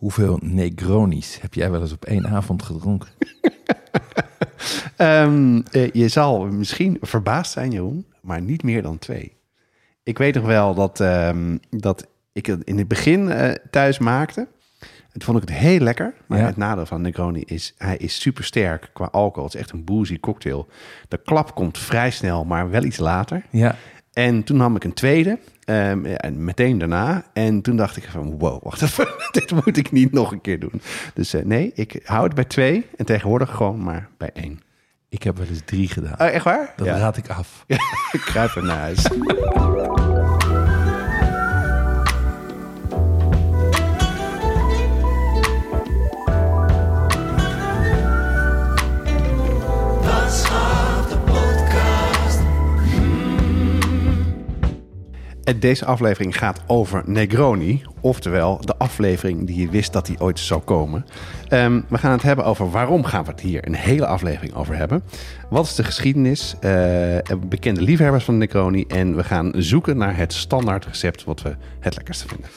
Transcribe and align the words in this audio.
hoeveel 0.00 0.38
Negronis 0.42 1.38
heb 1.40 1.54
jij 1.54 1.70
wel 1.70 1.80
eens 1.80 1.92
op 1.92 2.04
één 2.04 2.26
avond 2.28 2.62
gedronken? 2.62 3.08
Ehm, 4.96 5.60
eh, 5.70 5.90
je 5.92 6.08
zal 6.08 6.46
misschien 6.46 6.96
verbaasd 7.00 7.52
zijn, 7.52 7.70
Jeroen, 7.70 8.06
maar 8.22 8.40
niet 8.42 8.62
meer 8.62 8.82
dan 8.82 8.98
twee. 8.98 9.36
Ik 10.02 10.18
weet 10.18 10.34
nog 10.34 10.44
wel 10.44 10.74
dat, 10.74 11.00
ehm, 11.00 11.56
dat 11.70 12.06
ik 12.32 12.46
het 12.46 12.64
in 12.64 12.78
het 12.78 12.88
begin 12.88 13.30
eh, 13.30 13.54
thuis 13.70 13.98
maakte. 13.98 14.40
En 14.80 15.18
toen 15.20 15.22
vond 15.22 15.42
ik 15.42 15.48
het 15.48 15.58
heel 15.58 15.78
lekker. 15.80 16.14
Maar 16.26 16.38
Ja. 16.38 16.46
het 16.46 16.56
nadeel 16.56 16.86
van 16.86 17.00
Negroni 17.00 17.40
is, 17.40 17.74
hij 17.78 17.96
is 17.96 18.20
super 18.20 18.44
sterk 18.44 18.90
qua 18.92 19.08
alcohol. 19.12 19.44
Het 19.44 19.54
is 19.54 19.60
echt 19.60 19.70
een 19.72 19.84
boozy 19.84 20.20
cocktail. 20.20 20.68
De 21.08 21.18
klap 21.24 21.54
komt 21.54 21.78
vrij 21.78 22.10
snel, 22.10 22.44
maar 22.44 22.70
wel 22.70 22.84
iets 22.84 22.98
later. 22.98 23.42
Ja, 23.50 23.76
En 24.12 24.44
toen 24.44 24.56
nam 24.56 24.76
ik 24.76 24.84
een 24.84 24.92
tweede, 24.92 25.38
ehm, 25.64 26.04
en 26.04 26.44
meteen 26.44 26.78
daarna. 26.78 27.24
En 27.32 27.62
toen 27.62 27.76
dacht 27.76 27.96
ik 27.96 28.04
van, 28.10 28.38
wow, 28.38 28.62
wacht 28.62 28.82
even, 28.86 29.08
dit 29.30 29.50
moet 29.64 29.76
ik 29.76 29.92
niet 29.92 30.12
nog 30.12 30.32
een 30.32 30.40
keer 30.40 30.60
doen. 30.60 30.80
Dus 31.14 31.34
eh, 31.34 31.44
nee, 31.44 31.70
ik 31.74 32.00
hou 32.04 32.24
het 32.24 32.34
bij 32.34 32.44
twee 32.44 32.86
en 32.96 33.04
tegenwoordig 33.04 33.50
gewoon 33.50 33.82
maar 33.82 34.08
bij 34.18 34.30
één. 34.32 34.60
ik 35.08 35.22
heb 35.22 35.36
wel 35.36 35.46
eens 35.46 35.62
drie 35.64 35.88
gedaan. 35.88 36.20
Oh, 36.20 36.26
echt 36.26 36.44
waar? 36.44 36.72
Dat 36.76 36.86
ja. 36.86 36.98
raad 36.98 37.16
ik 37.16 37.28
af. 37.28 37.64
Ik 38.12 38.20
kruip 38.20 38.54
er 38.54 38.64
naar 38.64 38.78
huis. 38.78 39.06
deze 55.58 55.84
aflevering 55.84 56.38
gaat 56.38 56.60
over 56.66 57.02
Negroni. 57.06 57.82
Oftewel, 58.00 58.60
de 58.60 58.76
aflevering 58.78 59.46
die 59.46 59.60
je 59.60 59.68
wist 59.68 59.92
dat 59.92 60.06
die 60.06 60.20
ooit 60.20 60.38
zou 60.38 60.60
komen. 60.60 61.06
Ehm, 61.48 61.80
we 61.88 61.98
gaan 61.98 62.12
het 62.12 62.22
hebben 62.22 62.44
over 62.44 62.70
waarom 62.70 63.04
gaan 63.04 63.24
we 63.24 63.30
het 63.30 63.40
hier 63.40 63.66
een 63.66 63.74
hele 63.74 64.06
aflevering 64.06 64.54
over 64.54 64.76
hebben. 64.76 65.02
Wat 65.48 65.64
is 65.64 65.74
de 65.74 65.84
geschiedenis? 65.84 66.56
eh, 66.60 67.36
bekende 67.46 67.82
liefhebbers 67.82 68.24
van 68.24 68.38
Negroni. 68.38 68.84
En 68.88 69.16
we 69.16 69.24
gaan 69.24 69.52
zoeken 69.56 69.96
naar 69.96 70.16
het 70.16 70.32
standaard 70.32 70.84
recept 70.84 71.24
wat 71.24 71.42
we 71.42 71.56
het 71.80 71.96
lekkerste 71.96 72.28
vinden. 72.28 72.50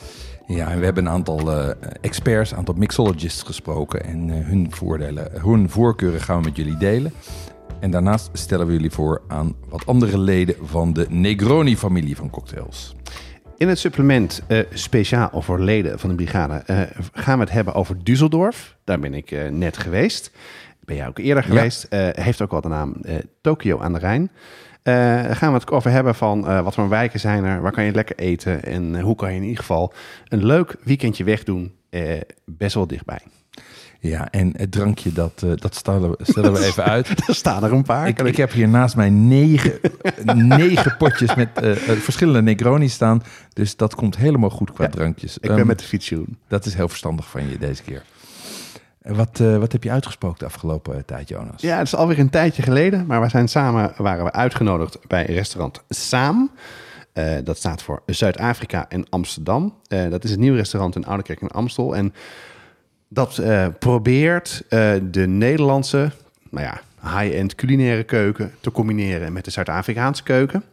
Ja, 0.47 0.71
en 0.71 0.79
we 0.79 0.85
hebben 0.85 1.05
een 1.05 1.11
aantal 1.11 1.51
eh, 1.51 1.69
experts, 2.01 2.51
een 2.51 2.57
aantal 2.57 2.75
mixologists 2.77 3.43
gesproken. 3.43 4.03
En 4.03 4.29
eh, 4.29 4.45
hun 4.45 4.67
voordelen, 4.69 5.29
hun 5.31 5.69
voorkeuren 5.69 6.21
gaan 6.21 6.37
we 6.37 6.43
met 6.43 6.55
jullie 6.55 6.77
delen. 6.77 7.13
En 7.83 7.91
daarnaast 7.91 8.29
stellen 8.33 8.67
we 8.67 8.73
jullie 8.73 8.91
voor 8.91 9.21
aan 9.27 9.55
wat 9.69 9.85
andere 9.85 10.17
leden 10.17 10.55
van 10.61 10.93
de 10.93 11.05
Negroni-familie 11.09 12.15
van 12.15 12.29
cocktails. 12.29 12.95
In 13.57 13.67
het 13.67 13.79
supplement 13.79 14.41
eh, 14.47 14.59
speciaal 14.73 15.41
voor 15.41 15.59
leden 15.59 15.99
van 15.99 16.09
de 16.09 16.15
brigade 16.15 16.53
eh, 16.53 16.81
gaan 17.13 17.37
we 17.37 17.43
het 17.43 17.53
hebben 17.53 17.73
over 17.73 17.95
Düsseldorf. 17.95 18.75
Daar 18.83 18.99
ben 18.99 19.13
ik 19.13 19.31
eh, 19.31 19.49
net 19.49 19.77
geweest. 19.77 20.31
Ben 20.85 20.95
jij 20.95 21.07
ook 21.07 21.17
eerder 21.17 21.43
geweest. 21.43 21.87
Heeft 22.11 22.41
ook 22.41 22.51
wel 22.51 22.61
de 22.61 22.67
naam 22.67 22.95
Tokio 23.41 23.79
aan 23.79 23.93
de 23.93 23.99
Rijn. 23.99 24.31
Gaan 25.35 25.51
we 25.51 25.59
het 25.59 25.71
over 25.71 25.91
hebben 25.91 26.15
van 26.15 26.63
wat 26.63 26.73
voor 26.73 26.89
wijken 26.89 27.19
zijn 27.19 27.43
er, 27.43 27.61
waar 27.61 27.71
kan 27.71 27.83
je 27.83 27.91
lekker 27.91 28.15
eten 28.15 28.63
en 28.63 28.99
hoe 28.99 29.15
kan 29.15 29.29
je 29.29 29.35
in 29.35 29.43
ieder 29.43 29.59
geval 29.59 29.93
een 30.27 30.45
leuk 30.45 30.75
weekendje 30.83 31.23
wegdoen, 31.23 31.73
best 32.45 32.75
wel 32.75 32.87
dichtbij. 32.87 33.21
Ja, 34.03 34.27
en 34.31 34.53
het 34.57 34.71
drankje, 34.71 35.13
dat, 35.13 35.43
eh, 35.43 35.51
dat 35.55 35.75
stellen 35.75 36.09
we, 36.09 36.17
stellen 36.21 36.53
we 36.53 36.65
even 36.65 36.83
uit. 36.83 37.07
Er 37.27 37.35
staan 37.35 37.63
er 37.63 37.73
een 37.73 37.83
paar. 37.83 38.07
Ik, 38.07 38.21
ik 38.21 38.37
heb 38.37 38.51
hier 38.51 38.67
naast 38.67 38.95
mij 38.95 39.09
negen, 39.09 39.79
negen 40.57 40.97
potjes 40.97 41.35
met 41.35 41.49
eh, 41.53 41.71
eh, 41.71 41.97
verschillende 41.97 42.41
Negroni 42.41 42.89
staan. 42.89 43.23
Dus 43.53 43.75
dat 43.75 43.95
komt 43.95 44.17
helemaal 44.17 44.49
goed 44.49 44.71
qua 44.71 44.83
Ja, 44.83 44.89
drankjes. 44.89 45.35
ik 45.35 45.41
ben 45.41 45.57
Ehm, 45.57 45.67
met 45.67 45.79
de 45.79 45.85
fiets, 45.85 46.09
Jeroen. 46.09 46.37
Dat 46.47 46.65
is 46.65 46.73
heel 46.73 46.87
verstandig 46.87 47.29
van 47.29 47.49
je 47.49 47.57
deze 47.57 47.83
keer. 47.83 48.03
Wat, 49.01 49.37
wat 49.37 49.71
heb 49.71 49.83
je 49.83 49.91
uitgesproken 49.91 50.39
de 50.39 50.45
afgelopen 50.45 51.05
tijd, 51.05 51.29
Jonas? 51.29 51.61
Ja, 51.61 51.77
het 51.77 51.87
is 51.87 51.95
alweer 51.95 52.19
een 52.19 52.29
tijdje 52.29 52.61
geleden, 52.61 53.05
maar 53.05 53.21
we 53.21 53.29
zijn 53.29 53.47
samen 53.47 53.93
waren 53.97 54.23
we 54.23 54.31
uitgenodigd 54.31 54.99
bij 55.07 55.25
restaurant 55.25 55.83
Saam. 55.89 56.51
Dat 57.43 57.57
staat 57.57 57.81
voor 57.81 58.01
Zuid-Afrika 58.05 58.85
en 58.89 59.09
Amsterdam. 59.09 59.73
Dat 59.87 60.23
is 60.23 60.29
het 60.29 60.39
nieuwe 60.39 60.57
restaurant 60.57 60.95
in 60.95 61.05
Oudekerk 61.05 61.41
en 61.41 61.51
Amstel. 61.51 61.95
En 61.95 62.13
dat 63.13 63.37
eh, 63.37 63.67
probeert 63.79 64.63
eh, 64.69 64.91
de 65.03 65.27
Nederlandse, 65.27 66.11
nou 66.49 66.65
ja, 66.65 66.81
high-end 67.19 67.55
culinaire 67.55 68.03
keuken 68.03 68.51
te 68.59 68.71
combineren 68.71 69.33
met 69.33 69.45
de 69.45 69.51
Zuid-Afrikaanse 69.51 70.23
keuken. 70.23 70.63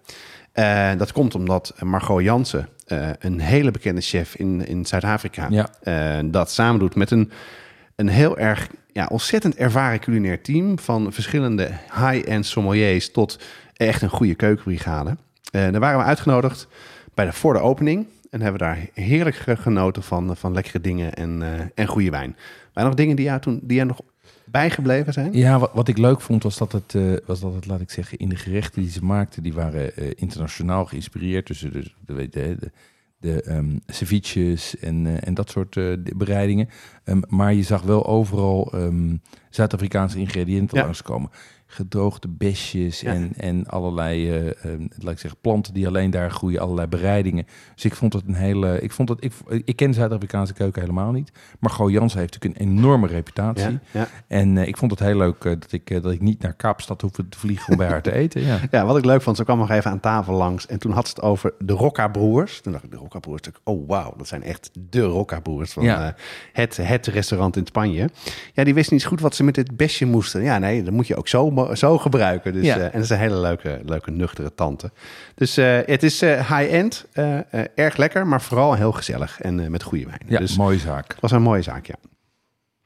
Eh, 0.52 0.90
dat 0.96 1.12
komt 1.12 1.34
omdat 1.34 1.74
Margot 1.80 2.22
Jansen, 2.22 2.68
een 3.18 3.40
hele 3.40 3.70
bekende 3.70 4.00
chef 4.00 4.34
in, 4.34 4.66
in 4.66 4.86
Zuid-Afrika, 4.86 5.48
Ja. 5.50 6.22
dat 6.24 6.50
samen 6.50 6.80
doet 6.80 6.94
met 6.94 7.10
een, 7.10 7.30
een 7.96 8.08
heel 8.08 8.38
erg 8.38 8.68
ja, 8.92 9.06
ontzettend 9.10 9.56
ervaren 9.56 10.00
culinair 10.00 10.42
team 10.42 10.78
van 10.78 11.12
verschillende 11.12 11.70
high-end 11.94 12.46
sommeliers 12.46 13.12
tot 13.12 13.38
echt 13.76 14.02
een 14.02 14.08
goede 14.08 14.34
keukenbrigade. 14.34 15.16
Daar 15.50 15.80
waren 15.80 15.98
we 15.98 16.04
uitgenodigd 16.04 16.68
bij 17.14 17.24
de, 17.24 17.32
voor 17.32 17.52
de 17.52 17.60
opening 17.60 18.06
en 18.30 18.40
hebben 18.40 18.60
daar 18.60 18.86
heerlijk 18.94 19.36
ge- 19.36 19.56
genoten 19.56 20.02
van, 20.02 20.36
van 20.36 20.52
lekkere 20.52 20.80
dingen 20.80 21.14
en, 21.14 21.42
eh, 21.42 21.60
en 21.74 21.86
goede 21.86 22.10
wijn. 22.10 22.36
Maar 22.74 22.84
nog 22.84 22.94
dingen 22.94 23.16
die 23.16 23.24
jou 23.24 23.40
toen 23.40 23.60
die 23.62 23.80
er 23.80 23.86
nog 23.86 24.00
bijgebleven 24.44 25.12
zijn? 25.12 25.32
Ja, 25.32 25.58
wat, 25.58 25.70
wat 25.74 25.88
ik 25.88 25.98
leuk 25.98 26.20
vond 26.20 26.42
was 26.42 26.58
dat, 26.58 26.72
het, 26.72 26.94
eh, 26.94 27.02
was 27.26 27.40
dat 27.40 27.54
het, 27.54 27.66
laat 27.66 27.80
ik 27.80 27.90
zeggen, 27.90 28.18
in 28.18 28.28
de 28.28 28.36
gerechten 28.36 28.82
die 28.82 28.90
ze 28.90 29.04
maakten, 29.04 29.42
die 29.42 29.52
waren 29.52 29.96
eh, 29.96 30.10
internationaal 30.14 30.84
geïnspireerd. 30.86 31.46
Dus, 31.46 31.58
de, 31.60 31.70
de, 31.70 32.14
de, 32.14 32.28
de, 32.30 32.70
de, 33.18 33.42
ehm, 33.42 33.76
ceviches 33.86 34.78
en, 34.78 35.06
eh, 35.06 35.26
en 35.28 35.34
dat 35.34 35.50
soort 35.50 35.76
eh, 35.76 35.92
bereidingen. 36.16 36.68
Ehm, 37.04 37.20
maar 37.28 37.54
je 37.54 37.62
zag 37.62 37.82
wel 37.82 38.06
overal 38.06 38.72
ehm, 38.72 39.16
Zuid-Afrikaanse 39.50 40.18
ingrediënten 40.18 40.78
Ja. 40.78 40.84
langskomen. 40.84 41.30
Gedroogde 41.72 42.28
besjes 42.28 43.00
Ja. 43.00 43.12
en, 43.12 43.32
en 43.36 43.66
allerlei, 43.66 44.30
eh, 44.30 44.64
ehm, 44.64 44.86
laat 44.98 45.12
ik 45.12 45.18
zeggen, 45.18 45.40
planten 45.40 45.74
die 45.74 45.86
alleen 45.86 46.10
daar 46.10 46.30
groeien, 46.30 46.60
allerlei 46.60 46.86
bereidingen. 46.88 47.46
Dus 47.74 47.84
ik 47.84 47.94
vond 47.94 48.12
het 48.12 48.22
een 48.26 48.34
hele, 48.34 48.80
ik 48.80 48.92
vond 48.92 49.08
het, 49.08 49.24
ik, 49.24 49.32
ik 49.64 49.76
ken 49.76 49.94
Zuid-Afrikaanse 49.94 50.52
keuken 50.52 50.80
helemaal 50.80 51.12
niet. 51.12 51.32
Maar 51.58 51.70
Go 51.70 51.90
Jansen 51.90 52.18
heeft 52.18 52.32
natuurlijk 52.34 52.60
een 52.60 52.68
enorme 52.68 53.06
reputatie. 53.06 53.70
Ja, 53.70 53.80
ja. 53.90 54.08
En 54.26 54.58
eh, 54.58 54.66
ik 54.66 54.76
vond 54.76 54.90
het 54.90 55.00
heel 55.00 55.16
leuk 55.16 55.44
eh, 55.44 55.52
dat, 55.58 55.72
ik, 55.72 56.02
dat 56.02 56.12
ik 56.12 56.20
niet 56.20 56.42
naar 56.42 56.54
Kaapstad 56.54 57.00
hoefde 57.00 57.28
te 57.28 57.38
vliegen 57.38 57.70
om 57.72 57.76
bij 57.78 57.88
haar 57.88 58.02
te 58.02 58.12
eten. 58.22 58.40
Ja. 58.42 58.58
Ja, 58.70 58.84
wat 58.86 58.96
ik 58.96 59.04
leuk 59.04 59.22
vond, 59.22 59.36
ze 59.36 59.44
kwam 59.44 59.58
nog 59.58 59.70
even 59.70 59.90
aan 59.90 60.00
tafel 60.00 60.34
langs 60.34 60.66
en 60.66 60.78
toen 60.78 60.92
had 60.92 61.08
ze 61.08 61.14
het 61.14 61.22
over 61.22 61.54
de 61.58 61.72
Rocca-broers. 61.72 62.60
Toen 62.60 62.72
dacht 62.72 62.84
ik, 62.84 62.90
de 62.90 62.96
Rocca-broers, 62.96 63.40
oh 63.64 63.88
wauw, 63.88 64.14
dat 64.16 64.28
zijn 64.28 64.42
echt 64.42 64.70
de 64.90 65.02
Rocca-broers 65.02 65.72
van 65.72 65.84
het, 66.52 66.76
het 66.76 67.06
restaurant 67.06 67.56
in 67.56 67.66
Spanje. 67.66 68.10
Ja, 68.54 68.64
die 68.64 68.74
wisten 68.74 68.94
niet 68.94 69.04
goed 69.06 69.20
wat 69.20 69.34
ze 69.34 69.44
met 69.44 69.54
dit 69.54 69.76
besje 69.76 70.06
moesten. 70.06 70.42
Ja, 70.42 70.58
nee, 70.58 70.82
dat 70.82 70.92
moet 70.92 71.06
je 71.06 71.16
ook 71.16 71.28
zo, 71.28 71.50
zo 71.76 71.98
gebruiken. 71.98 72.52
Dus, 72.52 72.64
Ja. 72.64 72.76
eh, 72.76 72.84
en 72.84 72.90
dat 72.92 73.02
is 73.02 73.10
een 73.10 73.18
hele 73.18 73.40
leuke, 73.40 73.80
leuke 73.84 74.10
nuchtere 74.10 74.54
tante. 74.54 74.90
Dus 75.34 75.56
eh, 75.56 75.78
het 75.86 76.02
is 76.02 76.22
eh, 76.22 76.56
high-end, 76.58 77.06
erg 77.74 77.96
lekker, 77.96 78.26
maar 78.26 78.40
vooral 78.42 78.74
heel 78.74 78.92
gezellig 78.92 79.40
en 79.40 79.70
met 79.70 79.82
goede 79.82 80.04
wijn. 80.06 80.20
ja, 80.26 80.38
dus 80.38 80.56
mooie 80.56 80.78
zaak. 80.78 81.08
het 81.12 81.20
was 81.20 81.30
een 81.30 81.42
mooie 81.42 81.62
zaak, 81.62 81.86
ja. 81.86 81.94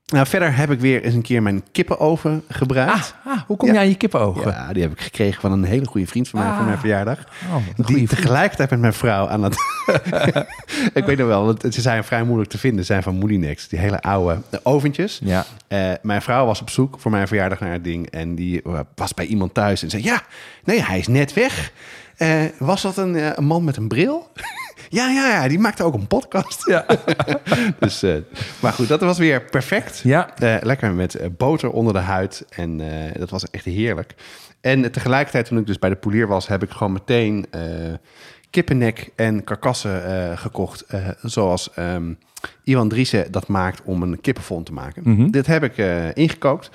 Nou, 0.06 0.26
verder 0.26 0.56
heb 0.56 0.70
ik 0.70 0.81
weer 0.81 1.03
eens 1.03 1.15
een 1.15 1.22
keer 1.22 1.42
mijn 1.42 1.62
kippenoven 1.72 2.42
gebruikt. 2.48 3.15
Ah, 3.24 3.41
hoe 3.47 3.56
kom 3.56 3.68
Ja. 3.68 3.74
je 3.74 3.80
aan 3.80 3.89
je 3.89 3.95
kippenogen? 3.95 4.51
Ja, 4.51 4.72
die 4.72 4.83
heb 4.83 4.92
ik 4.92 5.01
gekregen 5.01 5.41
van 5.41 5.53
een 5.53 5.65
hele 5.65 5.86
goede 5.86 6.06
vriend 6.06 6.28
van 6.28 6.41
mij 6.41 6.54
voor 6.56 6.65
mijn 6.65 6.78
verjaardag. 6.78 7.18
Oh, 7.53 7.86
Die 7.86 8.09
tegelijkertijd 8.09 8.71
met 8.71 8.80
mijn 8.80 8.92
vrouw 8.92 9.28
aan 9.28 9.42
het... 9.42 9.56
ik 10.95 11.04
weet 11.04 11.18
nog 11.18 11.27
wel, 11.27 11.45
want 11.45 11.74
ze 11.74 11.80
zijn 11.80 12.04
vrij 12.04 12.22
moeilijk 12.24 12.51
te 12.51 12.59
vinden. 12.59 12.80
Ze 12.80 12.86
zijn 12.92 13.03
van 13.03 13.15
Moulinex, 13.18 13.68
die 13.68 13.78
hele 13.78 14.01
oude 14.01 14.41
oventjes. 14.62 15.21
Ja, 15.22 15.45
Eh, 15.68 15.91
mijn 16.03 16.22
vrouw 16.22 16.47
was 16.47 16.60
op 16.60 16.71
zoek 16.71 16.97
voor 17.01 17.10
mijn 17.10 17.27
verjaardag 17.28 17.60
naar 17.60 17.72
het 17.72 17.84
ding. 17.84 18.10
En 18.10 18.34
die 18.34 18.62
eh, 18.62 18.80
was 18.95 19.15
bij 19.15 19.27
iemand 19.27 19.54
thuis 19.54 19.83
en 19.83 19.91
zei... 19.91 20.03
Ja, 20.03 20.22
nee, 20.65 20.83
hij 20.83 20.98
is 20.98 21.06
net 21.09 21.33
weg. 21.33 21.72
Eh, 22.16 22.42
was 22.59 22.83
dat 22.83 22.97
een, 22.97 23.16
eh, 23.16 23.30
een 23.34 23.45
man 23.45 23.65
met 23.65 23.77
een 23.77 23.89
bril? 23.89 24.30
Ja, 24.94 25.08
ja, 25.08 25.28
ja, 25.28 25.48
die 25.48 25.58
maakte 25.58 25.82
ook 25.82 25.94
een 25.94 26.06
podcast. 26.06 26.66
ja. 26.66 26.86
dus, 27.78 28.02
eh, 28.02 28.16
maar 28.60 28.72
goed, 28.72 28.88
dat 28.88 29.00
was 29.00 29.18
weer 29.18 29.42
perfect. 29.42 30.00
ja. 30.04 30.36
Eh, 30.36 30.56
lekker 30.60 30.92
met 30.92 31.14
eh, 31.14 31.28
boter 31.36 31.70
onder 31.70 31.92
de 31.92 31.98
huid. 31.98 32.44
En 32.50 32.82
dat 33.18 33.30
was 33.30 33.50
echt 33.50 33.64
heerlijk. 33.64 34.14
En 34.60 34.92
tegelijkertijd, 34.92 35.46
toen 35.46 35.58
ik 35.58 35.66
dus 35.66 35.78
bij 35.78 35.91
de 35.91 35.96
poelier 35.96 36.26
was, 36.26 36.48
heb 36.48 36.62
ik 36.62 36.70
gewoon 36.70 36.92
meteen 36.92 37.46
kippennek 38.50 39.10
en 39.16 39.44
karkassen 39.44 40.38
gekocht. 40.38 40.84
zoals 41.22 41.72
ehm, 41.74 42.12
Iwan 42.64 42.88
Driessen 42.88 43.32
dat 43.32 43.48
maakt 43.48 43.82
om 43.84 44.02
een 44.02 44.20
kippenfond 44.20 44.66
te 44.66 44.72
maken. 44.72 45.02
Mhm. 45.04 45.30
Dit 45.30 45.46
heb 45.46 45.62
ik 45.62 45.76
ingekookt. 46.16 46.70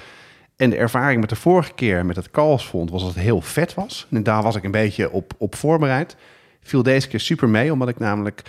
En 0.55 0.69
de 0.69 0.77
ervaring 0.77 1.19
met 1.19 1.29
de 1.29 1.35
vorige 1.35 1.73
keer 1.73 2.05
met 2.05 2.15
het 2.15 2.31
kalfsfond 2.31 2.91
was 2.91 3.01
dat 3.03 3.13
het 3.13 3.23
heel 3.23 3.41
vet 3.41 3.73
was. 3.73 4.07
En 4.11 4.23
daar 4.23 4.43
was 4.43 4.55
ik 4.55 4.63
een 4.63 4.71
beetje 4.71 5.11
op, 5.11 5.33
op 5.37 5.55
voorbereid. 5.55 6.15
Viel 6.61 6.83
deze 6.83 7.07
keer 7.07 7.19
super 7.19 7.49
mee, 7.49 7.71
omdat 7.71 7.89
ik 7.89 7.99
namelijk... 7.99 8.41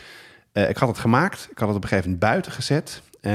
eh, 0.52 0.68
ik 0.68 0.76
had 0.76 0.88
het 0.88 0.98
gemaakt, 0.98 1.48
ik 1.50 1.58
had 1.58 1.68
het 1.68 1.76
op 1.76 1.82
een 1.82 1.88
gegeven 1.88 2.10
moment 2.10 2.30
buiten 2.30 2.52
gezet. 2.52 3.02
Eh, 3.20 3.32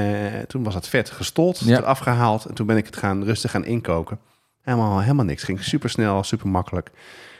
toen 0.48 0.63
was 0.63 0.74
het 0.74 0.88
vet 0.88 1.10
gestold, 1.10 1.60
Ja. 1.60 1.80
afgehaald. 1.80 2.45
En 2.45 2.54
toen 2.54 2.66
ben 2.68 2.77
ik 2.77 2.86
het 2.86 2.98
gaan 2.98 3.24
rustig 3.24 3.51
gaan 3.51 3.66
inkoken. 3.66 4.19
Helemaal, 4.62 5.00
helemaal 5.01 5.25
niks. 5.25 5.44
Ging 5.44 5.63
super 5.63 5.89
snel, 5.89 6.24
super 6.24 6.48
makkelijk. 6.48 6.89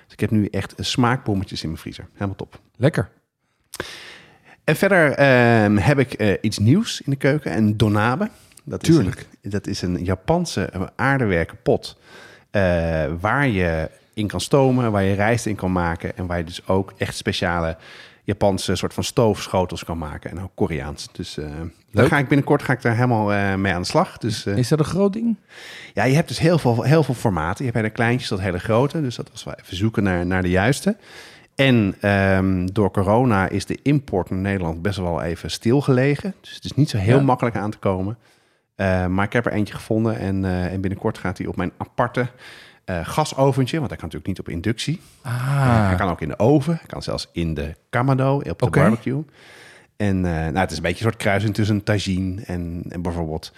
Dus 0.04 0.14
ik 0.14 0.20
heb 0.20 0.32
nu 0.32 0.46
echt 0.46 0.74
smaakbommetjes 0.78 1.62
in 1.64 1.68
mijn 1.70 1.80
vriezer. 1.82 2.08
Helemaal 2.14 2.36
top. 2.36 2.60
Lekker. 2.76 3.10
En 4.64 4.76
verder 4.76 5.12
ehm, 5.12 5.76
heb 5.78 6.00
ik 6.00 6.14
eh, 6.14 6.34
iets 6.42 6.58
nieuws 6.58 7.02
in 7.02 7.12
de 7.12 7.18
keuken. 7.18 7.58
Een 7.58 7.78
donabe. 7.78 8.30
Dat 8.64 8.84
Tuurlijk. 8.84 9.18
Is 9.20 9.26
een, 9.42 9.50
dat 9.50 9.68
is 9.68 9.82
een 9.82 10.04
Japanse 10.04 10.92
aardewerken 10.96 11.58
pot. 11.64 11.98
waar 13.20 13.48
je 13.48 13.90
in 14.16 14.28
kan 14.28 14.42
stomen, 14.42 14.92
waar 14.92 15.04
je 15.04 15.14
rijst 15.14 15.46
in 15.46 15.56
kan 15.56 15.72
maken. 15.72 16.18
En 16.18 16.26
waar 16.26 16.38
je 16.38 16.44
dus 16.44 16.68
ook 16.68 16.94
echt 16.98 17.16
speciale 17.16 17.78
Japanse 18.24 18.76
soort 18.76 18.94
van 18.94 19.04
stoofschotels 19.04 19.84
kan 19.84 19.98
maken. 19.98 20.32
En 20.32 20.42
ook 20.42 20.52
Koreaans. 20.56 21.08
Dus 21.12 21.38
eh 21.38 21.46
daar 21.92 22.08
ga 22.08 22.18
ik 22.18 22.28
binnenkort 22.28 22.64
ga 22.64 22.74
ik 22.74 22.82
daar 22.82 22.96
helemaal 22.96 23.34
eh, 23.34 23.56
mee 23.56 23.74
aan 23.74 23.82
de 23.82 23.88
slag. 23.88 24.18
Dus 24.18 24.46
eh, 24.46 24.58
Is 24.58 24.68
dat 24.68 24.80
een 24.80 24.86
groot 24.86 25.14
ding? 25.14 25.36
ja, 25.94 26.04
je 26.04 26.16
hebt 26.16 26.28
dus 26.28 26.40
heel 26.40 26.58
veel, 26.58 26.82
heel 26.84 27.04
veel 27.04 27.14
formaten. 27.14 27.58
Je 27.66 27.72
hebt 27.72 27.76
hele 27.84 27.90
kleintjes 27.96 28.30
tot 28.30 28.40
hele 28.40 28.60
grote. 28.60 29.02
Dus 29.02 29.16
dat 29.16 29.30
was 29.32 29.44
wel 29.44 29.54
even 29.54 29.76
zoeken 29.78 30.04
naar, 30.04 30.26
naar 30.26 30.42
de 30.42 30.50
juiste. 30.50 30.96
En 31.56 31.96
ehm, 32.02 32.66
door 32.66 32.92
corona 32.92 33.50
is 33.50 33.66
de 33.66 33.80
import 33.84 34.30
naar 34.30 34.40
Nederland 34.40 34.82
best 34.82 34.98
wel 34.98 35.22
even 35.22 35.52
stilgelegen. 35.52 36.34
Dus 36.42 36.56
het 36.56 36.64
is 36.66 36.74
niet 36.74 36.90
zo 36.90 36.98
heel 36.98 37.18
Ja. 37.18 37.24
makkelijk 37.24 37.56
aan 37.56 37.72
te 37.72 37.78
komen. 37.78 38.18
Maar 39.10 39.26
ik 39.26 39.34
heb 39.34 39.46
er 39.46 39.52
eentje 39.52 39.74
gevonden. 39.74 40.18
En, 40.20 40.46
en 40.46 40.82
binnenkort 40.82 41.18
gaat 41.18 41.38
hij 41.38 41.48
op 41.48 41.56
mijn 41.56 41.72
aparte 41.78 42.28
eh, 42.86 43.00
gasoventje. 43.04 43.78
Want 43.78 43.90
hij 43.90 44.00
kan 44.00 44.10
natuurlijk 44.12 44.28
niet 44.28 44.40
op 44.48 44.50
inductie. 44.54 45.02
Ah, 45.22 45.88
Hij 45.88 45.96
kan 45.96 46.10
ook 46.10 46.22
in 46.22 46.28
de 46.28 46.40
oven. 46.40 46.76
Hij 46.76 46.86
kan 46.88 47.04
zelfs 47.04 47.30
in 47.32 47.54
de 47.54 47.76
kamado, 47.90 48.36
op 48.36 48.60
de 48.60 48.70
barbecue. 48.70 49.26
En 49.98 50.26
eh, 50.26 50.32
nou, 50.32 50.58
het 50.58 50.72
is 50.72 50.78
een 50.78 50.84
beetje 50.84 51.06
een 51.06 51.12
soort 51.12 51.22
kruising 51.24 51.54
tussen 51.54 51.76
een 51.76 51.84
tagine 51.84 52.42
en, 52.46 52.84
en 52.90 53.02
bijvoorbeeld 53.02 53.52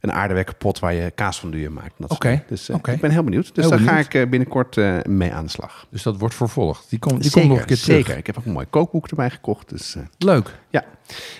een 0.00 0.12
aardewerken 0.12 0.56
pot 0.56 0.78
waar 0.78 0.94
je 0.94 1.10
kaasfondue 1.10 1.62
in 1.64 1.72
maakt. 1.72 1.92
Dat 1.98 2.08
soort 2.08 2.12
Oké, 2.12 2.28
dingen. 2.28 2.44
Dus 2.48 2.68
eh, 2.68 2.76
oké. 2.76 2.92
ik 2.92 3.00
ben 3.00 3.10
heel 3.10 3.24
benieuwd. 3.24 3.54
Dus 3.54 3.64
Heel 3.68 3.76
daar 3.78 3.86
ga 3.88 3.98
ik 3.98 4.14
eh, 4.14 4.28
binnenkort 4.28 4.76
eh, 4.76 4.98
mee 5.02 5.32
aan 5.32 5.44
de 5.44 5.50
slag. 5.50 5.86
dus 5.90 6.02
dat 6.02 6.18
wordt 6.18 6.34
vervolgd. 6.34 6.90
Die, 6.90 6.98
komt 6.98 7.14
die 7.22 7.30
zeker, 7.30 7.40
komt 7.40 7.50
nog 7.52 7.60
een 7.60 7.66
keer 7.66 7.76
terug. 7.84 7.96
zeker. 8.06 8.16
Ik 8.18 8.26
heb 8.26 8.38
ook 8.38 8.44
een 8.44 8.52
mooi 8.52 8.66
kookboek 8.70 9.08
erbij 9.08 9.30
gekocht. 9.30 9.68
Dus, 9.68 9.94
eh, 9.96 10.02
Leuk. 10.18 10.54
ja. 10.70 10.84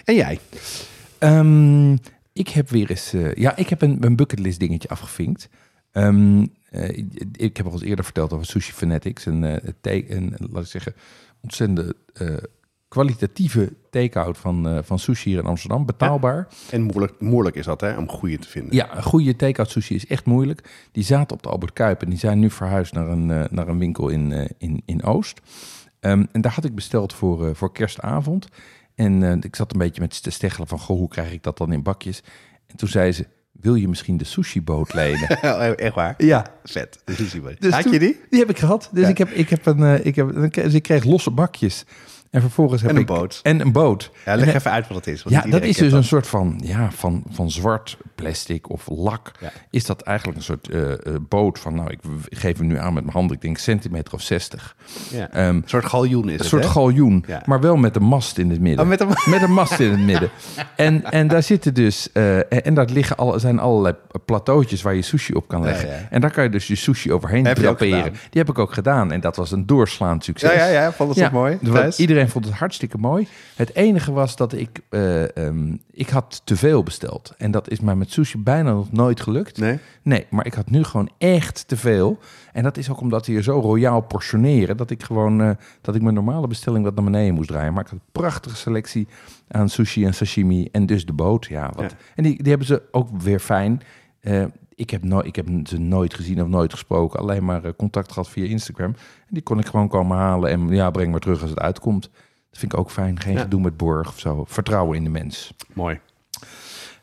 En 0.05 0.15
jij? 0.15 0.39
Ehm, 1.19 1.93
ik 2.33 2.49
heb 2.49 2.71
weer 2.71 2.91
eens... 2.91 3.13
eh, 3.13 3.35
ja, 3.35 3.57
ik 3.57 3.69
heb 3.69 3.83
een, 3.83 3.97
een 4.01 4.17
bucketlist 4.17 4.59
dingetje 4.61 4.89
afgevinkt. 4.89 5.49
Ehm, 5.93 6.41
eh, 6.41 6.47
ik, 6.75 7.27
ik 7.33 7.57
heb 7.57 7.67
al 7.67 7.73
eens 7.73 7.83
eerder 7.83 8.05
verteld 8.05 8.33
over 8.33 8.47
Sushi 8.47 8.73
Fanatics. 8.73 9.27
Een, 9.27 9.45
eh, 9.45 10.07
een 10.09 10.35
laat 10.51 10.65
ik 10.65 10.71
zeggen, 10.71 10.95
ontzettend 11.41 11.93
eh, 12.13 12.37
kwalitatieve 12.89 13.73
take-out 13.91 14.39
van, 14.39 14.69
eh, 14.69 14.79
van 14.83 14.99
sushi 14.99 15.31
hier 15.31 15.39
in 15.39 15.47
Amsterdam. 15.47 15.87
Betaalbaar. 15.87 16.49
En 16.71 16.83
moeilijk, 16.83 17.21
moeilijk 17.21 17.57
is 17.57 17.65
dat, 17.65 17.81
hè, 17.81 17.97
om 17.97 18.09
goede 18.09 18.39
te 18.39 18.49
vinden. 18.49 18.75
Ja, 18.75 18.97
een 18.97 19.03
goede 19.03 19.37
take-out 19.37 19.71
sushi 19.71 19.95
is 19.95 20.07
echt 20.07 20.25
moeilijk. 20.25 20.89
Die 20.93 21.05
zaten 21.05 21.37
op 21.37 21.43
de 21.43 21.49
Albert 21.49 21.73
Kuip 21.73 22.03
en 22.03 22.09
die 22.09 22.19
zijn 22.19 22.39
nu 22.39 22.51
verhuisd 22.51 22.93
naar 22.93 23.09
een, 23.09 23.31
eh, 23.31 23.45
naar 23.51 23.69
een 23.69 23.79
winkel 23.79 24.09
in, 24.09 24.33
eh, 24.33 24.51
in, 24.59 24.83
in 24.85 25.03
Oost. 25.03 25.41
Ehm, 26.05 26.25
en 26.33 26.41
daar 26.41 26.53
had 26.53 26.65
ik 26.65 26.75
besteld 26.75 27.13
voor, 27.13 27.49
eh, 27.49 27.55
voor 27.55 27.73
kerstavond. 27.73 28.49
En 28.95 29.23
eh, 29.23 29.37
ik 29.41 29.57
zat 29.57 29.73
een 29.73 29.79
beetje 29.79 30.01
met 30.01 30.23
te 30.23 30.31
steggelen 30.31 30.69
van, 30.69 30.79
goh, 30.79 30.97
hoe 30.97 31.09
krijg 31.09 31.33
ik 31.33 31.43
dat 31.43 31.59
dan 31.59 31.73
in 31.73 31.83
bakjes? 31.83 32.23
En 32.67 32.77
toen 32.77 32.89
zei 32.89 33.13
ze, 33.13 33.27
wil 33.61 33.75
je 33.75 33.89
misschien 33.89 34.17
de 34.17 34.25
sushi-boot 34.25 34.95
lenen? 35.01 35.29
Echt 35.77 35.95
waar? 35.95 36.15
ja, 36.19 36.47
Vet. 36.65 36.99
We. 37.05 37.57
Dus 37.59 37.73
Had 37.73 37.91
je 37.91 37.99
die? 37.99 38.21
die 38.31 38.39
heb 38.41 38.51
ik 38.51 38.59
gehad. 38.59 38.89
Dus 38.93 39.03
Ja. 39.03 39.09
ik, 39.09 39.19
heb, 39.19 39.31
ik, 39.31 39.49
heb 39.51 39.67
een, 39.67 39.83
eh, 39.83 40.07
ik, 40.07 40.17
heb, 40.17 40.53
dus 40.55 40.75
ik 40.75 40.83
kreeg 40.83 41.05
losse 41.05 41.31
bakjes. 41.31 41.85
En 42.35 42.41
vervolgens 42.41 42.81
heb 42.81 42.91
En 42.91 42.97
een 42.97 43.03
ik... 43.03 43.09
boot. 43.09 43.41
En 43.43 43.61
een 43.61 43.73
boot. 43.73 44.11
Ja, 44.25 44.35
leg 44.37 44.49
En- 44.49 44.55
even 44.55 44.71
uit 44.71 44.89
wat 44.89 44.97
het 44.97 45.07
is. 45.07 45.23
want 45.23 45.35
Ja, 45.35 45.41
dat 45.41 45.45
iedereen 45.51 45.69
is 45.69 45.77
dus 45.77 45.93
een 45.93 46.05
soort 46.05 46.27
van, 46.27 46.61
ja, 46.65 46.91
van, 46.91 47.23
van 47.31 47.51
zwart 47.51 47.97
plastic 48.15 48.71
of 48.71 48.89
lak. 48.89 49.31
Ja. 49.41 49.51
Is 49.71 49.85
dat 49.87 50.01
eigenlijk 50.03 50.39
een 50.39 50.45
soort 50.45 50.69
eh, 50.69 50.93
eh, 50.93 50.97
boot 51.29 51.59
van, 51.59 51.75
nou, 51.75 51.91
ik 51.91 51.99
geef 52.39 52.59
hem 52.59 52.67
nu 52.67 52.79
aan 52.79 52.93
met 52.95 53.03
mijn 53.03 53.17
handen, 53.17 53.37
ik 53.37 53.43
denk 53.43 53.59
centimeter 53.59 54.15
of 54.15 54.21
60. 54.21 54.77
Ja. 55.11 55.31
Ehm, 55.31 55.49
Een 55.49 55.63
soort 55.67 55.85
galjoen 55.85 56.25
is 56.25 56.33
een 56.33 56.39
het, 56.39 56.47
soort 56.47 56.63
hè? 56.65 56.69
galjoen, 56.71 57.25
Ja. 57.27 57.43
maar 57.47 57.61
wel 57.61 57.77
met 57.77 57.97
een 57.97 58.03
mast 58.03 58.39
in 58.39 58.51
het 58.51 58.61
midden. 58.61 58.85
Oh, 58.85 58.91
met 58.91 59.01
een- 59.01 59.09
Met 59.31 59.43
een 59.43 59.53
mast 59.53 59.81
in 59.81 59.91
het 59.91 60.01
midden. 60.01 60.31
En, 60.77 61.05
en 61.11 61.29
daar 61.29 61.43
zitten 61.43 61.75
dus, 61.75 62.13
eh, 62.13 62.37
en, 62.37 62.47
en 62.65 62.75
daar 62.75 62.89
liggen 62.93 63.17
al, 63.17 63.39
zijn 63.41 63.59
allerlei 63.59 63.95
plateautjes 64.25 64.83
waar 64.83 64.95
je 64.95 65.03
sushi 65.03 65.33
op 65.35 65.49
kan 65.49 65.63
leggen. 65.63 66.11
En 66.11 66.21
daar 66.21 66.31
kan 66.31 66.45
je 66.45 66.51
dus 66.51 66.67
je 66.67 66.75
sushi 66.75 67.13
overheen 67.13 67.45
Heb 67.47 67.57
ook 67.59 67.63
draperen. 67.65 68.13
Die 68.13 68.41
heb 68.41 68.49
ik 68.49 68.59
ook 68.59 68.73
gedaan. 68.73 69.13
En 69.13 69.21
dat 69.21 69.37
was 69.37 69.51
een 69.53 69.67
doorslaand 69.67 70.25
succes. 70.25 70.53
Ja, 70.53 70.57
ja, 70.67 70.81
ja. 70.83 70.93
Vond 70.93 71.09
het 71.15 71.19
toch 71.19 71.33
mooi? 71.33 71.59
Thijs? 71.63 71.99
Iedereen 72.25 72.43
vond 72.43 72.45
het 72.45 72.55
hartstikke 72.55 72.99
mooi. 72.99 73.29
Het 73.57 73.75
enige 73.75 74.13
was 74.13 74.37
dat 74.37 74.53
ik, 74.53 74.81
eh, 74.89 75.37
ehm, 75.37 75.77
ik 75.91 76.09
had 76.09 76.41
te 76.45 76.57
veel 76.57 76.83
besteld. 76.83 77.35
En 77.39 77.51
dat 77.51 77.71
is 77.71 77.81
mij 77.81 77.95
met 77.95 78.11
sushi 78.11 78.39
bijna 78.39 78.73
nog 78.73 78.93
nooit 78.93 79.21
gelukt. 79.21 79.59
Nee? 79.59 79.79
Nee, 80.03 80.27
maar 80.31 80.47
ik 80.47 80.55
had 80.55 80.71
nu 80.71 80.85
gewoon 80.85 81.11
echt 81.19 81.69
te 81.69 81.77
veel. 81.77 82.19
En 82.53 82.63
dat 82.63 82.77
is 82.77 82.91
ook 82.91 83.01
omdat 83.01 83.25
ze 83.25 83.31
hier 83.31 83.43
zo 83.43 83.61
royaal 83.61 84.01
portioneren... 84.01 84.77
dat 84.77 84.91
ik 84.91 85.03
gewoon 85.03 85.41
eh, 85.41 85.51
dat 85.81 85.95
ik 85.95 86.03
mijn 86.03 86.15
normale 86.15 86.47
bestelling 86.47 86.85
wat 86.85 86.95
naar 86.95 87.05
beneden 87.05 87.35
moest 87.35 87.49
draaien. 87.49 87.73
Maar 87.73 87.85
ik 87.85 87.91
had 87.91 87.99
een 87.99 88.21
prachtige 88.21 88.57
selectie 88.57 89.07
aan 89.49 89.69
sushi 89.69 90.05
en 90.05 90.15
sashimi. 90.15 90.69
En 90.73 90.87
dus 90.87 91.07
de 91.07 91.13
boot, 91.13 91.47
ja. 91.47 91.71
Wat. 91.75 91.91
Ja. 91.91 91.97
En 92.15 92.23
die, 92.23 92.37
die 92.37 92.49
hebben 92.49 92.67
ze 92.67 92.83
ook 92.91 93.09
weer 93.21 93.41
fijn. 93.41 93.83
Eh, 94.21 94.45
ik, 94.75 94.91
heb 94.91 95.05
no 95.05 95.21
ik 95.21 95.37
heb 95.37 95.49
ze 95.65 95.79
nooit 95.79 96.15
gezien 96.15 96.43
of 96.43 96.49
nooit 96.49 96.73
gesproken. 96.73 97.21
Alleen 97.21 97.45
maar 97.45 97.65
eh, 97.65 97.73
contact 97.77 98.13
gehad 98.13 98.29
via 98.29 98.45
Instagram. 98.45 98.95
En 99.27 99.35
die 99.35 99.43
kon 99.43 99.59
ik 99.59 99.67
gewoon 99.67 99.89
komen 99.89 100.17
halen. 100.17 100.51
En 100.51 100.69
ja, 100.69 100.91
breng 100.91 101.11
maar 101.11 101.21
terug 101.21 101.41
als 101.41 101.51
het 101.51 101.61
uitkomt. 101.61 102.03
Dat 102.51 102.59
vind 102.59 102.73
ik 102.73 102.79
ook 102.79 102.91
fijn. 102.91 103.21
Geen 103.21 103.35
Ja. 103.35 103.41
gedoe 103.41 103.61
met 103.61 103.77
borg 103.77 104.09
of 104.09 104.19
zo. 104.19 104.45
Vertrouwen 104.47 104.97
in 104.97 105.05
de 105.05 105.11
mens. 105.11 105.55
Mooi. 105.73 106.01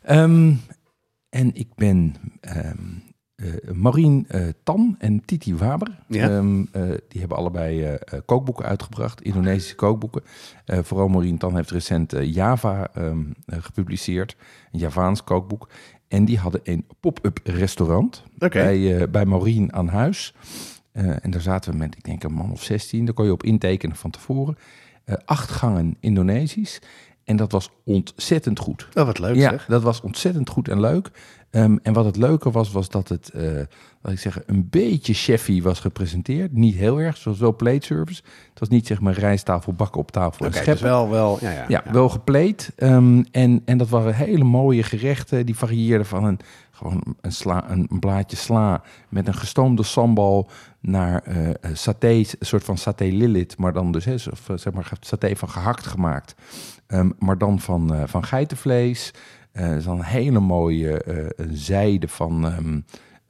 Ehm, 0.02 0.54
en 1.28 1.54
ik 1.54 1.74
ben 1.74 2.14
eh, 3.42 3.72
Marien 3.74 4.24
eh, 4.28 4.48
Tan 4.62 4.96
en 4.98 5.24
Titi 5.24 5.56
Waber. 5.56 5.98
Ja. 6.08 6.28
Ehm, 6.28 6.64
eh, 6.72 6.82
die 7.08 7.20
hebben 7.20 7.38
allebei 7.38 7.98
kookboeken 8.24 8.64
uitgebracht, 8.64 9.22
Indonesische 9.22 9.74
kookboeken. 9.74 10.22
Vooral 10.66 11.08
Marien 11.08 11.38
Tan 11.38 11.56
heeft 11.56 11.70
recent 11.70 12.14
Java 12.20 12.90
gepubliceerd, 13.46 14.36
een 14.72 14.78
Javaans 14.78 15.24
kookboek. 15.24 15.68
En 16.12 16.24
die 16.24 16.38
hadden 16.38 16.60
een 16.64 16.86
pop-up 17.00 17.40
restaurant 17.44 18.22
bij, 18.38 19.00
eh, 19.00 19.08
bij 19.08 19.24
Maureen 19.24 19.72
aan 19.72 19.88
huis. 19.88 20.34
Eh, 20.92 21.24
en 21.24 21.30
daar 21.30 21.40
zaten 21.40 21.72
we 21.72 21.76
met, 21.76 21.96
ik 21.96 22.04
denk, 22.04 22.22
een 22.22 22.32
man 22.32 22.52
of 22.52 22.62
16. 22.62 23.04
Daar 23.04 23.14
kon 23.14 23.24
je 23.24 23.32
op 23.32 23.42
intekenen 23.42 23.96
van 23.96 24.10
tevoren. 24.10 24.56
Eh, 25.04 25.14
acht 25.24 25.50
gangen 25.50 25.96
Indonesisch. 26.00 26.78
En 27.24 27.36
dat 27.36 27.52
was 27.52 27.70
ontzettend 27.84 28.58
goed. 28.58 28.88
Oh, 28.94 29.04
wat 29.04 29.18
leuk 29.18 29.34
ja, 29.34 29.50
zeg. 29.50 29.66
dat 29.66 29.82
was 29.82 30.00
ontzettend 30.00 30.48
goed 30.48 30.68
en 30.68 30.80
leuk. 30.80 31.10
Ehm, 31.50 31.76
en 31.82 31.92
wat 31.92 32.04
het 32.04 32.16
leuke 32.16 32.50
was, 32.50 32.72
was 32.72 32.88
dat 32.88 33.08
het, 33.08 33.32
laat 34.02 34.12
ik 34.12 34.18
zeggen, 34.18 34.42
een 34.46 34.68
beetje 34.70 35.14
chefy 35.14 35.62
was 35.62 35.80
gepresenteerd. 35.80 36.52
Niet 36.52 36.74
heel 36.74 37.00
erg, 37.00 37.16
zoals 37.16 37.38
wel 37.38 37.56
plate 37.56 37.86
service. 37.86 38.22
Het 38.50 38.58
was 38.58 38.68
niet 38.68 38.86
zeg 38.86 39.00
maar 39.00 39.14
rijsttafel, 39.14 39.72
bakken 39.72 40.00
op 40.00 40.10
tafel 40.10 40.46
en 40.46 40.64
dus 40.64 40.80
wel, 40.80 41.10
wel, 41.10 41.38
ja, 41.40 41.50
ja. 41.50 41.64
Ja, 41.68 41.82
wel 41.92 42.08
gepleed. 42.08 42.72
Ehm, 42.76 43.22
en, 43.30 43.62
en 43.64 43.78
dat 43.78 43.88
waren 43.88 44.14
hele 44.14 44.44
mooie 44.44 44.82
gerechten. 44.82 45.46
Die 45.46 45.56
varieerden 45.56 46.06
van 46.06 46.24
een, 46.24 46.38
gewoon 46.70 47.02
een, 47.20 47.32
sla, 47.32 47.70
een, 47.70 47.88
blaadje 48.00 48.36
sla 48.36 48.82
met 49.08 49.26
een 49.26 49.34
gestoomde 49.34 49.82
sambal 49.82 50.48
naar 50.80 51.22
eh 51.22 51.48
eh, 51.48 51.54
saté, 51.72 52.08
een 52.08 52.26
soort 52.40 52.64
van 52.64 52.78
saté 52.78 53.04
lillit, 53.04 53.56
maar 53.56 53.72
dan 53.72 53.92
dus 53.92 54.04
hè, 54.04 54.14
of, 54.14 54.48
zeg 54.54 54.72
maar 54.72 54.92
saté 55.00 55.36
van 55.36 55.48
gehakt 55.48 55.86
gemaakt. 55.86 56.34
Ehm, 56.86 57.10
maar 57.18 57.38
dan 57.38 57.60
van, 57.60 57.94
eh, 57.94 58.02
van 58.06 58.24
geitenvlees. 58.24 59.10
Is 59.52 59.84
dan 59.84 59.98
een 59.98 60.04
hele 60.04 60.40
mooie 60.40 61.02
een 61.36 61.56
zijde 61.56 62.08
van, 62.08 62.46
ehm, 62.46 62.80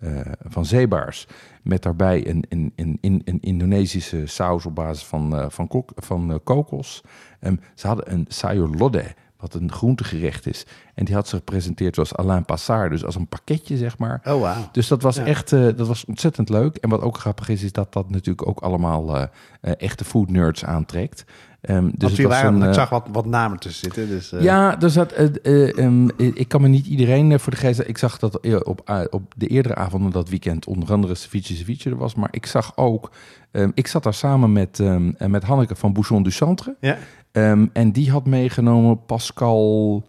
eh, 0.02 0.20
van 0.44 0.64
zeebaars. 0.66 1.26
Met 1.62 1.82
daarbij 1.82 2.28
een, 2.28 2.44
een, 2.48 2.72
een, 2.76 2.98
een, 3.00 3.22
een 3.24 3.40
Indonesische 3.40 4.26
saus 4.26 4.66
op 4.66 4.74
basis 4.74 5.04
van, 5.04 5.36
eh, 5.36 5.46
van, 5.48 5.68
kok, 5.68 5.90
van 5.94 6.32
eh, 6.32 6.36
kokos. 6.44 7.02
Ehm, 7.40 7.56
ze 7.74 7.86
hadden 7.86 8.12
een 8.12 8.24
sayur 8.28 8.68
lodeh, 8.68 9.06
wat 9.36 9.54
een 9.54 9.72
groentegerecht 9.72 10.46
is. 10.46 10.66
En 10.94 11.04
die 11.04 11.14
had 11.14 11.28
ze 11.28 11.36
gepresenteerd 11.36 11.94
zoals 11.94 12.14
Alain 12.16 12.44
Passard, 12.44 12.90
dus 12.90 13.04
als 13.04 13.14
een 13.14 13.26
pakketje, 13.28 13.76
zeg 13.76 13.98
maar. 13.98 14.20
Oh, 14.24 14.40
wauw. 14.40 14.68
Dus 14.72 14.88
dat 14.88 15.02
was 15.02 15.16
Ja. 15.16 15.24
echt, 15.24 15.50
dat 15.50 15.86
was 15.86 16.04
ontzettend 16.04 16.48
leuk. 16.48 16.76
En 16.76 16.88
wat 16.88 17.00
ook 17.00 17.18
grappig 17.18 17.48
is, 17.48 17.62
is 17.62 17.72
dat 17.72 17.92
dat 17.92 18.10
natuurlijk 18.10 18.48
ook 18.48 18.60
allemaal 18.60 19.28
echte 19.60 20.04
food 20.04 20.30
nerds 20.30 20.64
aantrekt. 20.64 21.24
Ehm, 21.62 21.84
dus 21.84 21.92
Dus 22.08 22.18
het 22.18 22.26
was 22.26 22.42
een, 22.42 22.56
ik 22.56 22.62
eh, 22.62 22.72
zag 22.72 22.88
wat, 22.88 23.06
wat 23.12 23.26
namen 23.26 23.58
tussen 23.58 23.82
zitten. 23.84 24.08
Dus, 24.08 24.32
eh, 24.32 24.42
ja, 24.42 24.80
er 24.80 24.90
zat, 24.90 25.12
eh, 25.12 25.26
eh, 25.42 25.78
ehm, 25.78 26.08
ik 26.16 26.48
kan 26.48 26.60
me 26.60 26.68
niet 26.68 26.86
iedereen 26.86 27.32
eh, 27.32 27.38
voor 27.38 27.52
de 27.52 27.58
geest. 27.58 27.80
Ik 27.86 27.98
zag 27.98 28.18
dat 28.18 28.40
eh, 28.40 28.56
op, 28.62 28.80
eh, 28.84 29.00
op 29.10 29.32
de 29.36 29.46
eerdere 29.46 29.74
avonden 29.74 30.10
dat 30.10 30.28
weekend 30.28 30.66
onder 30.66 30.92
andere 30.92 31.14
Ceviche 31.14 31.54
Ceviche 31.54 31.90
er 31.90 31.96
was. 31.96 32.14
Maar 32.14 32.28
ik 32.30 32.46
zag 32.46 32.72
ook, 32.76 33.10
ehm, 33.50 33.70
ik 33.74 33.86
zat 33.86 34.02
daar 34.02 34.14
samen 34.14 34.52
met, 34.52 34.80
eh, 34.80 34.96
met 35.26 35.42
Hanneke 35.44 35.74
van 35.76 35.92
Bouchon 35.92 36.22
du 36.22 36.30
Centre. 36.30 36.76
Ja. 36.80 36.96
En 37.72 37.92
die 37.92 38.10
had 38.10 38.26
meegenomen 38.26 39.04
Pascal 39.06 40.04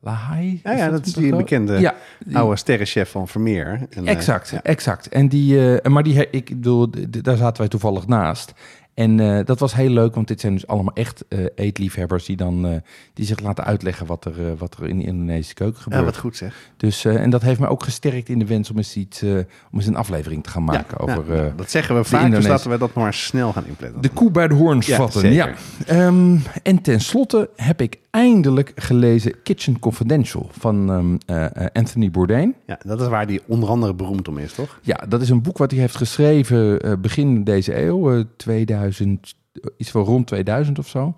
Lahai? 0.00 0.60
Ja, 0.64 0.72
ja, 0.72 0.90
dat 0.90 1.06
is 1.06 1.12
die 1.12 1.36
bekende 1.36 1.78
Ja, 1.80 1.94
die- 2.24 2.36
oude 2.38 2.56
sterrenchef 2.56 3.10
van 3.10 3.28
Vermeer. 3.28 3.86
En, 3.90 4.06
eh, 4.06 4.12
Exact, 4.12 4.48
ja. 4.50 4.62
exact. 4.62 5.08
En 5.08 5.28
die, 5.28 5.80
eh, 5.80 5.90
maar 5.92 6.02
die, 6.02 6.30
ik 6.30 6.48
bedoel, 6.48 6.88
daar 7.08 7.36
zaten 7.36 7.58
wij 7.60 7.68
toevallig 7.68 8.06
naast. 8.06 8.52
En 8.96 9.20
eh, 9.20 9.44
dat 9.44 9.58
was 9.58 9.74
heel 9.74 9.90
leuk, 9.90 10.14
want 10.14 10.28
dit 10.28 10.40
zijn 10.40 10.52
dus 10.52 10.66
allemaal 10.66 10.94
echt 10.94 11.24
eh, 11.28 11.44
eetliefhebbers 11.54 12.24
die 12.24 12.36
dan 12.36 12.66
eh, 12.66 12.76
die 13.14 13.26
zich 13.26 13.40
laten 13.40 13.64
uitleggen 13.64 14.06
wat 14.06 14.24
er, 14.24 14.56
wat 14.56 14.76
er 14.80 14.88
in 14.88 14.98
de 14.98 15.04
Indonesische 15.04 15.54
keuken 15.54 15.76
Ja, 15.76 15.82
gebeurt. 15.82 16.04
wat 16.04 16.16
goed 16.16 16.36
zeg. 16.36 16.70
Dus, 16.76 17.04
en 17.04 17.30
dat 17.30 17.42
heeft 17.42 17.60
me 17.60 17.68
ook 17.68 17.82
gesterkt 17.82 18.28
in 18.28 18.38
de 18.38 18.46
wens 18.46 18.70
om 18.70 18.76
eens, 18.76 18.96
iets, 18.96 19.22
om 19.22 19.46
eens 19.72 19.86
een 19.86 19.96
aflevering 19.96 20.42
te 20.42 20.50
gaan 20.50 20.64
maken 20.64 21.06
Ja, 21.06 21.12
over 21.12 21.36
ja, 21.44 21.52
dat 21.56 21.70
zeggen 21.70 21.96
we 21.96 22.04
vaak, 22.04 22.30
dus 22.30 22.46
laten 22.46 22.70
we 22.70 22.78
dat 22.78 22.94
maar 22.94 23.14
snel 23.14 23.52
gaan 23.52 23.66
inplannen. 23.66 24.02
de 24.02 24.08
koe 24.08 24.30
bij 24.30 24.48
de 24.48 24.54
hoorns 24.54 24.86
Ja, 24.86 24.96
vatten. 24.96 25.32
Ja. 25.32 25.54
Ehm, 25.86 26.36
en 26.62 26.82
tenslotte 26.82 27.50
heb 27.56 27.80
ik 27.80 27.98
eindelijk 28.16 28.72
gelezen 28.74 29.42
Kitchen 29.42 29.78
Confidential 29.78 30.48
van 30.50 30.90
ehm, 30.90 31.16
eh, 31.26 31.64
eh, 31.64 31.66
Anthony 31.72 32.10
Bourdain. 32.10 32.54
Ja, 32.66 32.78
dat 32.84 33.00
is 33.00 33.08
waar 33.08 33.26
die 33.26 33.40
onder 33.46 33.68
andere 33.68 33.94
beroemd 33.94 34.28
om 34.28 34.38
is, 34.38 34.52
toch? 34.52 34.78
Ja, 34.82 35.04
dat 35.08 35.20
is 35.20 35.28
een 35.28 35.42
boek 35.42 35.58
wat 35.58 35.70
hij 35.70 35.80
heeft 35.80 35.96
geschreven 35.96 36.80
eh, 36.80 36.92
begin 36.98 37.44
deze 37.44 37.82
eeuw, 37.82 38.12
eh, 38.12 38.24
2000, 38.36 39.34
eh, 39.52 39.62
iets 39.76 39.90
van 39.90 40.02
rond 40.02 40.26
2000 40.26 40.78
of 40.78 40.88
zo. 40.88 41.14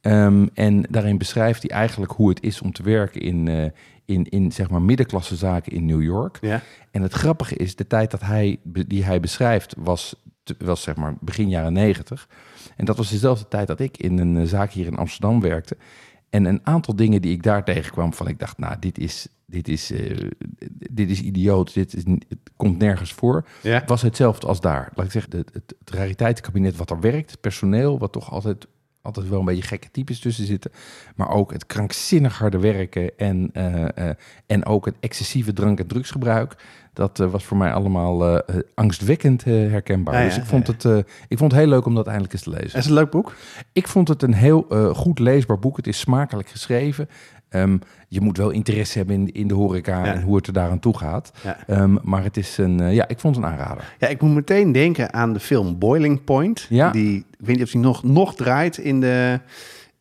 Ehm, 0.00 0.46
en 0.54 0.82
daarin 0.90 1.18
beschrijft 1.18 1.62
hij 1.62 1.70
eigenlijk 1.70 2.12
hoe 2.12 2.28
het 2.28 2.42
is 2.42 2.60
om 2.60 2.72
te 2.72 2.82
werken 2.82 3.20
in, 3.20 3.72
in, 4.04 4.24
in 4.24 4.52
zeg 4.52 4.70
maar 4.70 4.82
middenklasse 4.82 5.36
zaken 5.36 5.72
in 5.72 5.86
New 5.86 6.02
York. 6.02 6.38
Ja. 6.40 6.62
En 6.90 7.02
het 7.02 7.12
grappige 7.12 7.56
is, 7.56 7.76
de 7.76 7.86
tijd 7.86 8.10
dat 8.10 8.20
hij, 8.20 8.58
die 8.62 9.04
hij 9.04 9.20
beschrijft 9.20 9.74
was, 9.78 10.14
was 10.58 10.82
zeg 10.82 10.96
maar 10.96 11.14
begin 11.20 11.48
jaren 11.48 11.72
negentig. 11.72 12.28
En 12.76 12.84
dat 12.84 12.96
was 12.96 13.10
dezelfde 13.10 13.48
tijd 13.48 13.66
dat 13.66 13.80
ik 13.80 13.96
in 13.96 14.18
een 14.18 14.46
zaak 14.46 14.72
hier 14.72 14.86
in 14.86 14.96
Amsterdam 14.96 15.40
werkte. 15.40 15.76
En 16.32 16.44
een 16.44 16.60
aantal 16.62 16.96
dingen 16.96 17.22
die 17.22 17.32
ik 17.32 17.42
daar 17.42 17.64
tegenkwam, 17.64 18.14
van 18.14 18.28
ik 18.28 18.38
dacht, 18.38 18.58
nou, 18.58 18.76
dit 18.80 18.98
is, 18.98 19.28
dit 19.46 19.68
is, 19.68 19.90
eh, 19.90 20.28
dit 20.90 21.10
is 21.10 21.20
idioot, 21.20 21.74
dit 21.74 21.94
is, 21.94 22.02
het 22.04 22.38
komt 22.56 22.78
nergens 22.78 23.12
voor. 23.12 23.48
Ja. 23.62 23.82
was 23.86 24.02
hetzelfde 24.02 24.46
als 24.46 24.60
daar. 24.60 24.90
Laat 24.94 25.06
ik 25.06 25.12
zeggen, 25.12 25.36
het, 25.36 25.50
het, 25.52 25.74
het 25.78 25.90
rariteitenkabinet 25.90 26.76
wat 26.76 26.90
er 26.90 27.00
werkt, 27.00 27.30
het 27.30 27.40
personeel, 27.40 27.98
wat 27.98 28.12
toch 28.12 28.30
altijd, 28.30 28.66
altijd 29.02 29.28
wel 29.28 29.38
een 29.38 29.44
beetje 29.44 29.62
gekke 29.62 29.90
types 29.90 30.18
tussen 30.18 30.46
zitten. 30.46 30.70
Maar 31.16 31.30
ook 31.30 31.52
het 31.52 31.66
krankzinnig 31.66 32.38
harde 32.38 32.58
werken 32.58 33.18
en, 33.18 33.50
eh, 33.52 34.08
eh, 34.08 34.16
en 34.46 34.64
ook 34.64 34.84
het 34.84 34.96
excessieve 35.00 35.52
drank- 35.52 35.80
en 35.80 35.86
drugsgebruik. 35.86 36.54
Dat 36.92 37.20
eh, 37.20 37.30
was 37.30 37.44
voor 37.44 37.56
mij 37.56 37.72
allemaal 37.72 38.38
eh, 38.38 38.56
angstwekkend 38.74 39.42
eh, 39.42 39.52
herkenbaar. 39.52 40.14
Ja, 40.14 40.24
dus 40.24 40.36
ik 40.36 40.44
vond, 40.44 40.66
het, 40.66 40.84
ik 41.28 41.38
vond 41.38 41.52
het 41.52 41.60
heel 41.60 41.70
leuk 41.70 41.86
om 41.86 41.94
dat 41.94 42.06
eindelijk 42.06 42.32
eens 42.32 42.42
te 42.42 42.50
lezen. 42.50 42.66
Is 42.66 42.72
het 42.72 42.84
een 42.84 42.92
leuk 42.92 43.10
boek? 43.10 43.34
Ik 43.72 43.88
vond 43.88 44.08
het 44.08 44.22
een 44.22 44.34
heel 44.34 44.66
goed 44.94 45.18
leesbaar 45.18 45.58
boek. 45.58 45.76
Het 45.76 45.86
is 45.86 45.98
smakelijk 45.98 46.48
geschreven. 46.48 47.08
Ehm, 47.48 47.78
je 48.08 48.20
moet 48.20 48.36
wel 48.36 48.50
interesse 48.50 48.98
hebben 48.98 49.16
in, 49.16 49.32
in 49.32 49.48
de 49.48 49.54
horeca 49.54 50.04
Ja. 50.04 50.14
en 50.14 50.22
hoe 50.22 50.36
het 50.36 50.46
er 50.46 50.52
daaraan 50.52 50.78
toe 50.78 50.98
gaat. 50.98 51.32
Ja. 51.42 51.58
Ehm, 51.66 51.96
maar 52.02 52.22
het 52.22 52.36
is 52.36 52.58
een, 52.58 52.92
ja, 52.92 53.08
ik 53.08 53.20
vond 53.20 53.36
het 53.36 53.44
een 53.44 53.50
aanrader. 53.50 53.94
Ja, 53.98 54.08
ik 54.08 54.20
moet 54.20 54.34
meteen 54.34 54.72
denken 54.72 55.12
aan 55.12 55.32
de 55.32 55.40
film 55.40 55.78
Boiling 55.78 56.24
Point. 56.24 56.66
Ja. 56.68 56.90
Die, 56.90 57.16
ik 57.16 57.46
weet 57.46 57.56
niet 57.56 57.64
of 57.64 57.70
die 57.70 57.80
nog, 57.80 58.02
nog 58.02 58.34
draait 58.34 58.78
in 58.78 59.00
de, 59.00 59.40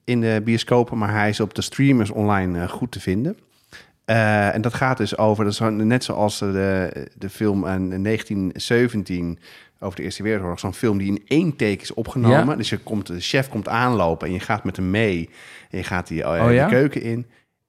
in 0.04 0.22
de 0.22 0.42
bioscopen, 0.44 0.98
maar 0.98 1.12
hij 1.12 1.30
is 1.30 1.40
op 1.40 1.54
de 1.54 1.62
streamers 1.62 2.12
online 2.12 2.68
goed 2.68 2.92
te 2.92 3.00
vinden. 3.00 3.38
Eh, 4.12 4.56
en 4.56 4.62
dat 4.62 4.74
gaat 4.74 4.98
dus 4.98 5.18
over, 5.18 5.44
dat 5.44 5.54
is 5.54 5.60
net 5.60 6.04
zoals 6.04 6.40
de, 6.40 7.08
de 7.18 7.30
film 7.30 7.66
aan 7.66 7.90
1917 8.04 9.40
over 9.80 9.96
de 9.98 10.04
Eerste 10.04 10.24
Wereldoorlog, 10.24 10.60
zo'n 10.60 10.74
film 10.74 10.98
die 10.98 11.08
in 11.08 11.22
één 11.28 11.56
take 11.56 11.82
is 11.82 11.94
opgenomen. 11.94 12.48
Ja. 12.50 12.56
Dus 12.56 12.70
je 12.70 12.78
komt, 12.78 13.08
de 13.08 13.20
chef 13.20 13.50
komt 13.50 13.68
aanlopen 13.68 14.28
en 14.28 14.34
je 14.34 14.40
gaat 14.40 14.64
met 14.64 14.76
hem 14.76 14.90
mee 14.90 15.30
en 15.70 15.78
je 15.78 15.84
gaat 15.84 16.08
die, 16.08 16.24
eh, 16.24 16.46
Oh 16.46 16.54
ja? 16.54 16.66
de 16.66 16.72
keuken 16.76 17.02
in. 17.02 17.26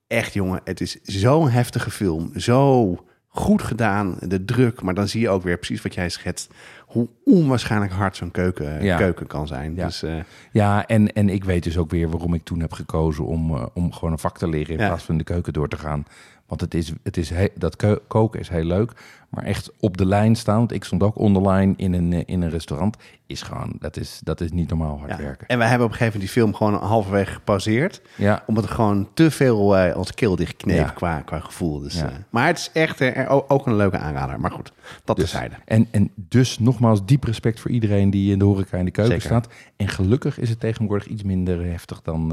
Echt 0.07 0.33
jongen, 0.33 0.61
het 0.65 0.81
is 0.81 0.99
zo'n 1.03 1.49
heftige 1.51 1.91
film, 1.91 2.31
zo 2.37 2.97
goed 3.29 3.63
gedaan, 3.63 4.17
de 4.21 4.45
druk, 4.45 4.83
maar 4.83 4.95
dan 4.95 5.09
zie 5.09 5.21
je 5.21 5.29
ook 5.29 5.43
weer 5.43 5.57
precies 5.57 5.83
wat 5.83 5.95
jij 5.95 6.09
schetst, 6.09 6.51
hoe 6.87 7.09
onwaarschijnlijk 7.25 7.93
hard 7.93 8.17
zo'n 8.17 8.31
keuken, 8.31 8.85
Ja. 8.85 8.97
keuken 8.97 9.27
kan 9.27 9.47
zijn. 9.47 9.75
Ja. 9.75 9.87
Dus 9.87 10.03
eh, 10.03 10.15
Ja, 10.53 10.87
en, 10.87 11.13
en 11.13 11.29
ik 11.29 11.45
weet 11.45 11.63
dus 11.63 11.79
ook 11.79 11.91
weer 11.91 12.11
waarom 12.11 12.35
ik 12.35 12.45
toen 12.45 12.61
heb 12.61 12.73
gekozen 12.73 13.25
om, 13.27 13.55
om 13.75 13.93
gewoon 13.93 14.13
een 14.13 14.19
vak 14.19 14.39
te 14.39 14.49
leren 14.49 14.71
in 14.71 14.77
plaats 14.87 15.05
van 15.05 15.17
de 15.17 15.25
keuken 15.25 15.53
door 15.53 15.69
te 15.69 15.79
gaan. 15.79 16.05
Want 16.53 16.65
het 16.65 16.75
is, 16.75 16.93
het 17.03 17.17
is 17.17 17.31
he- 17.31 17.49
dat 17.55 17.77
koken 18.09 18.41
is 18.41 18.49
heel 18.49 18.65
leuk, 18.65 18.93
maar 19.31 19.45
echt 19.45 19.71
op 19.81 19.97
de 19.97 20.07
lijn 20.07 20.35
staan, 20.37 20.57
want 20.59 20.73
ik 20.73 20.85
stond 20.85 21.03
ook 21.03 21.19
onderline 21.19 21.75
in 21.77 21.93
een, 21.93 22.13
eh, 22.13 22.23
in 22.27 22.43
een 22.43 22.51
restaurant, 22.51 22.97
is 23.27 23.43
gewoon, 23.43 23.77
dat 23.79 23.97
is, 23.97 24.21
dat 24.25 24.41
is 24.41 24.51
niet 24.53 24.69
normaal 24.69 24.99
hard 24.99 25.11
ja. 25.11 25.17
werken. 25.17 25.47
En 25.49 25.59
wij 25.59 25.69
hebben 25.69 25.87
op 25.87 25.93
een 25.93 25.99
gegeven 25.99 26.21
moment 26.21 26.35
die 26.35 26.43
film 26.43 26.55
gewoon 26.55 26.89
halverwege 26.89 27.33
gepauzeerd. 27.33 28.03
Ja, 28.17 28.43
Omdat 28.47 28.65
het 28.65 28.73
gewoon 28.73 29.09
te 29.15 29.31
veel 29.31 29.77
eh 29.77 29.97
onze 29.97 30.15
keel 30.15 30.37
dichtkneep 30.37 30.77
Ja. 30.77 30.85
qua, 30.91 31.21
qua 31.21 31.39
gevoel. 31.41 31.79
Dus, 31.81 31.95
Ja. 31.95 32.09
eh, 32.09 32.15
maar 32.31 32.47
het 32.47 32.59
is 32.59 32.71
echt 32.73 33.01
er 33.01 33.29
ook, 33.29 33.67
een 33.67 33.77
leuke 33.77 33.99
aanrader. 33.99 34.41
Maar 34.41 34.51
goed, 34.51 34.73
dat 35.05 35.17
Dus, 35.17 35.31
terzijde. 35.31 35.55
en, 35.65 35.87
en 35.91 36.11
dus 36.15 36.59
nogmaals 36.59 37.05
diep 37.07 37.25
respect 37.25 37.61
voor 37.61 37.71
iedereen 37.71 38.11
die 38.11 38.33
in 38.33 38.39
de 38.39 38.45
horeca 38.45 38.77
in 38.79 38.85
de 38.85 38.91
keuken 38.91 39.21
Zeker. 39.21 39.29
staat. 39.29 39.49
En 39.77 39.89
gelukkig 39.89 40.39
is 40.39 40.49
het 40.49 40.61
tegenwoordig 40.61 41.07
iets 41.07 41.23
minder 41.23 41.65
heftig 41.67 42.03
dan, 42.03 42.29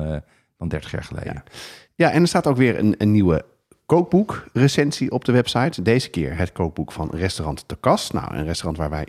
dan 0.58 0.68
30 0.68 0.92
jaar 0.92 1.04
geleden. 1.04 1.34
Ja. 1.34 1.44
Ja, 1.96 2.12
en 2.12 2.22
er 2.22 2.28
staat 2.28 2.48
ook 2.48 2.58
weer 2.58 2.80
een, 2.80 2.96
een 2.98 3.12
nieuwe 3.12 3.46
kookboek 3.90 4.46
recensie 4.54 5.12
op 5.12 5.26
de 5.26 5.32
website. 5.32 5.82
Deze 5.82 6.10
keer 6.10 6.38
het 6.38 6.52
kookboek 6.52 6.92
van 6.92 7.10
restaurant 7.14 7.64
De 7.68 7.78
Kast. 7.80 8.14
Nou, 8.14 8.36
een 8.36 8.46
restaurant 8.46 8.78
waar 8.78 8.90
wij 8.90 9.08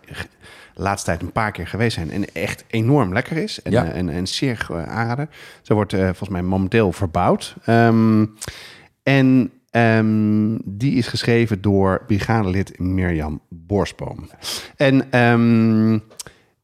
de 0.74 0.82
laatste 0.82 1.06
tijd 1.06 1.22
een 1.22 1.32
paar 1.32 1.52
keer 1.52 1.66
geweest 1.66 1.94
zijn 1.94 2.10
en 2.10 2.32
echt 2.34 2.64
enorm 2.68 3.12
lekker 3.12 3.36
is. 3.36 3.62
En, 3.62 3.72
Ja. 3.72 3.84
eh, 3.84 3.98
en, 3.98 4.08
en 4.08 4.26
zeer 4.28 4.66
eh, 4.70 4.82
aanrader. 4.82 5.28
Ze 5.62 5.74
wordt 5.74 5.92
eh, 5.92 6.00
volgens 6.04 6.28
mij 6.28 6.42
momenteel 6.42 6.92
verbouwd. 6.92 7.54
Ehm, 7.64 8.26
en 9.02 9.50
ehm, 9.70 10.56
die 10.64 10.94
is 10.94 11.06
geschreven 11.06 11.60
door 11.60 12.02
brigadelid 12.06 12.78
Mirjam 12.78 13.40
Borsboom. 13.48 14.30
En 14.76 15.10
ehm, 15.10 15.98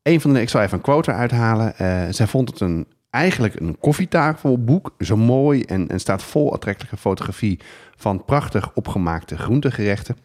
een 0.02 0.20
van 0.20 0.32
de, 0.32 0.40
ik 0.40 0.48
zal 0.48 0.60
even 0.62 0.76
een 0.76 0.82
quote 0.82 1.10
eruit 1.10 1.30
halen. 1.30 1.76
Eh, 1.78 2.02
zij 2.10 2.26
vond 2.26 2.48
het 2.50 2.60
een, 2.60 2.86
eigenlijk 3.10 3.60
een 3.60 3.76
koffietafelboek. 3.80 4.94
Zo 4.98 5.16
mooi 5.16 5.62
en, 5.62 5.88
en 5.88 6.00
staat 6.00 6.22
vol 6.22 6.52
aantrekkelijke 6.52 6.96
fotografie 6.96 7.60
van 7.96 8.24
prachtig 8.24 8.74
opgemaakte 8.74 9.38
groentegerechten. 9.38 10.16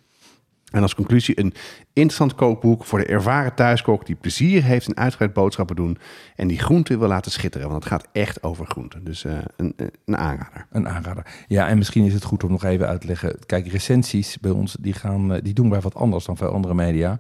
En 0.72 0.82
als 0.82 0.96
conclusie 0.96 1.40
een 1.40 1.54
interessant 1.94 2.36
kookboek 2.36 2.86
voor 2.86 3.00
de 3.00 3.06
ervaren 3.06 3.56
thuiskok 3.56 4.06
die 4.06 4.16
plezier 4.16 4.64
heeft 4.64 4.88
in 4.88 4.98
uitgebreid 4.98 5.34
boodschappen 5.34 5.76
doen 5.76 5.98
en 6.36 6.48
die 6.48 6.60
groenten 6.60 7.00
wil 7.00 7.08
laten 7.08 7.32
schitteren. 7.32 7.70
Want 7.70 7.84
het 7.84 7.94
gaat 7.94 8.08
echt 8.12 8.44
over 8.44 8.66
groenten. 8.66 9.04
Dus 9.04 9.26
eh, 9.26 9.38
een, 9.58 9.76
een 10.06 10.18
aanrader. 10.18 10.68
Een 10.72 10.90
aanrader. 10.90 11.26
Ja, 11.48 11.68
en 11.68 11.78
misschien 11.78 12.06
is 12.06 12.14
het 12.14 12.24
goed 12.24 12.44
om 12.44 12.52
nog 12.52 12.64
even 12.64 12.88
uit 12.88 13.02
te 13.02 13.08
leggen. 13.08 13.40
Kijk, 13.46 13.68
recensies 13.68 14.40
bij 14.40 14.52
ons, 14.52 14.78
die, 14.80 14.94
gaan, 14.94 15.34
eh, 15.34 15.42
die 15.44 15.54
doen 15.54 15.70
wij 15.70 15.82
wat 15.82 15.96
anders 15.96 16.26
dan 16.26 16.38
veel 16.38 16.52
andere 16.52 16.74
media. 16.74 17.20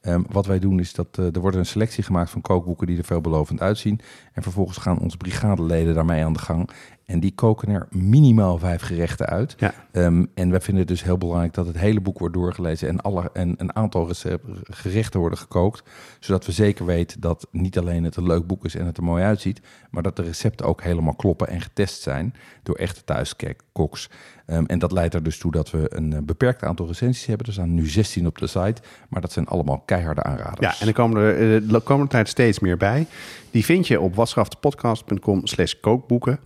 Ehm, 0.00 0.22
wat 0.28 0.46
wij 0.46 0.58
doen 0.58 0.78
is 0.78 0.92
dat 0.92 1.18
eh, 1.18 1.24
er 1.34 1.40
wordt 1.40 1.56
een 1.56 1.66
selectie 1.66 2.04
gemaakt 2.04 2.30
van 2.30 2.40
kookboeken 2.40 2.86
die 2.86 2.98
er 2.98 3.04
veelbelovend 3.04 3.60
uitzien. 3.60 4.00
En 4.32 4.42
vervolgens 4.42 4.78
gaan 4.78 4.98
onze 4.98 5.16
brigadeleden 5.16 5.94
daarmee 5.94 6.24
aan 6.24 6.32
de 6.32 6.38
gang. 6.38 6.70
En 7.12 7.20
die 7.20 7.32
koken 7.34 7.68
er 7.68 7.86
minimaal 7.90 8.58
vijf 8.58 8.82
gerechten 8.82 9.26
uit. 9.26 9.54
Ja. 9.58 9.74
Ehm, 9.92 10.24
en 10.34 10.50
wij 10.50 10.60
vinden 10.60 10.82
het 10.82 10.88
dus 10.88 11.02
heel 11.02 11.18
belangrijk 11.18 11.54
dat 11.54 11.66
het 11.66 11.78
hele 11.78 12.00
boek 12.00 12.18
wordt 12.18 12.34
doorgelezen 12.34 12.88
en, 12.88 13.00
alle, 13.00 13.30
en 13.32 13.54
een 13.56 13.76
aantal 13.76 14.06
recept- 14.06 14.44
gerechten 14.62 15.20
worden 15.20 15.38
gekookt. 15.38 15.82
Zodat 16.20 16.46
we 16.46 16.52
zeker 16.52 16.86
weten 16.86 17.20
dat 17.20 17.46
niet 17.50 17.78
alleen 17.78 18.04
het 18.04 18.16
een 18.16 18.26
leuk 18.26 18.46
boek 18.46 18.64
is 18.64 18.74
en 18.74 18.86
het 18.86 18.96
er 18.96 19.02
mooi 19.02 19.24
uitziet, 19.24 19.60
maar 19.90 20.02
dat 20.02 20.16
de 20.16 20.22
recepten 20.22 20.66
ook 20.66 20.82
helemaal 20.82 21.14
kloppen 21.14 21.48
en 21.48 21.60
getest 21.60 22.02
zijn 22.02 22.34
door 22.62 22.76
echte 22.76 23.04
thuiskoks. 23.04 24.10
Ehm, 24.46 24.64
en 24.64 24.78
dat 24.78 24.92
leidt 24.92 25.14
er 25.14 25.22
dus 25.22 25.38
toe 25.38 25.52
dat 25.52 25.70
we 25.70 25.96
een 25.96 26.12
eh, 26.12 26.18
beperkt 26.22 26.62
aantal 26.62 26.86
recensies 26.86 27.26
hebben. 27.26 27.46
Er 27.46 27.52
staan 27.52 27.74
nu 27.74 27.86
16 27.86 28.26
op 28.26 28.38
de 28.38 28.46
site, 28.46 28.82
maar 29.08 29.20
dat 29.20 29.32
zijn 29.32 29.46
allemaal 29.46 29.78
keiharde 29.78 30.22
aanraders. 30.22 30.78
Ja, 30.78 30.80
en 30.80 30.86
er 30.86 30.94
komen 30.94 31.22
er 31.22 31.62
eh, 31.62 31.68
de 31.68 31.80
komende 31.80 32.10
tijd 32.10 32.28
steeds 32.28 32.58
meer 32.58 32.76
bij. 32.76 33.06
Die 33.50 33.64
vind 33.64 33.86
je 33.86 34.00
op 34.00 34.14
watschaftepodcast.com 34.14 35.46
slash 35.46 35.74
kookboeken. 35.80 36.38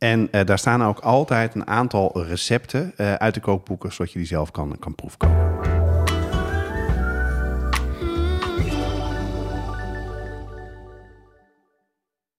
En 0.00 0.32
eh, 0.32 0.46
daar 0.46 0.58
staan 0.58 0.82
ook 0.82 0.98
altijd 0.98 1.54
een 1.54 1.66
aantal 1.66 2.22
recepten 2.24 2.96
eh, 2.96 3.14
uit 3.14 3.34
de 3.34 3.40
kookboeken, 3.40 3.92
zodat 3.92 4.12
je 4.12 4.18
die 4.18 4.28
zelf 4.28 4.50
kan, 4.50 4.78
kan. 4.78 4.94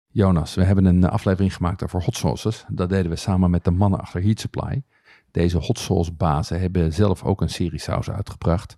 Jonas, 0.08 0.56
we 0.56 0.64
hebben 0.64 0.86
een 0.86 1.04
aflevering 1.04 1.56
gemaakt 1.56 1.84
over 1.84 2.04
hot 2.04 2.16
sauces. 2.16 2.66
Dat 2.68 2.90
deden 2.90 3.12
we 3.12 3.18
samen 3.18 3.50
met 3.50 3.64
de 3.64 3.72
mannen 3.72 4.00
achter 4.00 4.22
Heat 4.22 4.40
Supply. 4.40 4.84
Deze 5.32 5.58
hot 5.58 5.80
sauce 5.80 6.14
bazen 6.14 6.60
hebben 6.60 6.94
zelf 6.94 7.24
ook 7.24 7.42
een 7.42 7.50
serie 7.50 7.80
sauzen 7.80 8.16
uitgebracht. 8.16 8.78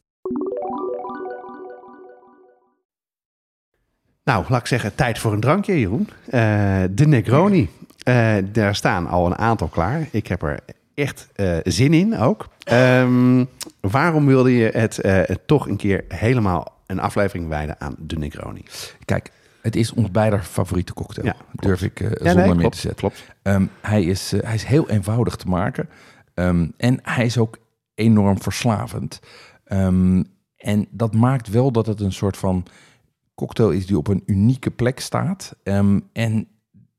Nou, 4.23 4.45
laat 4.49 4.59
ik 4.59 4.67
zeggen, 4.67 4.95
tijd 4.95 5.19
voor 5.19 5.33
een 5.33 5.39
drankje, 5.39 5.79
Jeroen. 5.79 6.07
Eh, 6.29 6.83
de 6.91 7.07
Negroni. 7.07 7.69
Eh, 8.03 8.35
daar 8.51 8.75
staan 8.75 9.07
al 9.07 9.25
een 9.25 9.37
aantal 9.37 9.67
klaar. 9.67 10.07
Ik 10.11 10.27
heb 10.27 10.41
er 10.43 10.59
echt 10.93 11.27
eh, 11.35 11.57
zin 11.63 11.93
in 11.93 12.17
ook. 12.17 12.47
Ehm, 12.63 13.45
waarom 13.79 14.25
wilde 14.25 14.55
je 14.55 14.69
het 14.73 15.01
toch 15.45 15.67
een 15.67 15.77
keer 15.77 16.05
helemaal 16.07 16.79
een 16.87 16.99
aflevering 16.99 17.47
wijden 17.47 17.75
aan 17.79 17.95
de 17.97 18.17
Negroni? 18.17 18.63
Kijk, 19.05 19.31
het 19.61 19.75
is 19.75 19.93
ons 19.93 20.11
beider 20.11 20.43
favoriete 20.43 20.93
cocktail. 20.93 21.25
Ja. 21.27 21.35
Durf 21.51 21.81
ik 21.81 21.99
eh, 21.99 22.09
Ja, 22.09 22.15
zonder 22.15 22.35
nee, 22.35 22.45
meer 22.47 22.55
klopt, 22.57 22.75
te 22.75 22.81
zetten. 22.81 22.99
klopt. 22.99 23.23
Ehm, 23.41 23.65
hij, 23.81 24.03
is, 24.03 24.31
hij 24.41 24.53
is 24.55 24.63
heel 24.63 24.89
eenvoudig 24.89 25.35
te 25.35 25.47
maken. 25.47 25.89
Ehm, 26.33 26.67
en 26.77 26.99
hij 27.01 27.25
is 27.25 27.37
ook 27.37 27.57
enorm 27.95 28.41
verslavend. 28.41 29.19
En 30.57 30.87
dat 30.89 31.13
maakt 31.13 31.49
wel 31.49 31.71
dat 31.71 31.85
het 31.85 31.99
een 31.99 32.13
soort 32.13 32.37
van 32.37 32.65
cocktail 33.41 33.69
is 33.69 33.85
die 33.85 33.97
op 33.97 34.07
een 34.07 34.23
unieke 34.25 34.71
plek 34.71 34.99
staat. 34.99 35.55
Ehm, 35.63 35.99
en 36.13 36.47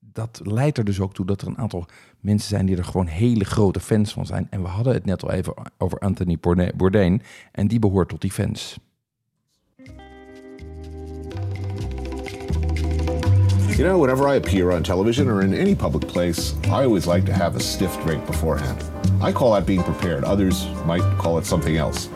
dat 0.00 0.40
leidt 0.44 0.78
er 0.78 0.84
dus 0.84 1.00
ook 1.00 1.14
toe 1.14 1.26
dat 1.26 1.42
er 1.42 1.48
een 1.48 1.58
aantal 1.58 1.86
mensen 2.20 2.48
zijn 2.48 2.66
die 2.66 2.76
er 2.76 2.84
gewoon 2.84 3.06
hele 3.06 3.44
grote 3.44 3.80
fans 3.80 4.12
van 4.12 4.26
zijn. 4.26 4.46
En 4.50 4.62
we 4.62 4.68
hadden 4.68 4.92
het 4.92 5.04
net 5.04 5.22
al 5.22 5.30
even 5.30 5.54
over 5.78 5.98
Anthony 5.98 6.38
Bourdain-. 6.76 7.22
En 7.52 7.66
die 7.66 7.78
behoort 7.78 8.08
tot 8.08 8.20
die 8.20 8.32
fans. 8.32 8.78
You 13.76 13.88
know, 13.88 14.00
whenever 14.00 14.34
I 14.34 14.36
appear 14.36 14.70
on 14.70 14.82
television 14.82 15.30
or 15.30 15.42
in 15.42 15.54
any 15.54 15.74
public 15.74 16.06
place, 16.06 16.54
I 16.64 16.84
always 16.84 17.06
like 17.06 17.24
to 17.24 17.32
have 17.32 17.56
a 17.56 17.60
stiff 17.60 17.96
drink 18.04 18.26
beforehand. 18.26 18.82
I 19.28 19.32
call 19.32 19.52
that 19.52 19.64
being 19.64 19.82
prepared. 19.82 20.24
Others 20.24 20.66
might 20.86 21.18
call 21.18 21.38
it 21.38 21.46
something 21.46 21.76
else. 21.76 22.08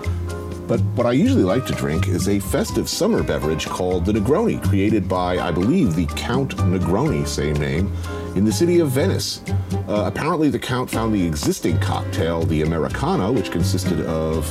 But 0.66 0.80
what 0.96 1.06
I 1.06 1.12
usually 1.12 1.44
like 1.44 1.64
to 1.66 1.72
drink 1.74 2.08
is 2.08 2.28
a 2.28 2.40
festive 2.40 2.88
summer 2.88 3.22
beverage 3.22 3.66
called 3.66 4.04
the 4.04 4.12
Negroni, 4.12 4.62
created 4.62 5.08
by, 5.08 5.38
I 5.38 5.52
believe, 5.52 5.94
the 5.94 6.06
Count 6.06 6.56
Negroni, 6.56 7.26
same 7.26 7.54
name, 7.54 7.92
in 8.34 8.44
the 8.44 8.52
city 8.52 8.80
of 8.80 8.90
Venice. 8.90 9.42
Uh, 9.88 10.04
apparently, 10.06 10.50
the 10.50 10.58
Count 10.58 10.90
found 10.90 11.14
the 11.14 11.24
existing 11.24 11.78
cocktail, 11.78 12.42
the 12.42 12.62
Americano, 12.62 13.30
which 13.30 13.50
consisted 13.50 14.00
of 14.06 14.44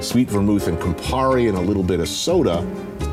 sweet 0.00 0.28
vermouth 0.28 0.66
and 0.66 0.78
Campari 0.78 1.48
and 1.48 1.56
a 1.56 1.60
little 1.60 1.82
bit 1.84 2.00
of 2.00 2.08
soda, 2.08 2.66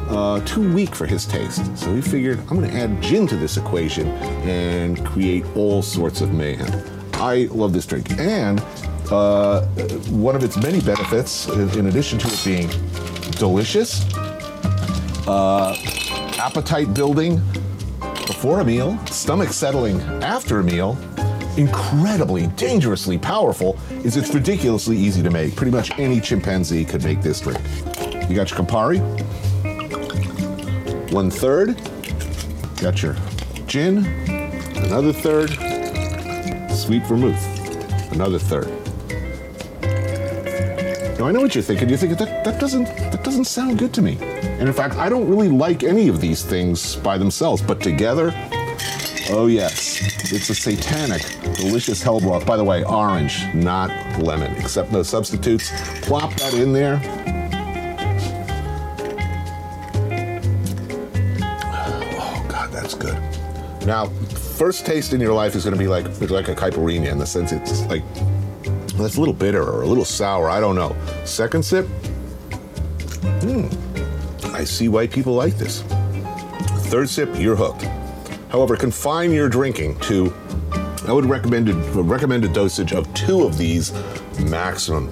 uh, 0.10 0.40
too 0.42 0.74
weak 0.74 0.94
for 0.96 1.06
his 1.06 1.26
taste. 1.26 1.78
So 1.78 1.94
he 1.94 2.02
figured, 2.02 2.40
I'm 2.40 2.60
going 2.60 2.70
to 2.70 2.76
add 2.76 3.02
gin 3.02 3.28
to 3.28 3.36
this 3.36 3.58
equation 3.58 4.08
and 4.48 5.04
create 5.06 5.46
all 5.56 5.82
sorts 5.82 6.22
of 6.22 6.34
mayhem. 6.34 6.84
I 7.14 7.48
love 7.52 7.74
this 7.74 7.86
drink. 7.86 8.12
And 8.20 8.60
uh, 9.12 9.66
one 10.10 10.36
of 10.36 10.44
its 10.44 10.58
many 10.58 10.82
benefits, 10.82 11.48
in 11.48 11.88
addition 11.88 12.20
to 12.20 12.28
it 12.28 12.42
being 12.44 12.70
delicious, 13.32 14.06
uh, 15.28 15.76
appetite 16.38 16.94
building 16.94 17.42
before 18.28 18.62
a 18.62 18.66
meal, 18.66 18.98
stomach 19.08 19.50
settling 19.50 20.00
after 20.24 20.60
a 20.60 20.64
meal, 20.64 20.98
incredibly, 21.58 22.48
dangerously 22.48 23.18
powerful, 23.18 23.78
is 24.04 24.18
it's 24.18 24.34
ridiculously 24.34 24.98
easy 24.98 25.22
to 25.22 25.30
make. 25.30 25.56
Pretty 25.56 25.72
much 25.72 25.98
any 26.00 26.20
chimpanzee 26.20 26.84
could 26.84 27.04
make 27.04 27.22
this 27.22 27.42
drink. 27.42 27.62
You 28.30 28.36
got 28.36 28.50
your 28.50 28.60
Campari, 28.60 29.00
one 31.12 31.30
third. 31.30 31.76
Got 32.78 33.02
your 33.02 33.16
gin, 33.68 34.06
another 34.76 35.14
third. 35.14 35.52
Sweet 36.72 37.06
vermouth, 37.06 38.12
another 38.12 38.40
third. 38.40 38.73
Now 41.24 41.30
I 41.30 41.32
know 41.32 41.40
what 41.40 41.56
you're 41.56 41.64
thinking. 41.64 41.88
You're 41.88 41.98
thinking 41.98 42.18
that 42.18 42.44
that 42.44 42.60
doesn't 42.60 42.84
that 42.84 43.24
doesn't 43.24 43.46
sound 43.46 43.80
good 43.80 43.94
to 43.94 44.02
me. 44.02 44.18
And 44.20 44.68
in 44.68 44.74
fact, 44.74 44.96
I 44.96 45.08
don't 45.08 45.26
really 45.26 45.48
like 45.48 45.82
any 45.82 46.10
of 46.10 46.20
these 46.20 46.44
things 46.44 46.98
by 46.98 47.18
themselves, 47.18 47.62
but 47.62 47.80
together, 47.80 48.34
oh 49.30 49.48
yes, 49.48 50.02
it's 50.34 50.50
a 50.50 50.54
satanic, 50.54 51.22
delicious 51.56 52.04
hell 52.04 52.20
broth. 52.20 52.46
By 52.46 52.58
the 52.58 52.64
way, 52.66 52.84
orange, 52.84 53.42
not 53.54 53.90
lemon. 54.20 54.54
except 54.58 54.92
no 54.92 55.02
substitutes. 55.02 55.72
Plop 56.02 56.34
that 56.34 56.56
in 56.56 56.74
there. 56.74 57.00
Oh 62.20 62.46
God, 62.50 62.70
that's 62.70 62.96
good. 62.96 63.18
Now, 63.86 64.08
first 64.58 64.86
taste 64.86 65.14
in 65.14 65.22
your 65.22 65.34
life 65.34 65.56
is 65.56 65.64
going 65.64 65.74
to 65.74 65.80
be 65.80 65.88
like 65.88 66.04
like 66.30 66.50
a 66.50 66.54
caipirinha 66.54 67.10
in 67.10 67.18
the 67.18 67.26
sense 67.26 67.54
it's 67.54 67.86
like 67.86 68.04
that's 68.98 69.16
a 69.16 69.20
little 69.20 69.34
bitter 69.34 69.64
or 69.64 69.82
a 69.82 69.88
little 69.88 70.06
sour. 70.06 70.50
I 70.50 70.60
don't 70.60 70.76
know. 70.76 70.96
Second 71.26 71.64
sip, 71.64 71.86
hmm, 73.42 73.68
I 74.54 74.64
see 74.64 74.90
why 74.90 75.08
people 75.08 75.34
like 75.34 75.58
this. 75.58 75.82
Third 76.90 77.10
sip, 77.10 77.30
you're 77.36 77.56
hooked. 77.56 77.84
However, 78.50 78.76
confine 78.76 79.32
your 79.32 79.50
drinking 79.50 80.00
to. 80.02 80.34
I 81.08 81.12
would 81.12 81.26
recommend 81.26 81.70
a, 81.70 81.74
recommend 81.74 82.46
a 82.46 82.50
dosage 82.50 82.94
of 82.94 83.12
two 83.14 83.44
of 83.44 83.58
these 83.58 83.92
maximum. 84.40 85.10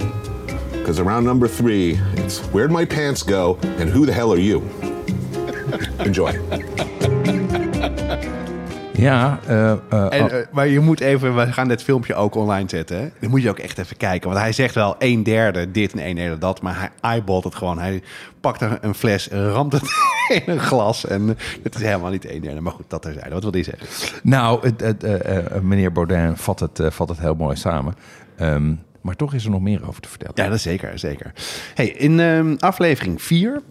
Because 0.71 0.99
around 0.99 1.25
number 1.25 1.47
three, 1.47 1.99
it's 2.13 2.39
where'd 2.47 2.71
my 2.71 2.85
pants 2.85 3.23
go 3.23 3.57
and 3.63 3.89
who 3.89 4.05
the 4.05 4.13
hell 4.13 4.33
are 4.33 4.39
you? 4.39 4.59
Enjoy. 5.99 6.31
Ja, 9.01 9.39
eh, 9.47 9.71
eh, 9.71 9.77
En, 9.89 10.23
oh, 10.23 10.33
eh, 10.33 10.47
maar 10.51 10.67
je 10.67 10.79
moet 10.79 10.99
even, 10.99 11.35
we 11.35 11.53
gaan 11.53 11.67
dit 11.67 11.83
filmpje 11.83 12.15
ook 12.15 12.35
online 12.35 12.69
zetten. 12.69 12.97
Hè? 12.97 13.09
Dan 13.19 13.29
moet 13.29 13.41
je 13.41 13.49
ook 13.49 13.59
echt 13.59 13.77
even 13.77 13.97
kijken. 13.97 14.29
Want 14.29 14.41
hij 14.41 14.51
zegt 14.51 14.75
wel 14.75 14.95
een 14.99 15.23
derde 15.23 15.71
dit 15.71 15.93
en 15.93 16.07
een 16.07 16.15
derde 16.15 16.37
dat. 16.37 16.61
Maar 16.61 16.79
hij 16.79 16.89
eyeballt 17.01 17.43
het 17.43 17.55
gewoon. 17.55 17.79
Hij 17.79 18.01
pakt 18.39 18.61
er 18.61 18.77
een 18.81 18.93
fles, 18.93 19.27
ramt 19.27 19.73
het 19.73 19.83
in 20.45 20.53
een 20.53 20.59
glas. 20.59 21.07
En 21.07 21.37
het 21.63 21.75
is 21.75 21.81
helemaal 21.81 22.11
niet 22.11 22.29
een 22.31 22.41
derde. 22.41 22.61
Maar 22.61 22.73
goed, 22.73 22.85
dat 22.87 23.01
terzijde. 23.01 23.29
Wat 23.29 23.43
wil 23.43 23.51
hij 23.51 23.63
zeggen? 23.63 23.87
nou, 24.23 24.67
het, 24.67 24.81
het, 24.81 25.63
meneer 25.63 25.91
Baudin 25.91 26.37
vat 26.37 26.59
het, 26.59 26.79
vat 26.83 27.09
het 27.09 27.19
heel 27.19 27.35
mooi 27.35 27.55
samen. 27.55 27.93
Ehm, 28.37 28.73
maar 29.01 29.15
toch 29.15 29.33
is 29.33 29.43
er 29.43 29.51
nog 29.51 29.61
meer 29.61 29.87
over 29.87 30.01
te 30.01 30.09
vertellen. 30.09 30.33
Ja, 30.37 30.45
dat 30.45 30.55
is 30.55 30.61
zeker, 30.61 30.99
zeker. 30.99 31.31
Hey, 31.73 31.87
in 31.87 32.19
ehm, 32.19 32.55
aflevering 32.59 33.21
4 33.21 33.61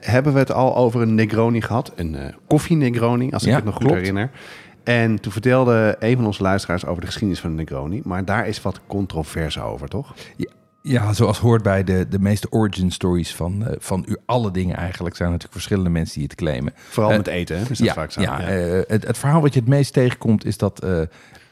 hebben 0.00 0.32
we 0.32 0.38
het 0.38 0.52
al 0.52 0.76
over 0.76 1.00
een 1.00 1.14
Negroni 1.14 1.60
gehad. 1.60 1.92
Een 1.96 2.14
eh, 2.14 2.32
koffie 2.46 2.76
Negroni, 2.76 3.30
als 3.30 3.42
ik 3.42 3.48
Ja, 3.48 3.54
het 3.54 3.64
nog 3.64 3.74
goed 3.74 3.82
klopt. 3.84 3.98
herinner. 3.98 4.30
En 4.86 5.20
toen 5.20 5.32
vertelde 5.32 5.96
een 5.98 6.16
van 6.16 6.26
onze 6.26 6.42
luisteraars 6.42 6.86
over 6.86 7.00
de 7.00 7.06
geschiedenis 7.06 7.40
van 7.40 7.50
de 7.50 7.56
Negroni. 7.56 8.00
Maar 8.04 8.24
daar 8.24 8.48
is 8.48 8.62
wat 8.62 8.80
controverse 8.86 9.60
over, 9.60 9.88
toch? 9.88 10.14
Ja, 10.36 10.50
ja, 10.82 11.12
zoals 11.12 11.38
hoort 11.38 11.62
bij 11.62 11.84
de, 11.84 12.08
de 12.08 12.18
meeste 12.18 12.50
origin 12.50 12.92
stories 12.92 13.34
van, 13.34 13.66
eh, 13.66 13.76
van 13.78 14.04
u 14.08 14.16
alle 14.26 14.50
dingen 14.50 14.76
eigenlijk... 14.76 15.16
zijn 15.16 15.28
natuurlijk 15.28 15.54
verschillende 15.54 15.90
mensen 15.90 16.14
die 16.14 16.28
het 16.28 16.34
claimen. 16.34 16.72
Vooral 16.76 17.10
Eh, 17.10 17.16
met 17.16 17.26
eten, 17.26 17.56
hè? 17.56 17.62
Is 17.62 17.68
dat 17.68 17.78
ja, 17.78 17.92
vaak 17.92 18.10
zo? 18.10 18.20
ja, 18.20 18.40
eh, 18.40 18.80
het, 18.86 19.06
het 19.06 19.18
verhaal 19.18 19.40
wat 19.40 19.54
je 19.54 19.60
het 19.60 19.68
meest 19.68 19.92
tegenkomt 19.92 20.44
is 20.44 20.56
dat... 20.56 20.82
eh, 20.82 21.00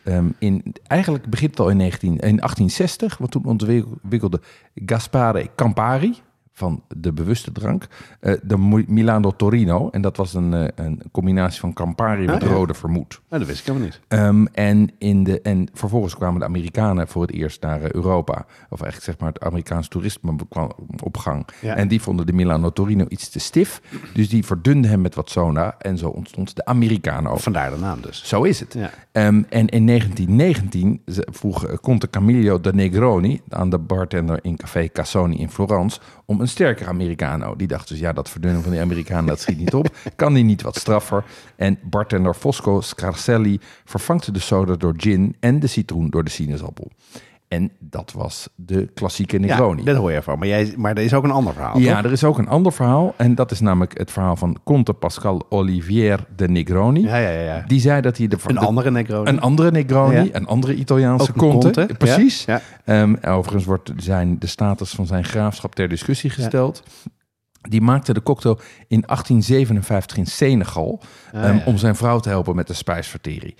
ehm, 0.05 0.27
in, 0.39 0.75
eigenlijk 0.87 1.27
begint 1.27 1.51
het 1.51 1.61
al 1.61 1.69
in, 1.69 1.77
19, 1.77 2.11
in 2.11 2.19
1860, 2.19 3.19
want 3.19 3.31
toen 3.31 3.45
ontwikkelde 3.45 4.41
Gaspare 4.75 5.51
Campari 5.57 6.23
van 6.57 6.83
de 6.97 7.13
bewuste 7.13 7.53
drank, 7.53 7.87
eh, 8.21 8.35
de 8.43 8.85
Milano 8.87 9.31
Torino. 9.31 9.89
En 9.91 10.03
dat 10.03 10.17
was 10.17 10.35
een, 10.35 10.55
eh, 10.55 10.85
een 10.87 11.03
combinatie 11.13 11.61
van 11.61 11.73
Campari 11.73 12.27
met 12.27 12.43
Ah, 12.43 12.49
ja. 12.49 12.55
rode 12.55 12.75
vermoed. 12.75 13.21
Nou, 13.29 13.41
dat 13.43 13.47
wist 13.47 13.61
ik 13.61 13.67
helemaal 13.67 13.87
niet. 13.89 14.01
Ehm, 14.09 14.45
en, 14.53 14.91
in 14.99 15.25
de, 15.25 15.41
en 15.41 15.69
vervolgens 15.73 16.15
kwamen 16.17 16.39
de 16.41 16.47
Amerikanen 16.47 17.09
voor 17.09 17.23
het 17.23 17.31
eerst 17.33 17.63
naar 17.63 17.83
eh, 17.83 17.91
Europa. 17.91 18.35
Of 18.71 18.81
eigenlijk 18.83 19.03
zeg 19.03 19.19
maar 19.19 19.29
het 19.29 19.41
Amerikaans 19.43 19.89
toerisme 19.89 20.37
kwam 20.49 20.73
op 21.03 21.17
gang. 21.17 21.47
Ja. 21.61 21.75
En 21.77 21.89
die 21.89 22.03
vonden 22.03 22.27
de 22.27 22.33
Milano 22.33 22.71
Torino 22.73 23.05
iets 23.09 23.29
te 23.29 23.39
stif. 23.39 23.81
Dus 24.15 24.29
die 24.29 24.45
verdunden 24.45 24.91
hem 24.91 25.01
met 25.01 25.15
wat 25.15 25.31
soda. 25.31 25.75
En 25.79 25.99
zo 25.99 26.09
ontstond 26.09 26.57
de 26.57 26.65
Americano. 26.65 27.37
Vandaar 27.37 27.71
de 27.71 27.79
naam 27.79 28.01
dus. 28.01 28.23
Zo 28.29 28.43
is 28.43 28.61
het. 28.61 28.73
Ja. 28.75 28.91
Ehm, 29.13 29.43
en 29.49 29.67
in 29.69 29.85
1919 29.85 31.03
ze- 31.07 31.29
vroeg 31.33 31.81
Conte 31.81 32.11
Camillo 32.11 32.61
de 32.61 32.73
Negroni 32.75 33.41
aan 33.49 33.71
de 33.71 33.79
bartender 33.79 34.39
in 34.43 34.57
Café 34.57 34.89
Cassoni 34.93 35.37
in 35.37 35.51
Florence 35.51 36.01
om 36.27 36.41
een 36.45 36.51
sterker 36.51 36.87
Americano. 36.89 37.57
Die 37.57 37.67
dacht 37.67 37.89
dus, 37.89 37.99
ja, 37.99 38.13
dat 38.13 38.29
verdunnen 38.29 38.63
van 38.63 38.73
die 38.73 38.81
Amerikanen, 38.81 39.27
dat 39.27 39.41
schiet 39.41 39.59
niet 39.59 39.75
op. 39.75 39.97
Kan 40.17 40.35
die 40.35 40.45
niet 40.45 40.63
wat 40.63 40.77
straffer? 40.77 41.25
En 41.57 41.79
bartender 41.83 42.35
Fosco 42.35 42.81
Scarselli 42.81 43.61
vervangt 43.85 44.35
de 44.35 44.41
soda 44.41 44.77
door 44.77 44.95
gin 44.97 45.37
en 45.41 45.61
de 45.61 45.67
citroen 45.67 46.11
door 46.11 46.25
de 46.25 46.31
sinaasappel. 46.31 46.91
En 47.49 47.71
dat 47.79 48.13
was 48.13 48.49
de 48.55 48.91
klassieke 48.95 49.39
Negroni. 49.39 49.79
Ja, 49.83 49.85
dat 49.87 49.97
hoor 49.97 50.13
je 50.13 50.23
van. 50.23 50.39
Maar, 50.39 50.49
jij, 50.49 50.75
maar 50.77 50.97
er 50.97 51.03
is 51.03 51.15
ook 51.15 51.25
een 51.25 51.31
ander 51.31 51.53
verhaal, 51.53 51.79
Ja, 51.79 51.95
toch? 51.97 52.05
er 52.05 52.13
is 52.13 52.25
ook 52.25 52.39
een 52.39 52.49
ander 52.49 52.73
verhaal. 52.73 53.15
En 53.17 53.35
dat 53.35 53.51
is 53.51 53.61
namelijk 53.61 53.99
het 53.99 54.11
verhaal 54.11 54.37
van 54.37 54.59
Conte 54.65 54.93
Pascal 54.93 55.47
Olivier 55.49 56.25
de 56.37 56.49
Negroni. 56.49 57.01
Ja, 57.01 57.17
ja, 57.17 57.29
ja. 57.41 57.65
Die 57.67 57.81
zei 57.81 58.01
dat 58.01 58.17
hij 58.17 58.29
de 58.29 58.37
Een 58.47 58.55
de- 58.55 58.61
andere 58.61 58.91
Negroni. 58.91 59.29
een 59.31 59.41
andere 59.41 59.71
Negroni, 59.71 60.15
Ja. 60.15 60.27
een 60.33 60.47
andere 60.47 60.75
Italiaanse 60.75 61.29
een 61.29 61.37
Conte. 61.39 61.71
Conte, 61.71 61.95
Precies. 61.95 62.45
ja, 62.45 62.61
Ehm, 62.85 63.15
overigens 63.27 63.65
wordt 63.65 63.93
zijn, 63.97 64.39
de 64.39 64.47
status 64.47 64.91
van 64.91 65.07
zijn 65.07 65.25
graafschap 65.25 65.75
ter 65.75 65.89
discussie 65.89 66.31
gesteld. 66.31 66.83
Die 67.69 67.81
maakte 67.81 68.13
de 68.15 68.23
cocktail 68.23 68.59
in 68.89 69.03
1857 69.07 70.17
in 70.17 70.27
Senegal 70.27 71.01
ehm, 71.33 71.59
om 71.65 71.77
zijn 71.77 71.97
vrouw 71.97 72.19
te 72.21 72.29
helpen 72.29 72.55
met 72.57 72.67
de 72.67 72.75
spijsvertering. 72.75 73.55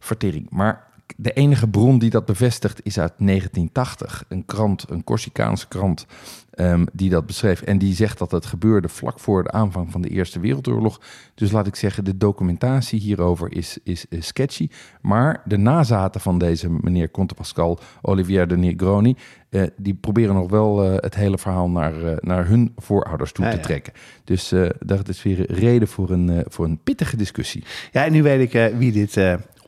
Vertering. 0.00 0.46
Maar 0.50 0.86
de 1.16 1.32
enige 1.32 1.68
bron 1.68 1.98
die 1.98 2.10
dat 2.10 2.24
bevestigt 2.24 2.80
is 2.82 2.98
uit 2.98 3.12
1980. 3.16 4.24
Een 4.28 4.44
krant, 4.44 4.90
een 4.90 5.04
Corsicaanse 5.04 5.68
krant, 5.68 6.06
ehm, 6.50 6.86
die 6.92 7.10
dat 7.10 7.26
beschreef. 7.26 7.62
En 7.62 7.78
die 7.78 7.94
zegt 7.94 8.18
dat 8.18 8.30
het 8.30 8.46
gebeurde 8.46 8.88
vlak 8.88 9.20
voor 9.20 9.42
de 9.42 9.50
aanvang 9.50 9.90
van 9.90 10.00
de 10.00 10.08
Eerste 10.08 10.40
Wereldoorlog. 10.40 11.00
Dus 11.34 11.50
laat 11.50 11.66
ik 11.66 11.76
zeggen, 11.76 12.04
de 12.04 12.16
documentatie 12.16 13.00
hierover 13.00 13.52
is, 13.52 13.78
is, 13.82 14.06
is 14.08 14.26
sketchy. 14.26 14.68
Maar 15.00 15.42
de 15.44 15.56
nazaten 15.56 16.20
van 16.20 16.38
deze 16.38 16.70
meneer 16.70 17.10
Conte 17.10 17.34
Pascal, 17.34 17.78
Olivier 18.02 18.48
de 18.48 18.56
Negroni... 18.56 19.16
eh, 19.50 19.62
die 19.76 19.94
proberen 19.94 20.34
nog 20.34 20.50
wel 20.50 20.84
eh, 20.84 20.92
het 20.96 21.14
hele 21.14 21.38
verhaal 21.38 21.70
naar, 21.70 22.04
eh, 22.04 22.16
naar 22.20 22.46
hun 22.46 22.72
voorouders 22.76 23.32
toe 23.32 23.44
Ja, 23.44 23.50
te 23.50 23.56
ja. 23.56 23.62
trekken. 23.62 23.92
Dus 24.24 24.54
dat 24.78 25.08
is 25.08 25.22
weer 25.22 25.52
reden 25.52 25.88
voor 25.88 26.10
een, 26.10 26.44
voor 26.48 26.64
een 26.64 26.78
pittige 26.84 27.16
discussie. 27.16 27.64
Ja, 27.92 28.04
en 28.04 28.12
nu 28.12 28.22
weet 28.22 28.54
ik 28.54 28.72
wie 28.78 28.92
dit 28.92 29.16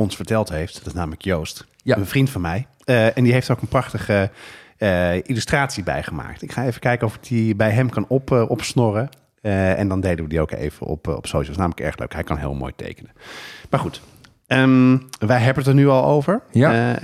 ons 0.00 0.16
verteld 0.16 0.48
heeft. 0.48 0.74
Dat 0.74 0.86
is 0.86 0.92
namelijk 0.92 1.22
Joost. 1.22 1.66
Ja. 1.82 1.96
Een 1.96 2.06
vriend 2.06 2.30
van 2.30 2.40
mij. 2.40 2.66
Eh, 2.84 3.16
en 3.16 3.24
die 3.24 3.32
heeft 3.32 3.50
ook 3.50 3.60
een 3.60 3.68
prachtige 3.68 4.30
eh, 4.76 5.14
illustratie 5.14 5.82
bijgemaakt. 5.82 6.42
Ik 6.42 6.52
ga 6.52 6.64
even 6.64 6.80
kijken 6.80 7.06
of 7.06 7.14
ik 7.14 7.22
die 7.22 7.54
bij 7.54 7.70
hem 7.70 7.90
kan 7.90 8.04
op, 8.08 8.32
eh, 8.32 8.50
opsnorren. 8.50 9.08
En 9.40 9.88
dan 9.88 10.00
delen 10.00 10.24
we 10.24 10.30
die 10.30 10.40
ook 10.40 10.50
even 10.50 10.86
op, 10.86 11.08
op 11.08 11.26
socials. 11.26 11.56
Namelijk 11.56 11.80
erg 11.80 11.98
leuk. 11.98 12.12
Hij 12.12 12.22
kan 12.22 12.38
heel 12.38 12.54
mooi 12.54 12.72
tekenen. 12.76 13.10
Maar 13.70 13.80
goed. 13.80 14.00
ehm, 14.46 14.98
wij 15.18 15.38
hebben 15.38 15.62
het 15.62 15.66
er 15.66 15.74
nu 15.74 15.88
al 15.88 16.04
over. 16.04 16.42
Ja. 16.50 16.98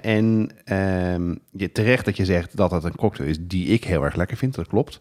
En 0.00 0.50
ehm, 0.64 1.34
je, 1.50 1.72
terecht 1.72 2.04
dat 2.04 2.16
je 2.16 2.24
zegt 2.24 2.56
dat 2.56 2.70
het 2.70 2.84
een 2.84 2.96
cocktail 2.96 3.28
is 3.28 3.38
die 3.40 3.66
ik 3.66 3.84
heel 3.84 4.04
erg 4.04 4.14
lekker 4.14 4.36
vind. 4.36 4.54
Dat 4.54 4.66
klopt. 4.66 4.98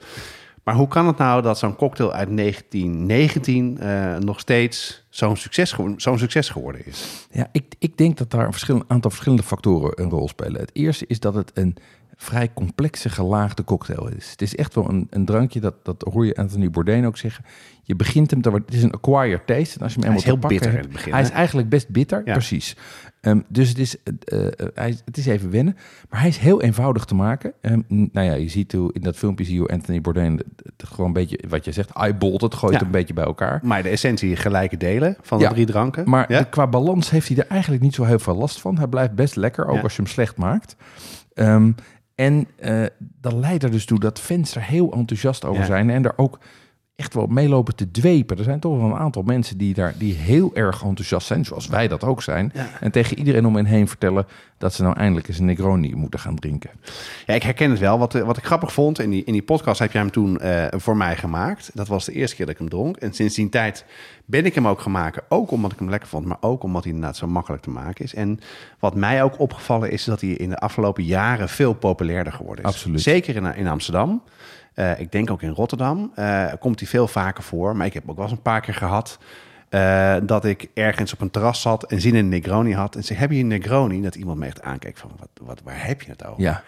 Maar 0.70 0.78
hoe 0.78 0.88
kan 0.88 1.08
het 1.08 1.18
nou 1.18 1.42
dat 1.42 1.58
zo'n 1.60 1.76
cocktail 1.76 2.14
uit 2.14 2.38
1919 2.38 3.78
eh, 3.80 4.18
nog 4.18 4.40
steeds 4.40 5.06
zo'n 5.10 5.36
succes, 5.36 5.76
zo'n 5.98 6.18
succes 6.20 6.50
geworden 6.50 6.86
is? 6.86 7.28
Ja, 7.32 7.48
ik, 7.52 7.76
ik 7.80 7.98
denk 7.98 8.18
dat 8.18 8.32
daar 8.32 8.46
een 8.46 8.52
verschil- 8.52 8.84
aantal 8.88 9.10
verschillende 9.12 9.44
factoren 9.44 10.02
een 10.02 10.10
rol 10.10 10.28
spelen. 10.28 10.62
Het 10.62 10.70
eerste 10.74 11.06
is 11.08 11.20
dat 11.20 11.34
het 11.34 11.52
een 11.54 11.76
vrij 12.16 12.52
complexe 12.54 13.10
gelaagde 13.10 13.64
cocktail 13.64 14.08
is. 14.18 14.32
Het 14.32 14.42
is 14.42 14.56
echt 14.56 14.76
wel 14.76 14.90
een, 14.90 15.08
een 15.10 15.26
drankje, 15.26 15.60
dat, 15.60 15.74
dat 15.84 16.06
hoor 16.14 16.26
je 16.26 16.36
Anthony 16.36 16.70
Bourdain 16.70 17.06
ook 17.06 17.18
zeggen. 17.18 17.46
Je 17.84 17.96
begint 17.96 18.32
hem 18.32 18.42
te 18.42 18.50
worden, 18.50 18.68
het 18.68 18.78
is 18.78 18.84
een 18.84 18.92
acquired 18.92 19.48
taste. 19.48 19.78
En 19.78 19.84
als 19.84 19.94
je 19.94 20.00
hem 20.00 20.10
Hij 20.10 20.18
is 20.18 20.24
heel 20.24 20.38
bitter 20.38 20.68
in 20.68 20.74
hebt- 20.74 20.84
het 20.86 20.94
begin, 20.94 21.12
Hij 21.14 21.22
is 21.22 21.30
eigenlijk 21.30 21.70
best 21.70 21.90
bitter, 21.90 22.22
Ja. 22.26 22.32
precies. 22.34 22.76
Ehm, 23.22 23.40
dus 23.48 23.70
het 23.70 23.78
is, 23.78 23.96
hij, 24.74 24.90
is- 24.90 25.02
het 25.06 25.18
is 25.18 25.26
even 25.26 25.50
wennen. 25.52 25.78
Maar 26.10 26.20
hij 26.20 26.30
is 26.30 26.38
heel 26.38 26.62
eenvoudig 26.62 27.06
te 27.06 27.16
maken. 27.16 27.54
Ehm, 27.62 27.82
nou 27.88 28.28
ja, 28.28 28.34
je 28.34 28.50
ziet 28.50 28.72
hoe, 28.72 28.94
in 28.94 29.02
dat 29.02 29.16
filmpje 29.16 29.46
zie 29.46 29.54
je 29.54 29.60
hoe 29.60 29.70
Anthony 29.70 30.02
Bourdain 30.02 30.40
gewoon 30.78 31.06
een 31.08 31.14
beetje, 31.14 31.40
wat 31.50 31.66
je 31.66 31.72
zegt, 31.72 31.90
eyeballt 31.92 32.42
het, 32.42 32.54
gooit 32.56 32.74
Ja. 32.74 32.78
het 32.80 32.88
een 32.88 32.94
beetje 32.94 33.14
bij 33.14 33.24
elkaar. 33.24 33.60
Maar 33.64 33.84
de 33.84 33.90
essentie 33.90 34.36
gelijke 34.36 34.78
delen 34.78 35.18
van 35.22 35.38
de 35.38 35.44
Ja, 35.44 35.50
drie 35.50 35.66
dranken. 35.66 36.10
Maar 36.10 36.32
ja? 36.32 36.44
qua 36.44 36.68
balans 36.68 37.10
heeft 37.10 37.28
hij 37.28 37.38
er 37.38 37.48
eigenlijk 37.48 37.82
niet 37.82 37.96
zo 37.96 38.04
heel 38.04 38.20
veel 38.20 38.36
last 38.36 38.62
van. 38.62 38.78
Hij 38.78 38.88
blijft 38.88 39.14
best 39.14 39.36
lekker, 39.36 39.68
ook 39.68 39.84
als 39.84 39.96
je 39.96 40.02
hem 40.02 40.12
slecht 40.12 40.38
maakt. 40.38 40.76
Ehm, 41.34 41.72
en 42.16 42.48
eh, 42.56 42.84
dat 43.22 43.34
leidt 43.34 43.64
er 43.64 43.72
dus 43.72 43.86
toe 43.86 44.00
dat 44.00 44.20
fans 44.20 44.56
er 44.56 44.64
heel 44.64 44.94
enthousiast 44.94 45.46
over 45.46 45.66
zijn. 45.66 45.90
En 45.90 46.06
er 46.06 46.14
ook 46.18 46.40
echt 47.00 47.14
wel 47.14 47.28
meelopen 47.28 47.76
te 47.76 47.92
dwepen. 47.92 48.38
Er 48.38 48.44
zijn 48.44 48.60
toch 48.60 48.78
wel 48.78 48.86
een 48.86 48.98
aantal 48.98 49.22
mensen 49.22 49.58
die 49.58 49.74
daar 49.74 49.94
die 49.98 50.14
heel 50.14 50.52
erg 50.54 50.84
enthousiast 50.84 51.28
zijn. 51.28 51.46
Zoals 51.46 51.68
wij 51.68 51.88
dat 51.88 52.04
ook 52.04 52.22
zijn. 52.22 52.52
Ja. 52.54 52.70
En 52.80 52.92
tegen 52.92 53.18
iedereen 53.18 53.46
om 53.46 53.56
hen 53.56 53.66
heen 53.66 53.88
vertellen 53.88 54.28
dat 54.58 54.74
ze 54.74 54.84
nou 54.84 54.96
eindelijk 54.98 55.28
eens 55.28 55.40
een 55.40 55.46
Negroni 55.46 55.96
moeten 55.96 56.20
gaan 56.20 56.36
drinken. 56.36 56.70
Ja, 57.26 57.34
ik 57.34 57.44
herken 57.44 57.70
het 57.70 57.80
wel. 57.80 58.00
Wat, 58.00 58.16
eh, 58.16 58.22
wat 58.24 58.38
ik 58.38 58.44
grappig 58.44 58.74
vond, 58.74 59.00
in 59.00 59.10
die, 59.10 59.24
in 59.24 59.34
die 59.34 59.42
podcast 59.42 59.80
heb 59.80 59.92
jij 59.92 60.02
hem 60.02 60.12
toen 60.12 60.40
eh, 60.40 60.66
voor 60.80 60.98
mij 60.98 61.16
gemaakt. 61.16 61.72
Dat 61.74 61.88
was 61.88 62.06
de 62.06 62.12
eerste 62.12 62.36
keer 62.36 62.46
dat 62.46 62.54
ik 62.54 62.62
hem 62.62 62.70
dronk. 62.70 62.98
En 62.98 63.14
sinds 63.14 63.36
die 63.36 63.50
tijd 63.50 63.86
ben 64.26 64.46
ik 64.46 64.56
hem 64.56 64.68
ook 64.68 64.82
gaan 64.82 64.92
maken. 64.92 65.24
Ook 65.30 65.52
omdat 65.52 65.72
ik 65.72 65.80
hem 65.80 65.90
lekker 65.90 66.10
vond, 66.10 66.26
maar 66.26 66.38
ook 66.40 66.64
omdat 66.64 66.84
hij 66.84 66.94
inderdaad 66.94 67.18
zo 67.18 67.28
makkelijk 67.28 67.64
te 67.64 67.70
maken 67.70 68.06
is. 68.06 68.14
En 68.14 68.40
wat 68.80 68.96
mij 68.96 69.24
ook 69.24 69.40
opgevallen 69.40 69.92
is, 69.92 70.04
dat 70.04 70.22
hij 70.22 70.30
in 70.30 70.50
de 70.50 70.58
afgelopen 70.58 71.04
jaren 71.04 71.50
veel 71.50 71.74
populairder 71.74 72.34
geworden 72.34 72.66
is. 72.66 72.70
Absoluut. 72.70 73.02
Zeker 73.02 73.36
in, 73.36 73.56
in 73.56 73.68
Amsterdam. 73.68 74.22
Eh, 74.74 75.00
ik 75.00 75.12
denk 75.12 75.30
ook 75.32 75.42
in 75.42 75.50
Rotterdam 75.50 76.12
eh, 76.16 76.46
komt 76.60 76.80
hij 76.80 76.90
veel 76.90 77.08
vaker 77.08 77.44
voor. 77.44 77.76
Maar 77.76 77.86
ik 77.86 77.94
heb 77.94 78.10
ook 78.10 78.16
wel 78.16 78.26
eens 78.26 78.34
een 78.34 78.42
paar 78.42 78.62
keer 78.62 78.74
gehad... 78.74 79.18
eh, 79.70 80.16
dat 80.24 80.46
ik 80.46 80.70
ergens 80.74 81.14
op 81.14 81.22
een 81.22 81.32
terras 81.32 81.62
zat 81.62 81.84
en 81.84 82.02
zin 82.02 82.12
in 82.16 82.20
een 82.24 82.30
Negroni 82.30 82.74
had. 82.74 82.96
En 82.96 83.04
zei, 83.04 83.20
heb 83.20 83.32
je 83.32 83.40
een 83.40 83.48
Negroni? 83.48 84.02
Dat 84.02 84.16
iemand 84.16 84.40
me 84.40 84.46
echt 84.46 84.62
aankeek 84.62 84.98
van, 84.98 85.12
wat, 85.20 85.30
wat, 85.42 85.62
waar 85.64 85.86
heb 85.88 86.02
je 86.02 86.12
het 86.12 86.26
over? 86.26 86.42
Ja, 86.42 86.64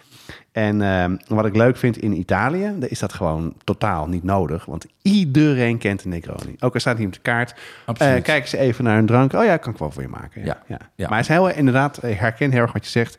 En 0.52 0.82
ehm, 0.82 1.18
wat 1.28 1.46
ik 1.46 1.56
leuk 1.56 1.78
vind 1.78 1.98
in 1.98 2.12
Italië, 2.20 2.74
is 2.80 3.00
dat 3.00 3.14
gewoon 3.14 3.54
totaal 3.64 4.08
niet 4.08 4.24
nodig. 4.24 4.66
Want 4.66 4.86
iedereen 5.02 5.78
kent 5.78 6.04
een 6.04 6.10
Negroni. 6.10 6.56
Ook 6.60 6.74
al 6.74 6.80
staat 6.80 6.98
hij 6.98 7.06
op 7.06 7.14
de 7.14 7.20
kaart. 7.20 7.56
Eh 7.98 8.22
kijken 8.22 8.50
ze 8.50 8.58
even 8.58 8.84
naar 8.84 8.98
een 8.98 9.06
drank. 9.06 9.34
Oh 9.34 9.44
ja, 9.44 9.58
kan 9.58 9.74
ik 9.74 9.80
wel 9.80 9.92
voor 9.92 10.02
je 10.02 10.08
maken. 10.08 10.46
Ja, 10.46 10.48
Ja, 10.48 10.62
ja. 10.68 10.78
ja. 10.96 11.04
Maar 11.10 11.10
hij 11.10 11.20
is 11.20 11.28
heel, 11.28 11.50
inderdaad, 11.50 12.04
ik 12.04 12.18
herken 12.20 12.52
heel 12.52 12.62
erg 12.62 12.74
wat 12.74 12.84
je 12.86 12.92
zegt. 12.92 13.18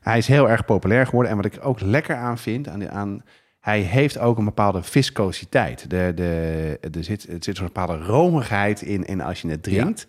Hij 0.00 0.18
is 0.18 0.26
heel 0.26 0.50
erg 0.50 0.64
populair 0.64 1.06
geworden. 1.06 1.30
En 1.30 1.36
wat 1.36 1.46
ik 1.46 1.58
ook 1.62 1.80
lekker 1.80 2.16
aan 2.16 2.38
vind, 2.38 2.68
aan, 2.68 2.90
aan 2.90 3.22
hij 3.64 3.80
heeft 3.80 4.18
ook 4.18 4.38
een 4.38 4.44
bepaalde 4.44 4.82
viscositeit. 4.82 5.90
De, 5.90 6.12
de, 6.14 6.78
er 6.80 7.04
zit, 7.04 7.28
er 7.28 7.36
zit 7.40 7.58
een 7.58 7.64
bepaalde 7.64 7.98
romigheid 7.98 8.82
in, 8.82 9.04
in 9.04 9.20
als 9.20 9.40
je 9.40 9.48
het 9.48 9.62
drinkt. 9.62 10.06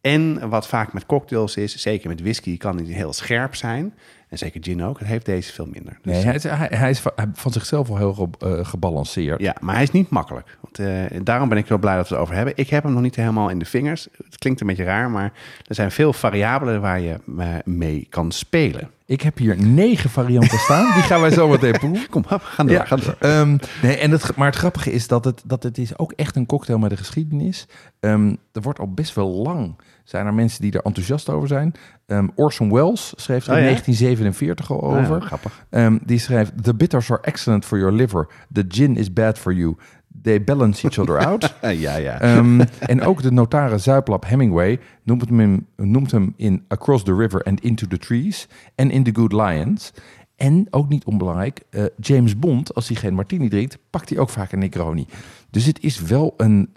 En 0.00 0.48
wat 0.48 0.68
vaak 0.68 0.92
met 0.92 1.06
cocktails 1.06 1.56
is, 1.56 1.80
zeker 1.80 2.08
met 2.08 2.20
whisky, 2.20 2.56
kan 2.56 2.76
hij 2.76 2.84
heel 2.84 3.12
scherp 3.12 3.54
zijn. 3.54 3.94
En 4.32 4.38
zeker 4.38 4.62
gin 4.64 4.82
ook. 4.82 4.98
Het 4.98 5.08
heeft 5.08 5.26
deze 5.26 5.52
veel 5.52 5.68
minder. 5.72 5.98
Dus, 6.02 6.12
nee, 6.14 6.24
hij, 6.24 6.34
is, 6.34 6.42
hij, 6.42 6.68
hij 6.70 6.90
is 6.90 6.98
van, 7.00 7.12
van 7.34 7.52
zichzelf 7.52 7.90
al 7.90 7.96
heel 7.96 8.12
ge- 8.14 8.28
eh, 8.46 8.64
gebalanceerd. 8.64 9.40
Ja, 9.40 9.56
maar 9.60 9.74
hij 9.74 9.82
is 9.82 9.90
niet 9.90 10.10
makkelijk. 10.10 10.58
Want, 10.60 10.78
eh, 10.78 11.20
daarom 11.22 11.48
ben 11.48 11.58
ik 11.58 11.68
heel 11.68 11.78
blij 11.78 11.96
dat 11.96 12.08
we 12.08 12.14
het 12.14 12.22
over 12.22 12.34
hebben. 12.34 12.52
Ik 12.56 12.68
heb 12.70 12.82
hem 12.82 12.92
nog 12.92 13.02
niet 13.02 13.16
helemaal 13.16 13.48
in 13.48 13.58
de 13.58 13.64
vingers. 13.64 14.08
Het 14.24 14.38
klinkt 14.38 14.60
een 14.60 14.66
beetje 14.66 14.84
raar, 14.84 15.10
maar 15.10 15.32
er 15.66 15.74
zijn 15.74 15.90
veel 15.90 16.12
variabelen 16.12 16.80
waar 16.80 17.00
je 17.00 17.16
eh, 17.38 17.46
mee 17.64 18.06
kan 18.10 18.30
spelen. 18.32 18.90
Ik 19.06 19.20
heb 19.22 19.38
hier 19.38 19.62
negen 19.64 20.10
varianten 20.10 20.58
staan. 20.66 20.92
Die 20.94 21.02
gaan 21.02 21.20
wij 21.20 21.30
zo 21.30 21.48
meteen 21.48 21.72
proeven. 21.78 22.08
Kom 22.10 22.24
op, 22.30 22.42
ga 22.42 22.62
door. 22.64 22.72
Ja, 22.72 22.84
Ga 22.84 22.96
door. 22.96 23.16
ehm, 23.18 23.56
nee, 23.82 23.96
en 23.96 24.10
het, 24.10 24.36
maar 24.36 24.46
het 24.46 24.56
grappige 24.56 24.92
is 24.92 25.08
dat 25.08 25.24
het, 25.24 25.42
dat 25.44 25.62
het 25.62 25.78
is 25.78 25.98
ook 25.98 26.12
echt 26.12 26.36
een 26.36 26.46
cocktail 26.46 26.78
met 26.78 26.90
een 26.90 26.96
geschiedenis. 26.96 27.66
Ehm, 28.00 28.34
er 28.52 28.62
wordt 28.62 28.78
al 28.78 28.92
best 28.92 29.14
wel 29.14 29.28
lang, 29.28 29.74
zijn 30.04 30.26
er 30.26 30.34
mensen 30.34 30.62
die 30.62 30.72
er 30.72 30.82
enthousiast 30.82 31.28
over 31.28 31.48
zijn. 31.48 31.74
Ehm, 32.06 32.28
Orson 32.34 32.72
Welles 32.72 33.12
schreef 33.16 33.46
er 33.46 33.52
Oh 33.52 33.58
in 33.58 33.62
ja? 33.62 33.68
1947 33.68 34.70
al 34.70 34.82
over. 34.82 35.20
Ah, 35.20 35.26
grappig. 35.26 35.66
Ehm, 35.70 35.98
die 36.04 36.18
schrijft, 36.18 36.64
the 36.64 36.74
bitters 36.74 37.10
are 37.10 37.22
excellent 37.22 37.64
for 37.64 37.78
your 37.78 37.94
liver. 37.94 38.28
The 38.52 38.64
gin 38.68 38.96
is 38.96 39.12
bad 39.12 39.38
for 39.38 39.52
you. 39.52 39.76
They 40.22 40.44
balance 40.44 40.84
each 40.88 40.98
other 40.98 41.18
out. 41.26 41.54
Ja, 41.60 41.96
ja. 41.96 42.20
Ehm, 42.20 42.60
en 42.78 43.02
ook 43.02 43.22
de 43.22 43.32
notaris 43.32 43.82
Zuiplap 43.82 44.26
Hemingway 44.26 44.80
noemt 45.02 45.28
hem, 45.28 45.40
in, 45.40 45.66
noemt 45.76 46.10
hem 46.10 46.32
in 46.36 46.64
Across 46.68 47.04
the 47.04 47.14
River 47.14 47.42
and 47.42 47.60
Into 47.60 47.86
the 47.86 47.98
Trees 47.98 48.48
en 48.74 48.90
in 48.90 49.02
The 49.02 49.10
Good 49.14 49.32
Lions. 49.32 49.92
En 50.36 50.66
ook 50.70 50.88
niet 50.88 51.04
onbelangrijk, 51.04 51.60
eh, 51.70 51.84
James 52.00 52.38
Bond, 52.38 52.74
als 52.74 52.88
hij 52.88 52.96
geen 52.96 53.14
martini 53.14 53.48
drinkt, 53.48 53.78
pakt 53.90 54.08
hij 54.08 54.18
ook 54.18 54.30
vaak 54.30 54.52
een 54.52 54.58
Negroni. 54.58 55.06
Dus 55.50 55.64
het 55.64 55.82
is 55.82 56.00
wel 56.00 56.34
een, 56.36 56.68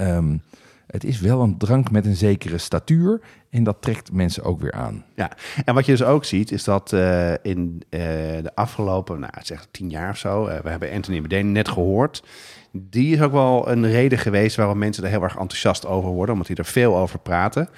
het 0.87 1.03
is 1.03 1.19
wel 1.19 1.41
een 1.41 1.57
drank 1.57 1.91
met 1.91 2.05
een 2.05 2.15
zekere 2.15 2.57
statuur 2.57 3.21
en 3.49 3.63
dat 3.63 3.81
trekt 3.81 4.11
mensen 4.11 4.43
ook 4.43 4.61
weer 4.61 4.71
aan. 4.71 5.05
Ja, 5.15 5.31
en 5.65 5.73
wat 5.73 5.85
je 5.85 5.91
dus 5.91 6.03
ook 6.03 6.25
ziet, 6.25 6.51
is 6.51 6.63
dat 6.63 6.93
eh, 6.93 7.33
in 7.41 7.83
eh, 7.89 7.99
de 8.41 8.51
afgelopen, 8.55 9.19
nou, 9.19 9.33
zeg 9.41 9.67
tien 9.71 9.89
jaar 9.89 10.09
of 10.09 10.17
zo, 10.17 10.45
eh, 10.45 10.59
we 10.59 10.69
hebben 10.69 10.91
Anthony 10.91 11.19
Bourdain 11.19 11.51
net 11.51 11.67
gehoord. 11.67 12.23
Die 12.71 13.13
is 13.15 13.21
ook 13.21 13.31
wel 13.31 13.69
een 13.69 13.87
reden 13.89 14.17
geweest 14.17 14.55
waarom 14.55 14.77
mensen 14.77 15.03
er 15.03 15.09
heel 15.09 15.23
erg 15.23 15.37
enthousiast 15.37 15.85
over 15.85 16.09
worden, 16.09 16.33
omdat 16.33 16.47
die 16.47 16.57
er 16.57 16.65
veel 16.65 16.97
over 16.97 17.19
praten. 17.19 17.69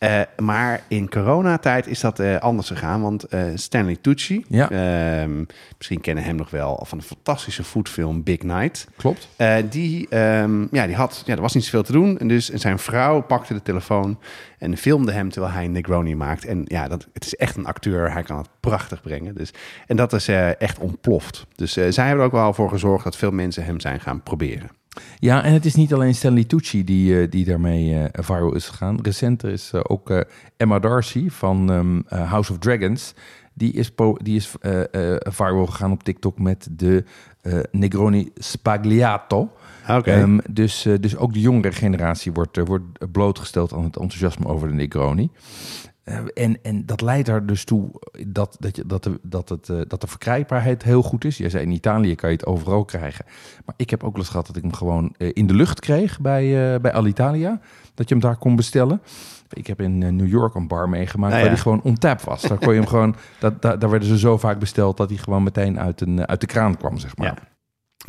Eh, 0.00 0.20
maar 0.36 0.82
in 0.88 1.08
coronatijd 1.08 1.86
is 1.86 2.00
dat 2.00 2.18
eh, 2.18 2.36
anders 2.36 2.68
gegaan, 2.68 3.00
want 3.02 3.24
eh, 3.24 3.42
Stanley 3.54 3.96
Tucci, 4.00 4.44
Ja. 4.48 4.70
ehm, 4.70 5.44
misschien 5.76 6.00
kennen 6.00 6.24
hem 6.24 6.36
nog 6.36 6.50
wel 6.50 6.84
van 6.86 6.98
de 6.98 7.04
fantastische 7.04 7.64
foodfilm 7.64 8.22
Big 8.22 8.42
Night. 8.42 8.86
Klopt? 8.96 9.28
Die, 9.70 10.08
ehm, 10.08 10.66
ja, 10.70 10.86
die 10.86 10.96
had, 10.96 11.22
ja, 11.26 11.34
er 11.34 11.40
was 11.40 11.54
niet 11.54 11.64
zoveel 11.64 11.82
te 11.82 11.92
doen. 11.92 12.18
En 12.18 12.28
dus 12.28 12.48
zijn 12.48 12.78
vrouw 12.78 13.20
pakte 13.20 13.54
de 13.54 13.62
telefoon 13.62 14.18
en 14.58 14.76
filmde 14.76 15.12
hem 15.12 15.30
terwijl 15.30 15.52
hij 15.52 15.64
een 15.64 15.72
Negroni 15.72 16.16
maakt. 16.16 16.44
En 16.44 16.62
ja, 16.64 16.88
dat, 16.88 17.06
het 17.12 17.24
is 17.24 17.34
echt 17.34 17.56
een 17.56 17.66
acteur. 17.66 18.12
Hij 18.12 18.22
kan 18.22 18.38
het 18.38 18.48
prachtig 18.60 19.02
brengen. 19.02 19.34
Dus, 19.34 19.50
en 19.86 19.96
dat 19.96 20.12
is 20.12 20.28
echt 20.58 20.78
ontploft. 20.78 21.46
Dus 21.54 21.72
zij 21.72 22.06
hebben 22.06 22.18
er 22.18 22.24
ook 22.24 22.32
wel 22.32 22.54
voor 22.54 22.68
gezorgd 22.68 23.04
dat 23.04 23.16
veel 23.16 23.30
mensen 23.30 23.64
hem 23.64 23.80
zijn 23.80 24.00
gaan 24.00 24.22
proberen. 24.22 24.70
Ja, 25.18 25.44
en 25.44 25.52
het 25.52 25.64
is 25.64 25.74
niet 25.74 25.94
alleen 25.94 26.14
Stanley 26.14 26.44
Tucci 26.44 26.84
die, 26.84 27.20
eh, 27.20 27.30
die 27.30 27.44
daarmee 27.44 27.94
eh, 28.02 28.24
viral 28.24 28.54
is 28.54 28.68
gegaan. 28.68 28.98
Recenter 29.02 29.50
is 29.50 29.70
eh, 29.72 29.80
ook 29.82 30.24
Emma 30.56 30.78
Darcy 30.78 31.30
van 31.30 31.70
ehm, 31.70 32.00
eh, 32.06 32.30
House 32.30 32.52
of 32.52 32.58
Dragons. 32.58 33.14
Die 33.54 33.72
is, 33.72 33.90
die 34.16 34.36
is 34.36 34.52
viral 35.20 35.66
gegaan 35.66 35.92
op 35.92 36.02
TikTok 36.02 36.38
met 36.38 36.68
de 36.70 37.04
Negroni 37.70 38.30
Spagliato. 38.34 39.52
Oké. 39.88 40.10
Ehm, 40.10 40.38
dus, 40.50 40.86
dus 41.00 41.16
ook 41.16 41.32
de 41.32 41.40
jongere 41.40 41.72
generatie 41.72 42.32
wordt, 42.32 42.56
wordt 42.64 43.12
blootgesteld 43.12 43.72
aan 43.72 43.84
het 43.84 43.96
enthousiasme 43.96 44.46
over 44.46 44.68
de 44.68 44.74
Negroni. 44.74 45.30
Eh, 46.10 46.44
en, 46.44 46.58
en 46.62 46.86
dat 46.86 47.00
leidt 47.00 47.28
er 47.28 47.46
dus 47.46 47.64
toe 47.64 47.90
dat, 48.26 48.56
dat, 48.58 48.76
je, 48.76 48.86
dat, 48.86 49.02
de, 49.02 49.18
dat, 49.22 49.48
het, 49.48 49.68
eh, 49.68 49.80
dat 49.86 50.00
de 50.00 50.06
verkrijgbaarheid 50.06 50.82
heel 50.82 51.02
goed 51.02 51.24
is. 51.24 51.36
Jij 51.36 51.50
zei 51.50 51.64
in 51.64 51.70
Italië 51.70 52.14
kan 52.14 52.30
je 52.30 52.36
het 52.36 52.46
overal 52.46 52.84
krijgen. 52.84 53.24
Maar 53.64 53.74
ik 53.78 53.90
heb 53.90 54.04
ook 54.04 54.12
wel 54.12 54.20
eens 54.20 54.30
gehad 54.30 54.46
dat 54.46 54.56
ik 54.56 54.62
hem 54.62 54.72
gewoon 54.72 55.14
eh, 55.16 55.30
in 55.32 55.46
de 55.46 55.54
lucht 55.54 55.80
kreeg 55.80 56.20
bij, 56.20 56.80
bij 56.80 56.92
Alitalia. 56.92 57.60
Dat 57.94 58.08
je 58.08 58.14
hem 58.14 58.22
daar 58.22 58.36
kon 58.36 58.56
bestellen. 58.56 59.02
Ik 59.52 59.66
heb 59.66 59.80
in 59.80 60.16
New 60.16 60.28
York 60.28 60.54
een 60.54 60.68
bar 60.68 60.88
meegemaakt 60.88 61.34
Ah, 61.34 61.40
waar 61.40 61.48
die 61.48 61.58
gewoon 61.58 61.82
on 61.82 61.98
tap 61.98 62.20
was. 62.20 62.42
Daar 62.42 62.58
kon 62.58 62.72
je 62.72 62.80
hem 62.80 62.88
gewoon, 62.94 63.16
dat, 63.38 63.62
daar, 63.62 63.78
daar 63.78 63.90
werden 63.90 64.08
ze 64.08 64.18
zo 64.18 64.38
vaak 64.38 64.58
besteld 64.58 64.96
dat 64.96 65.08
hij 65.08 65.18
gewoon 65.18 65.42
meteen 65.42 65.80
uit, 65.80 66.00
een, 66.00 66.26
uit 66.26 66.40
de 66.40 66.46
kraan 66.46 66.76
kwam, 66.76 66.98
zeg 66.98 67.16
maar. 67.16 67.26
Ja. 67.26 67.36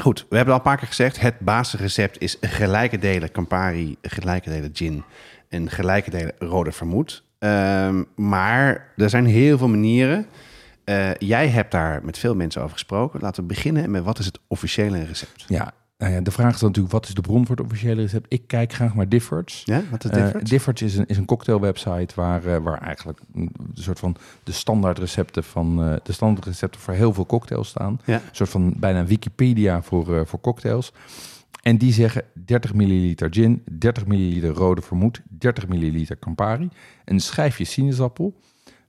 Goed, 0.02 0.26
we 0.30 0.36
hebben 0.36 0.54
al 0.54 0.60
een 0.60 0.66
paar 0.66 0.78
keer 0.78 0.88
gezegd, 0.88 1.20
het 1.20 1.40
basisrecept 1.40 2.22
is 2.22 2.38
gelijke 2.42 2.98
delen 2.98 3.32
Campari, 3.32 3.98
gelijke 4.02 4.50
delen 4.50 4.70
gin 4.74 5.04
en 5.50 5.70
gelijke 5.70 6.10
delen 6.10 6.34
rode 6.40 6.72
vermoed. 6.72 7.24
Ehm, 7.42 8.04
maar 8.16 8.88
er 8.98 9.10
zijn 9.10 9.26
heel 9.26 9.58
veel 9.58 9.68
manieren. 9.68 10.26
Eh, 10.84 11.14
jij 11.14 11.48
hebt 11.48 11.72
daar 11.72 12.06
met 12.06 12.18
veel 12.18 12.36
mensen 12.36 12.62
over 12.62 12.74
gesproken. 12.74 13.20
Laten 13.22 13.42
we 13.42 13.48
beginnen 13.48 13.92
met 13.92 14.04
wat 14.04 14.20
is 14.20 14.26
het 14.26 14.40
officiële 14.48 15.04
recept? 15.04 15.46
Ja, 15.48 15.74
nou 15.98 16.14
ja, 16.14 16.22
de 16.22 16.32
vraag 16.32 16.54
is 16.54 16.60
dan 16.60 16.68
natuurlijk, 16.68 16.94
wat 16.94 17.08
is 17.08 17.14
de 17.14 17.22
bron 17.22 17.46
voor 17.46 17.56
het 17.56 17.66
officiële 17.66 18.02
recept? 18.02 18.26
Ik 18.30 18.48
kijk 18.48 18.74
graag 18.74 18.96
naar 18.96 19.10
Diffords. 19.10 19.62
Ja, 19.66 19.82
wat 19.92 20.04
is 20.04 20.12
Eh? 20.12 20.44
Diffords 20.44 20.82
is 20.82 20.98
een, 20.98 21.06
is 21.06 21.18
een 21.18 21.26
cocktailwebsite 21.26 22.16
waar, 22.16 22.46
eh, 22.46 22.58
waar 22.58 22.82
eigenlijk 22.82 23.20
een 23.34 23.52
soort 23.74 24.00
van 24.00 24.16
de 24.44 24.52
standaard 24.52 25.00
recepten 25.00 25.44
van 25.44 25.76
de 26.04 26.12
standaard 26.12 26.46
recepten 26.46 26.82
voor 26.82 26.94
heel 26.94 27.14
veel 27.14 27.26
cocktails 27.26 27.68
staan. 27.68 28.00
Ja. 28.06 28.16
Een 28.16 28.22
soort 28.32 28.50
van 28.50 28.74
bijna 28.78 29.00
een 29.00 29.08
Wikipedia 29.08 29.82
voor, 29.82 30.28
voor 30.28 30.42
cocktails. 30.42 30.94
En 31.62 31.78
die 31.78 31.94
zeggen 31.94 32.24
30 32.46 32.74
milliliter 32.74 33.28
gin, 33.34 33.64
30 33.72 34.06
milliliter 34.06 34.50
rode 34.50 34.82
vermoed, 34.82 35.22
30 35.30 35.68
milliliter 35.68 36.20
Campari, 36.20 36.70
een 37.06 37.20
schijfje 37.20 37.64
sinaasappel. 37.66 38.34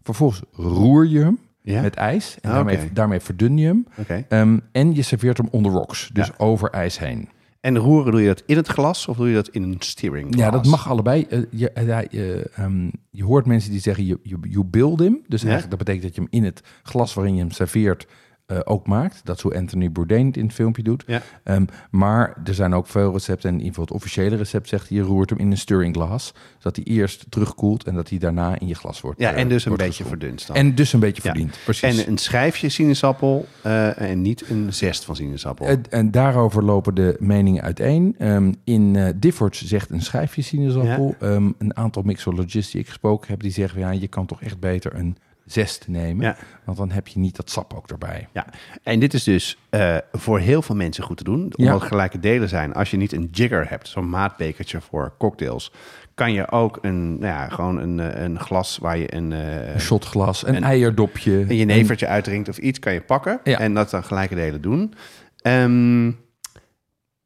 Vervolgens 0.02 0.42
roer 0.52 1.06
je 1.06 1.18
hem 1.18 1.38
ja? 1.62 1.82
met 1.82 1.94
ijs 1.94 2.36
en 2.40 2.48
Ah, 2.50 2.54
daarmee, 2.56 2.92
daarmee 2.92 3.20
verdun 3.20 3.58
je 3.58 3.66
hem. 3.66 3.86
Oké. 3.98 4.24
Ehm, 4.28 4.58
en 4.72 4.94
je 4.94 5.02
serveert 5.02 5.36
hem 5.36 5.48
on 5.50 5.62
the 5.62 5.68
rocks, 5.68 6.10
dus 6.12 6.26
Ja. 6.26 6.34
over 6.36 6.70
ijs 6.70 6.98
heen. 6.98 7.28
En 7.60 7.78
roeren 7.78 8.12
doe 8.12 8.20
je 8.20 8.26
dat 8.26 8.42
in 8.46 8.56
het 8.56 8.66
glas 8.68 9.08
of 9.08 9.16
doe 9.16 9.28
je 9.28 9.34
dat 9.34 9.48
in 9.48 9.62
een 9.62 9.76
steering 9.78 10.26
glas? 10.34 10.40
Ja, 10.44 10.50
dat 10.50 10.66
mag 10.66 10.88
allebei. 10.88 11.26
Eh, 11.28 11.40
je, 11.50 11.70
eh, 11.70 12.00
je, 12.10 12.50
ehm, 12.54 12.90
je 13.10 13.24
hoort 13.24 13.46
mensen 13.46 13.70
die 13.70 13.80
zeggen, 13.80 14.04
you, 14.04 14.18
you 14.42 14.64
build 14.64 14.98
him. 15.00 15.20
Dus 15.28 15.40
Ja. 15.42 15.48
eigenlijk 15.48 15.68
dat 15.78 15.78
betekent 15.86 16.02
dat 16.02 16.14
je 16.14 16.20
hem 16.20 16.30
in 16.30 16.44
het 16.44 16.62
glas 16.82 17.14
waarin 17.14 17.34
je 17.34 17.40
hem 17.40 17.50
serveert 17.50 18.06
eh, 18.46 18.58
ook 18.64 18.86
maakt. 18.86 19.20
Dat 19.24 19.36
is 19.36 19.42
hoe 19.42 19.56
Anthony 19.56 19.92
Bourdain 19.92 20.26
het 20.26 20.36
in 20.36 20.44
het 20.44 20.54
filmpje 20.54 20.82
doet. 20.82 21.04
Ja. 21.06 21.22
Ehm, 21.44 21.64
maar 21.90 22.36
er 22.44 22.54
zijn 22.54 22.74
ook 22.74 22.86
veel 22.86 23.12
recepten. 23.12 23.48
En 23.48 23.54
in 23.54 23.60
ieder 23.60 23.68
geval 23.74 23.84
het 23.84 23.94
officiële 23.94 24.36
recept 24.36 24.68
zegt, 24.68 24.88
je 24.88 25.00
roert 25.00 25.30
hem 25.30 25.38
in 25.38 25.50
een 25.50 25.58
stirring 25.58 25.94
glas. 25.94 26.34
Zodat 26.58 26.76
hij 26.76 26.84
eerst 26.84 27.26
terugkoelt 27.28 27.84
en 27.84 27.94
dat 27.94 28.08
hij 28.08 28.18
daarna 28.18 28.58
in 28.58 28.66
je 28.66 28.74
glas 28.74 29.00
wordt 29.00 29.20
Ja, 29.20 29.32
eh, 29.32 29.40
en 29.40 29.48
dus 29.48 29.64
een 29.64 29.76
beetje 29.76 30.04
verdund 30.04 30.46
dan. 30.46 30.56
En 30.56 30.74
dus 30.74 30.92
een 30.92 31.00
beetje 31.00 31.22
Ja. 31.24 31.30
verdiend, 31.30 31.58
precies. 31.64 31.98
En 31.98 32.08
een 32.10 32.18
schijfje 32.18 32.68
sinaasappel 32.68 33.46
eh, 33.62 34.00
en 34.00 34.22
niet 34.22 34.50
een 34.50 34.72
zest 34.72 35.04
van 35.04 35.16
sinaasappel. 35.16 35.66
En, 35.90 36.10
daarover 36.10 36.62
lopen 36.64 36.94
de 36.94 37.16
meningen 37.18 37.62
uiteen. 37.62 38.14
Ehm, 38.18 38.52
in 38.64 38.96
eh 38.96 39.08
Diffords 39.16 39.64
zegt 39.64 39.90
een 39.90 40.02
schijfje 40.02 40.42
sinaasappel. 40.42 41.14
Ehm, 41.20 41.50
een 41.58 41.76
aantal 41.76 42.02
mixologisten 42.02 42.72
die 42.72 42.80
ik 42.80 42.88
gesproken 42.88 43.30
heb, 43.30 43.40
die 43.40 43.50
zeggen... 43.50 43.80
ja, 43.80 43.90
je 43.90 44.08
kan 44.08 44.26
toch 44.26 44.42
echt 44.42 44.60
beter 44.60 44.94
een 44.94 45.16
zest 45.46 45.84
nemen. 45.88 46.24
Ja. 46.24 46.36
Want 46.64 46.78
dan 46.78 46.90
heb 46.90 47.08
je 47.08 47.18
niet 47.18 47.36
dat 47.36 47.50
sap 47.50 47.74
ook 47.74 47.90
erbij. 47.90 48.28
Ja, 48.32 48.46
en 48.82 49.00
dit 49.00 49.14
is 49.14 49.24
dus 49.24 49.58
eh, 49.70 49.96
voor 50.12 50.38
heel 50.38 50.62
veel 50.62 50.74
mensen 50.76 51.04
goed 51.04 51.16
te 51.16 51.24
doen. 51.24 51.52
Omdat 51.56 51.80
Ja. 51.80 51.86
gelijke 51.86 52.18
delen 52.20 52.48
zijn. 52.48 52.74
Als 52.74 52.90
je 52.90 52.96
niet 52.96 53.12
een 53.12 53.28
jigger 53.32 53.68
hebt, 53.68 53.88
zo'n 53.88 54.08
maatbekertje 54.10 54.80
voor 54.80 55.14
cocktails... 55.18 55.72
kan 56.14 56.32
je 56.32 56.50
ook 56.50 56.78
een, 56.82 57.12
nou 57.18 57.26
ja, 57.32 57.48
gewoon 57.48 57.78
een, 57.78 58.00
eh, 58.00 58.22
een 58.22 58.40
glas 58.40 58.78
waar 58.78 58.98
je 58.98 59.14
een, 59.14 59.32
eh, 59.32 59.72
Een 59.74 59.80
shotglas, 59.80 60.46
een 60.46 60.54
en- 60.54 60.62
eierdopje. 60.62 61.32
een 61.32 61.56
jenevertje 61.56 62.06
uitdrinkt 62.06 62.48
of 62.48 62.58
iets... 62.58 62.78
kan 62.78 62.92
je 62.92 63.00
pakken 63.00 63.40
Ja. 63.44 63.58
en 63.58 63.74
dat 63.74 63.90
dan 63.90 64.04
gelijke 64.04 64.34
delen 64.34 64.60
doen. 64.62 64.94
Ehm, 65.36 66.06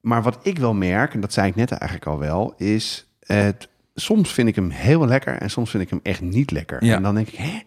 maar 0.01 0.23
wat 0.23 0.39
ik 0.43 0.59
wel 0.59 0.75
merk, 0.75 1.15
en 1.15 1.21
dat 1.21 1.33
zei 1.33 1.49
ik 1.49 1.55
net 1.55 1.71
eigenlijk 1.73 2.07
al 2.07 2.19
wel... 2.19 2.55
is 2.57 3.07
het, 3.21 3.69
soms 3.95 4.33
vind 4.33 4.49
ik 4.49 4.55
hem 4.55 4.71
heel 4.71 5.07
lekker 5.07 5.35
en 5.39 5.51
soms 5.51 5.71
vind 5.71 5.83
ik 5.83 5.91
hem 5.91 6.01
echt 6.03 6.21
niet 6.21 6.51
lekker. 6.51 6.85
Ja. 6.85 6.95
En 6.97 7.03
dan 7.03 7.15
denk 7.15 7.29
ik, 7.29 7.35
hè? 7.35 7.59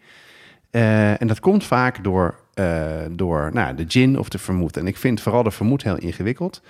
Eh, 0.71 1.21
en 1.21 1.27
dat 1.27 1.39
komt 1.39 1.63
vaak 1.63 2.03
door, 2.03 2.39
eh, 2.53 3.01
door 3.11 3.49
nou, 3.53 3.75
de 3.75 3.85
gin 3.87 4.19
of 4.19 4.29
de 4.29 4.37
vermoed. 4.37 4.77
En 4.77 4.87
ik 4.87 4.97
vind 4.97 5.21
vooral 5.21 5.43
de 5.43 5.51
vermoed 5.51 5.83
heel 5.83 5.97
ingewikkeld. 5.97 6.61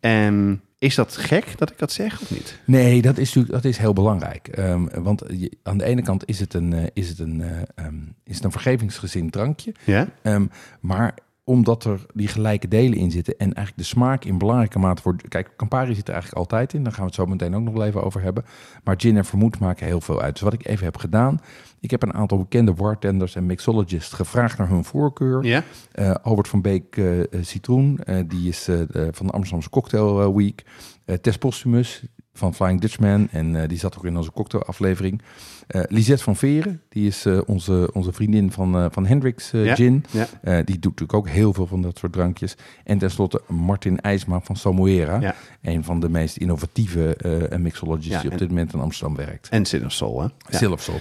En 0.00 0.62
is 0.78 0.94
dat 0.94 1.16
gek 1.16 1.58
dat 1.58 1.70
ik 1.70 1.78
dat 1.78 1.92
zeg 1.92 2.20
of 2.20 2.30
niet? 2.30 2.58
Nee, 2.64 3.02
dat 3.02 3.18
is 3.18 3.26
natuurlijk 3.26 3.54
dat 3.62 3.64
is 3.64 3.78
heel 3.78 3.92
belangrijk. 3.92 4.48
Ehm, 4.48 5.02
want 5.02 5.22
je, 5.28 5.52
aan 5.62 5.78
de 5.78 5.84
ene 5.84 6.02
kant 6.02 6.28
is 6.28 6.40
het 6.40 6.54
een, 6.54 6.72
eh, 6.72 6.84
is 6.92 7.08
het 7.08 7.18
een, 7.18 7.40
eh, 7.40 7.62
ehm, 7.74 7.94
is 8.24 8.34
het 8.34 8.44
een 8.44 8.52
vergevingsgezind 8.52 9.32
drankje. 9.32 9.74
Ja? 9.84 10.08
Ehm, 10.22 10.46
maar 10.80 11.14
omdat 11.44 11.84
er 11.84 12.06
die 12.14 12.28
gelijke 12.28 12.68
delen 12.68 12.98
in 12.98 13.10
zitten 13.10 13.34
en 13.36 13.52
eigenlijk 13.54 13.76
de 13.76 13.94
smaak 13.94 14.24
in 14.24 14.38
belangrijke 14.38 14.78
mate 14.78 15.02
wordt. 15.02 15.28
Kijk, 15.28 15.50
Campari 15.56 15.94
zit 15.94 16.06
er 16.06 16.12
eigenlijk 16.12 16.42
altijd 16.42 16.72
in. 16.72 16.82
Daar 16.82 16.92
gaan 16.92 17.00
we 17.00 17.06
het 17.06 17.14
zo 17.14 17.26
meteen 17.26 17.54
ook 17.54 17.62
nog 17.62 17.74
wel 17.74 17.84
even 17.84 18.02
over 18.02 18.22
hebben. 18.22 18.44
Maar 18.84 18.94
gin 18.98 19.16
en 19.16 19.24
vermoed 19.24 19.58
maken 19.58 19.86
heel 19.86 20.00
veel 20.00 20.20
uit. 20.20 20.32
Dus 20.32 20.42
wat 20.42 20.52
ik 20.52 20.66
even 20.66 20.84
heb 20.84 20.96
gedaan. 20.96 21.40
Ik 21.80 21.90
heb 21.90 22.02
een 22.02 22.14
aantal 22.14 22.38
bekende 22.38 22.72
bartenders 22.72 23.34
en 23.34 23.46
mixologists 23.46 24.12
gevraagd 24.12 24.58
naar 24.58 24.68
hun 24.68 24.84
voorkeur. 24.84 25.44
Ja? 25.44 25.62
Eh, 25.92 26.14
Albert 26.14 26.48
van 26.48 26.60
Beek 26.60 26.96
eh, 26.96 27.20
eh, 27.20 27.26
Citroen, 27.40 28.00
die 28.26 28.48
is 28.48 28.64
van 29.10 29.26
de 29.26 29.32
Amsterdamse 29.32 29.70
Cocktail 29.70 30.36
Week. 30.36 30.64
Tess 31.20 31.38
Postumus 31.38 32.04
van 32.32 32.54
Flying 32.54 32.80
Dutchman 32.80 33.28
en 33.30 33.68
die 33.68 33.78
zat 33.78 33.96
ook 33.98 34.04
in 34.04 34.16
onze 34.16 34.32
cocktailaflevering. 34.32 35.22
Lisette 35.66 36.22
van 36.22 36.36
Veren, 36.36 36.81
die 36.92 37.06
is 37.06 37.24
eh, 37.24 37.38
onze, 37.46 37.90
onze 37.92 38.12
vriendin 38.12 38.52
van, 38.52 38.76
eh, 38.76 38.86
van 38.90 39.06
Hendrix 39.06 39.52
eh, 39.52 39.64
Ja. 39.64 39.74
Gin. 39.74 40.04
Ja. 40.10 40.26
Die 40.62 40.78
doet 40.78 40.84
natuurlijk 40.84 41.14
ook 41.14 41.28
heel 41.28 41.52
veel 41.52 41.66
van 41.66 41.82
dat 41.82 41.98
soort 41.98 42.12
drankjes. 42.12 42.56
En 42.84 42.98
tenslotte 42.98 43.40
Martin 43.46 44.00
IJsma 44.00 44.40
van 44.40 44.56
Samoera. 44.56 45.20
Ja. 45.20 45.34
Een 45.62 45.84
van 45.84 46.00
de 46.00 46.08
meest 46.08 46.36
innovatieve 46.36 47.16
mixologists 47.58 48.22
die 48.22 48.30
op 48.30 48.38
dit 48.38 48.48
moment 48.48 48.72
in 48.72 48.80
Amsterdam 48.80 49.16
werkt. 49.16 49.48
En 49.48 49.64
Soul, 49.90 50.20
hè? 50.20 50.26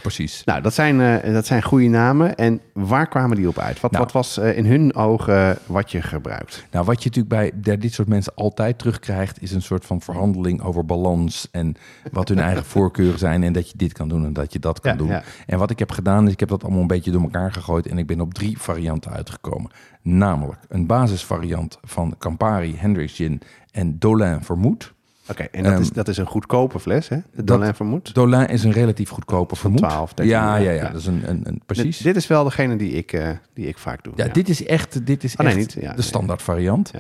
Precies. 0.02 0.42
Nou, 0.46 0.62
dat 0.62 0.74
zijn, 0.74 1.22
dat 1.34 1.46
zijn 1.46 1.64
goede 1.64 1.88
namen. 1.88 2.36
En 2.36 2.62
waar 2.74 3.08
kwamen 3.08 3.38
die 3.38 3.48
op 3.48 3.58
uit? 3.58 3.80
Wat, 3.80 3.92
Nou. 3.92 4.04
wat 4.04 4.14
was 4.14 4.38
in 4.38 4.66
hun 4.66 4.96
ogen 4.96 5.58
wat 5.66 5.92
je 5.92 6.02
gebruikt? 6.02 6.66
Nou, 6.72 6.86
wat 6.86 7.04
je 7.04 7.10
natuurlijk 7.10 7.62
bij 7.64 7.78
dit 7.78 7.94
soort 7.94 8.08
mensen 8.08 8.36
altijd 8.36 8.78
terugkrijgt, 8.78 9.42
is 9.42 9.52
een 9.52 9.62
soort 9.62 9.86
van 9.86 10.02
verhandeling 10.02 10.62
over 10.62 10.86
balans 10.86 11.48
en 11.52 11.76
wat 12.12 12.28
hun 12.28 12.40
eigen 12.40 12.66
voorkeuren 12.76 13.20
zijn 13.20 13.44
en 13.44 13.54
dat 13.54 13.70
je 13.70 13.78
dit 13.78 13.94
kan 13.94 14.10
doen 14.10 14.26
en 14.26 14.34
dat 14.34 14.54
je 14.54 14.60
dat 14.60 14.80
kan 14.80 14.98
doen. 14.98 15.08
ja. 15.08 15.24
En 15.46 15.58
wat 15.58 15.70
ik 15.70 15.80
heb 15.82 15.92
gedaan, 15.92 16.26
is 16.26 16.32
ik 16.34 16.40
heb 16.40 16.50
dat 16.50 16.64
allemaal 16.64 16.82
een 16.82 16.88
beetje 16.88 17.12
door 17.12 17.22
elkaar 17.22 17.52
gegooid 17.54 17.88
en 17.88 17.98
ik 17.98 18.08
ben 18.08 18.22
op 18.22 18.34
drie 18.34 18.58
varianten 18.58 19.12
uitgekomen. 19.12 19.72
Namelijk 20.02 20.60
een 20.70 20.86
basisvariant 20.86 21.78
van 21.84 22.16
Campari, 22.20 22.76
Hendrix 22.78 23.16
Gin 23.16 23.42
en 23.72 24.00
Dolin 24.00 24.44
Vermoed. 24.44 24.94
Oké, 25.30 25.44
en 25.44 25.64
dat, 25.64 25.72
Ehm, 25.72 25.82
is, 25.82 25.90
dat 25.92 26.08
is 26.08 26.18
een 26.18 26.26
goedkope 26.26 26.80
fles, 26.80 27.10
hè? 27.10 27.16
De 27.16 27.24
dat- 27.44 27.48
Dolin 27.48 27.74
Vermoed. 27.74 28.14
Dolin 28.14 28.48
is 28.48 28.64
een 28.64 28.72
relatief 28.72 29.10
goedkope 29.10 29.56
vermoed. 29.56 29.80
12, 29.80 30.14
13, 30.14 30.36
ja, 30.36 30.56
ja, 30.56 30.64
ja, 30.72 30.72
ja. 30.72 30.90
dat 30.90 31.00
is 31.00 31.06
een, 31.06 31.30
een, 31.30 31.42
een 31.48 31.62
precies. 31.66 31.98
Dit, 31.98 32.06
dit 32.06 32.16
is 32.16 32.28
wel 32.28 32.44
degene 32.44 32.76
die 32.76 32.92
ik, 32.92 33.14
eh, 33.14 33.30
die 33.54 33.68
ik 33.68 33.78
vaak 33.78 34.04
doe. 34.04 34.14
Ja, 34.16 34.28
dit 34.28 34.50
is 34.50 34.66
echt, 34.66 35.06
dit 35.06 35.24
is 35.24 35.32
Oh, 35.36 35.40
nee, 35.40 35.48
echt 35.48 35.58
niet. 35.58 35.84
Ja, 35.84 35.94
de 35.94 36.02
standaard 36.02 36.42
variant. 36.42 36.92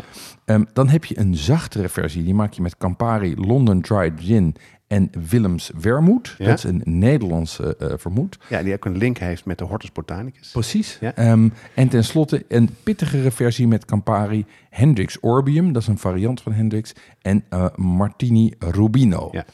Ehm, 0.46 0.64
dan 0.74 0.90
heb 0.90 1.06
je 1.06 1.20
een 1.20 1.36
zachtere 1.36 1.90
versie. 1.90 2.24
Die 2.24 2.34
maak 2.34 2.54
je 2.54 2.62
met 2.62 2.78
Campari, 2.78 3.36
London 3.36 3.82
Dried 3.82 4.14
Gin 4.20 4.56
en 4.92 5.10
Willems 5.30 5.72
Wermoed. 5.82 6.36
Ja. 6.38 6.46
Dat 6.46 6.58
is 6.58 6.64
een 6.64 6.82
Nederlandse 6.86 7.76
eh 7.78 7.94
vermoed. 7.98 8.38
Ja, 8.50 8.64
die 8.64 8.74
ook 8.74 8.86
een 8.86 8.98
link 8.98 9.18
heeft 9.18 9.46
met 9.46 9.58
de 9.58 9.64
Hortus 9.64 9.92
Botanicus. 9.92 10.52
Precies. 10.52 10.98
Ja. 11.02 11.16
Ehm, 11.16 11.50
en 11.74 11.88
tenslotte 11.88 12.46
een 12.48 12.70
pittigere 12.84 13.32
versie 13.32 13.68
met 13.68 13.86
Campari, 13.86 14.46
Hendrix 14.70 15.20
Orbium. 15.20 15.74
Dat 15.74 15.82
is 15.82 15.88
een 15.88 15.98
variant 15.98 16.42
van 16.42 16.54
Hendrix. 16.54 16.94
En 17.22 17.44
eh, 17.50 17.66
Martini 17.76 18.54
Rubino. 18.60 19.30
Ja. 19.32 19.46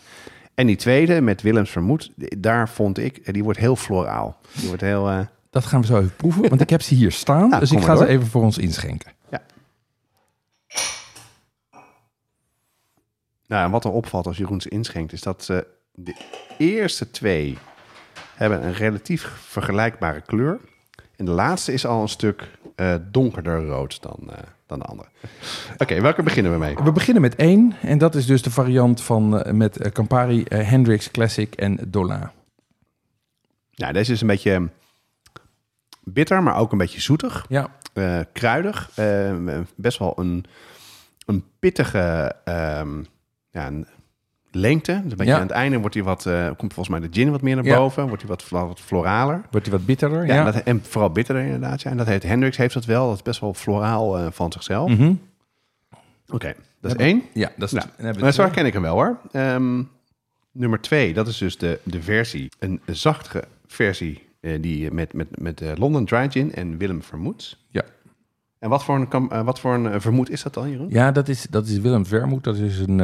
En 0.53 0.67
die 0.67 0.75
tweede 0.75 1.21
met 1.21 1.41
Willems 1.41 1.69
Vermoed, 1.69 2.11
daar 2.37 2.69
vond 2.69 2.97
ik, 2.97 3.17
eh, 3.17 3.33
die 3.33 3.43
wordt 3.43 3.59
heel 3.59 3.75
floraal. 3.75 4.37
Die 4.59 4.67
wordt 4.67 4.81
heel... 4.81 5.27
Dat 5.49 5.65
gaan 5.65 5.81
we 5.81 5.87
zo 5.87 5.97
even 5.97 6.15
proeven, 6.15 6.49
want 6.49 6.61
ik 6.61 6.69
heb 6.69 6.81
ze 6.81 6.93
hier 6.93 7.11
staan. 7.11 7.49
Nou, 7.49 7.59
dus 7.59 7.71
ik 7.71 7.83
ga 7.83 7.95
ze 7.95 8.07
even 8.07 8.27
voor 8.27 8.43
ons 8.43 8.57
inschenken. 8.57 9.11
Nou, 13.47 13.65
en 13.65 13.71
wat 13.71 13.85
er 13.85 13.91
opvalt 13.91 14.27
als 14.27 14.37
Jeroen 14.37 14.61
ze 14.61 14.69
inschenkt, 14.69 15.13
is 15.13 15.21
dat 15.21 15.47
eh, 15.49 15.57
de 15.91 16.15
eerste 16.57 17.11
twee 17.11 17.57
hebben 18.35 18.65
een 18.65 18.73
relatief 18.73 19.21
vergelijkbare 19.37 20.21
kleur. 20.21 20.59
En 21.15 21.25
de 21.25 21.31
laatste 21.31 21.73
is 21.73 21.85
al 21.85 22.01
een 22.01 22.09
stuk 22.09 22.49
eh, 22.77 22.95
donkerder 23.11 23.65
rood 23.65 24.01
dan, 24.01 24.19
eh, 24.29 24.37
dan 24.65 24.79
de 24.79 24.85
andere. 24.85 25.09
Oké, 25.77 26.01
welke 26.01 26.23
beginnen 26.23 26.51
we 26.51 26.57
mee? 26.57 26.75
We 26.83 26.91
beginnen 26.91 27.21
met 27.21 27.35
één. 27.35 27.75
En 27.81 27.97
dat 27.97 28.15
is 28.15 28.25
dus 28.25 28.41
de 28.41 28.51
variant 28.51 29.01
van, 29.01 29.41
eh, 29.41 29.53
met 29.53 29.91
Campari, 29.91 30.43
Hendrix 30.47 31.11
Classic 31.11 31.55
en 31.55 31.77
Dolin. 31.87 32.29
Nou, 33.75 33.93
deze 33.93 34.11
is 34.11 34.21
een 34.21 34.27
beetje 34.27 34.69
bitter, 36.03 36.43
maar 36.43 36.57
ook 36.57 36.71
een 36.71 36.77
beetje 36.77 37.01
zoetig. 37.01 37.45
Ja, 37.49 37.69
kruidig. 38.33 38.91
best 39.75 39.99
wel 39.99 40.13
een, 40.15 40.45
een 41.25 41.43
pittige, 41.59 42.35
ehm, 42.43 43.03
ja, 43.57 43.67
een 43.67 43.87
lengte. 44.51 44.91
Dus 44.91 45.11
een 45.11 45.17
beetje 45.17 45.25
Ja. 45.33 45.35
aan 45.39 45.41
het 45.47 45.51
einde 45.51 45.77
wordt 45.79 45.95
hij 45.95 46.03
wat, 46.03 46.25
eh, 46.25 46.45
komt 46.57 46.73
volgens 46.73 46.89
mij 46.99 47.09
de 47.09 47.15
gin 47.19 47.31
wat 47.31 47.41
meer 47.41 47.55
naar 47.55 47.65
Ja. 47.65 47.75
boven. 47.77 48.07
Wordt 48.07 48.21
hij 48.21 48.29
wat, 48.31 48.49
wat 48.49 48.79
floraler. 48.79 49.41
Wordt 49.51 49.67
hij 49.67 49.77
wat 49.77 49.85
bitterder? 49.85 50.25
Ja, 50.25 50.33
Ja. 50.35 50.51
Dat, 50.51 50.63
en 50.63 50.83
vooral 50.83 51.09
bitterder 51.11 51.43
inderdaad. 51.43 51.83
En 51.83 51.97
dat 51.97 52.07
heet 52.07 52.23
Hendrix 52.23 52.57
heeft 52.57 52.73
dat 52.73 52.85
wel. 52.85 53.07
Dat 53.07 53.15
is 53.15 53.21
best 53.21 53.39
wel 53.39 53.53
floraal 53.53 54.17
eh, 54.17 54.25
van 54.31 54.51
zichzelf. 54.51 54.89
Mhm. 54.89 55.13
Oké, 56.29 56.53
dat 56.81 56.91
is 56.91 56.97
één. 57.05 57.23
Ja, 57.33 57.51
dat 57.57 57.71
is... 57.73 57.83
Nou, 57.97 58.19
maar 58.19 58.33
zo 58.33 58.41
herken 58.41 58.65
ik 58.65 58.73
hem 58.73 58.81
wel 58.81 58.93
hoor. 58.95 59.17
Ehm, 59.31 59.83
nummer 60.51 60.81
twee, 60.81 61.13
dat 61.13 61.27
is 61.27 61.37
dus 61.37 61.57
de, 61.57 61.79
de 61.83 62.01
versie, 62.01 62.49
een 62.59 62.81
zachtere 62.85 63.43
versie 63.67 64.27
eh, 64.39 64.61
die 64.61 64.91
met, 64.91 65.13
met, 65.13 65.39
met 65.39 65.61
London 65.77 66.05
Dry 66.05 66.29
Gin 66.31 66.53
en 66.55 66.77
Willem 66.77 67.03
Vermoed. 67.03 67.57
Ja. 67.69 67.83
En 68.59 68.69
wat 68.69 68.83
voor 68.83 68.95
een, 68.95 69.29
eh, 69.29 69.41
wat 69.41 69.59
voor 69.59 69.73
een 69.73 69.87
eh, 69.91 69.99
vermoed 69.99 70.29
is 70.29 70.43
dat 70.43 70.53
dan, 70.53 70.69
Jeroen? 70.69 70.89
Ja, 70.89 71.11
dat 71.11 71.27
is, 71.27 71.47
dat 71.49 71.67
is 71.67 71.77
Willem 71.77 72.05
Vermoed. 72.05 72.43
Dat 72.43 72.55
is 72.57 72.79
een, 72.79 72.99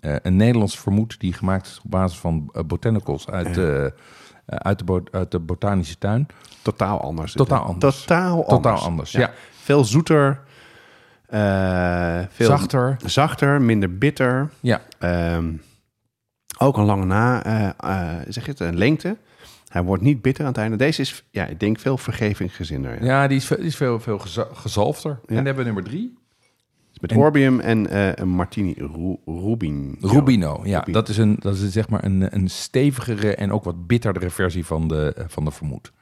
eh, 0.00 0.14
een 0.22 0.36
Nederlands 0.36 0.78
vermoed 0.78 1.20
die 1.20 1.32
gemaakt 1.32 1.66
is 1.66 1.80
op 1.84 1.90
basis 1.90 2.18
van 2.18 2.52
botanicals 2.66 3.28
uit, 3.28 3.58
eh, 3.58 3.86
uit, 4.46 4.78
de 4.78 4.84
bo- 4.84 5.02
uit 5.10 5.30
de 5.30 5.38
botanische 5.38 5.98
tuin. 5.98 6.26
Totaal 6.62 7.00
anders. 7.00 7.32
Totaal 7.32 7.62
anders. 7.64 8.00
Totaal 8.00 8.30
anders. 8.32 8.48
Totaal 8.48 8.78
anders, 8.78 9.12
ja. 9.12 9.30
Veel 9.50 9.84
zoeter. 9.84 10.40
veel 12.30 12.46
Zachter. 12.46 12.96
Zachter, 13.04 13.62
minder 13.62 13.98
bitter. 13.98 14.50
Ja, 14.60 14.80
Ehm, 14.98 15.52
ook 16.58 16.76
een 16.76 16.84
lange 16.84 17.04
na, 17.04 17.42
zeg 18.28 18.44
je 18.44 18.50
het, 18.50 18.60
een 18.60 18.78
lengte. 18.78 19.16
Hij 19.70 19.82
wordt 19.82 20.02
niet 20.02 20.22
bitter 20.22 20.44
aan 20.44 20.50
het 20.50 20.60
einde. 20.60 20.76
Deze 20.76 21.00
is, 21.00 21.24
ja, 21.30 21.46
ik 21.46 21.60
denk 21.60 21.78
veel 21.78 21.98
vergevingsgezinder. 21.98 22.98
Ja. 23.04 23.04
ja 23.04 23.28
die 23.28 23.36
is, 23.36 23.46
die 23.48 23.58
is 23.58 23.76
veel, 23.76 24.00
veel 24.00 24.18
geza- 24.18 24.48
gezalfder. 24.52 25.10
En 25.10 25.34
dan 25.34 25.44
hebben 25.44 25.56
we 25.56 25.64
nummer 25.64 25.84
drie. 25.84 26.18
Met 27.00 27.10
En- 27.12 27.16
Orbium 27.18 27.60
en 27.60 27.86
eh, 27.90 28.12
een 28.14 28.28
Martini 28.28 28.74
Ru- 28.76 29.16
Rubin. 29.40 29.96
Rubino, 30.00 30.60
ja. 30.64 30.78
Rubino. 30.78 30.98
Dat 30.98 31.08
is, 31.08 31.16
een, 31.16 31.36
dat 31.40 31.56
is 31.56 31.72
zeg 31.72 31.88
maar 31.88 32.04
een, 32.04 32.34
een 32.34 32.48
stevigere 32.50 33.34
en 33.34 33.52
ook 33.52 33.64
wat 33.64 33.86
bitterdere 33.86 34.30
versie 34.30 34.66
van 34.66 34.88
de, 34.88 35.12
eh, 35.16 35.24
van 35.28 35.44
de 35.44 35.50
vermoed. 35.50 35.92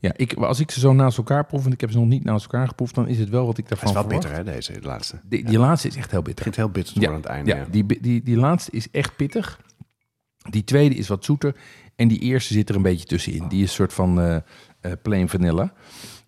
Ja, 0.00 0.12
ik, 0.16 0.32
als 0.32 0.60
ik 0.60 0.70
ze 0.70 0.80
zo 0.80 0.92
naast 0.92 1.18
elkaar 1.18 1.44
proef, 1.46 1.66
en 1.66 1.72
ik 1.72 1.80
heb 1.80 1.90
ze 1.90 1.98
nog 1.98 2.06
niet 2.08 2.24
naast 2.24 2.44
elkaar 2.44 2.68
geproefd, 2.68 2.94
dan 2.94 3.08
is 3.08 3.18
het 3.18 3.28
wel 3.28 3.46
wat 3.46 3.58
ik 3.58 3.68
daarvan 3.68 3.88
is 3.88 3.94
wel 3.94 4.02
verwacht. 4.02 4.24
bitter, 4.26 4.44
hè, 4.44 4.52
deze 4.52 4.72
de 4.72 4.86
laatste. 4.86 5.18
Die, 5.28 5.44
die 5.44 5.58
laatste 5.58 5.88
is 5.88 5.96
echt 5.96 6.10
heel 6.10 6.18
Het 6.18 6.26
bitter. 6.28 6.44
begint 6.44 6.66
heel 6.66 6.74
bitter 6.82 7.00
Ja, 7.02 7.08
aan 7.08 7.14
het 7.14 7.24
einde. 7.24 7.50
ja, 7.50 7.56
Ja, 7.56 7.64
die, 7.70 8.00
die, 8.00 8.22
die 8.22 8.36
laatste 8.36 8.70
is 8.70 8.90
echt 8.90 9.16
pittig. 9.16 9.60
Die 10.50 10.64
tweede 10.64 10.94
is 10.94 11.08
wat 11.08 11.24
zoeter. 11.24 11.54
En 11.96 12.08
die 12.08 12.18
eerste 12.18 12.52
zit 12.52 12.68
er 12.68 12.74
een 12.74 12.82
beetje 12.82 13.06
tussenin. 13.06 13.48
Die 13.48 13.62
is 13.62 13.68
een 13.68 13.74
soort 13.74 13.92
van 13.92 14.20
eh 14.20 14.36
eh, 14.86 14.92
plain 15.02 15.28
vanilla. 15.28 15.72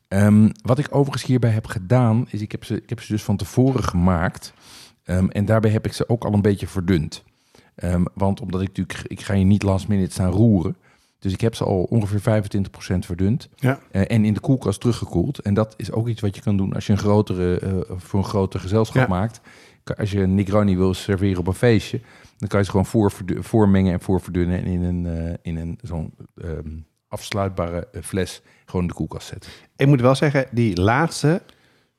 Ehm, 0.08 0.48
wat 0.62 0.78
ik 0.78 0.86
overigens 0.90 1.24
hierbij 1.24 1.50
heb 1.50 1.66
gedaan, 1.66 2.26
is 2.30 2.40
ik 2.40 2.52
heb 2.52 2.64
ze, 2.64 2.76
ik 2.76 2.88
heb 2.88 3.00
ze 3.00 3.12
dus 3.12 3.22
van 3.22 3.36
tevoren 3.36 3.84
gemaakt. 3.84 4.52
Ehm, 5.04 5.28
en 5.28 5.44
daarbij 5.44 5.70
heb 5.70 5.86
ik 5.86 5.92
ze 5.92 6.08
ook 6.08 6.24
al 6.24 6.32
een 6.32 6.42
beetje 6.42 6.66
verdund. 6.66 7.24
Ehm, 7.74 8.04
want 8.14 8.40
omdat 8.40 8.60
ik 8.60 8.66
natuurlijk, 8.66 9.02
ik 9.08 9.20
ga 9.20 9.34
hier 9.34 9.44
niet 9.44 9.62
last 9.62 9.88
minute 9.88 10.12
staan 10.12 10.30
roeren. 10.30 10.76
Dus 11.18 11.32
ik 11.32 11.40
heb 11.40 11.54
ze 11.54 11.64
al 11.64 11.82
ongeveer 11.82 12.20
25% 12.20 13.06
verdund. 13.06 13.48
Ja. 13.56 13.78
Eh, 13.90 14.02
en 14.06 14.24
in 14.24 14.34
de 14.34 14.40
koelkast 14.40 14.80
teruggekoeld. 14.80 15.38
En 15.38 15.54
dat 15.54 15.74
is 15.76 15.92
ook 15.92 16.08
iets 16.08 16.20
wat 16.20 16.34
je 16.36 16.42
kan 16.42 16.56
doen 16.56 16.72
als 16.72 16.86
je 16.86 16.92
een 16.92 16.98
grotere, 16.98 17.86
voor 17.96 18.18
een 18.18 18.24
groter 18.24 18.60
gezelschap 18.60 19.02
Ja. 19.02 19.08
maakt. 19.08 19.40
Als 19.96 20.10
je 20.10 20.20
een 20.20 20.34
Negroni 20.34 20.76
wil 20.76 20.94
serveren 20.94 21.38
op 21.38 21.46
een 21.46 21.54
feestje, 21.54 22.00
dan 22.38 22.48
kan 22.48 22.58
je 22.58 22.64
ze 22.64 22.70
gewoon 22.70 22.86
voor, 22.86 23.12
voormengen 23.26 23.92
en 23.92 24.00
voorverdunnen 24.00 24.58
en 24.58 24.66
in 24.66 24.82
een, 24.82 25.06
eh, 25.06 25.34
in 25.42 25.56
een 25.56 25.78
zo'n 25.82 26.14
ehm, 26.42 26.68
afsluitbare 27.08 27.88
eh, 27.92 28.02
fles 28.02 28.42
gewoon 28.64 28.82
in 28.82 28.88
de 28.88 28.94
koelkast 28.94 29.28
zetten. 29.28 29.50
Ik 29.76 29.86
moet 29.86 30.00
wel 30.00 30.14
zeggen, 30.14 30.46
die 30.50 30.80
laatste 30.80 31.42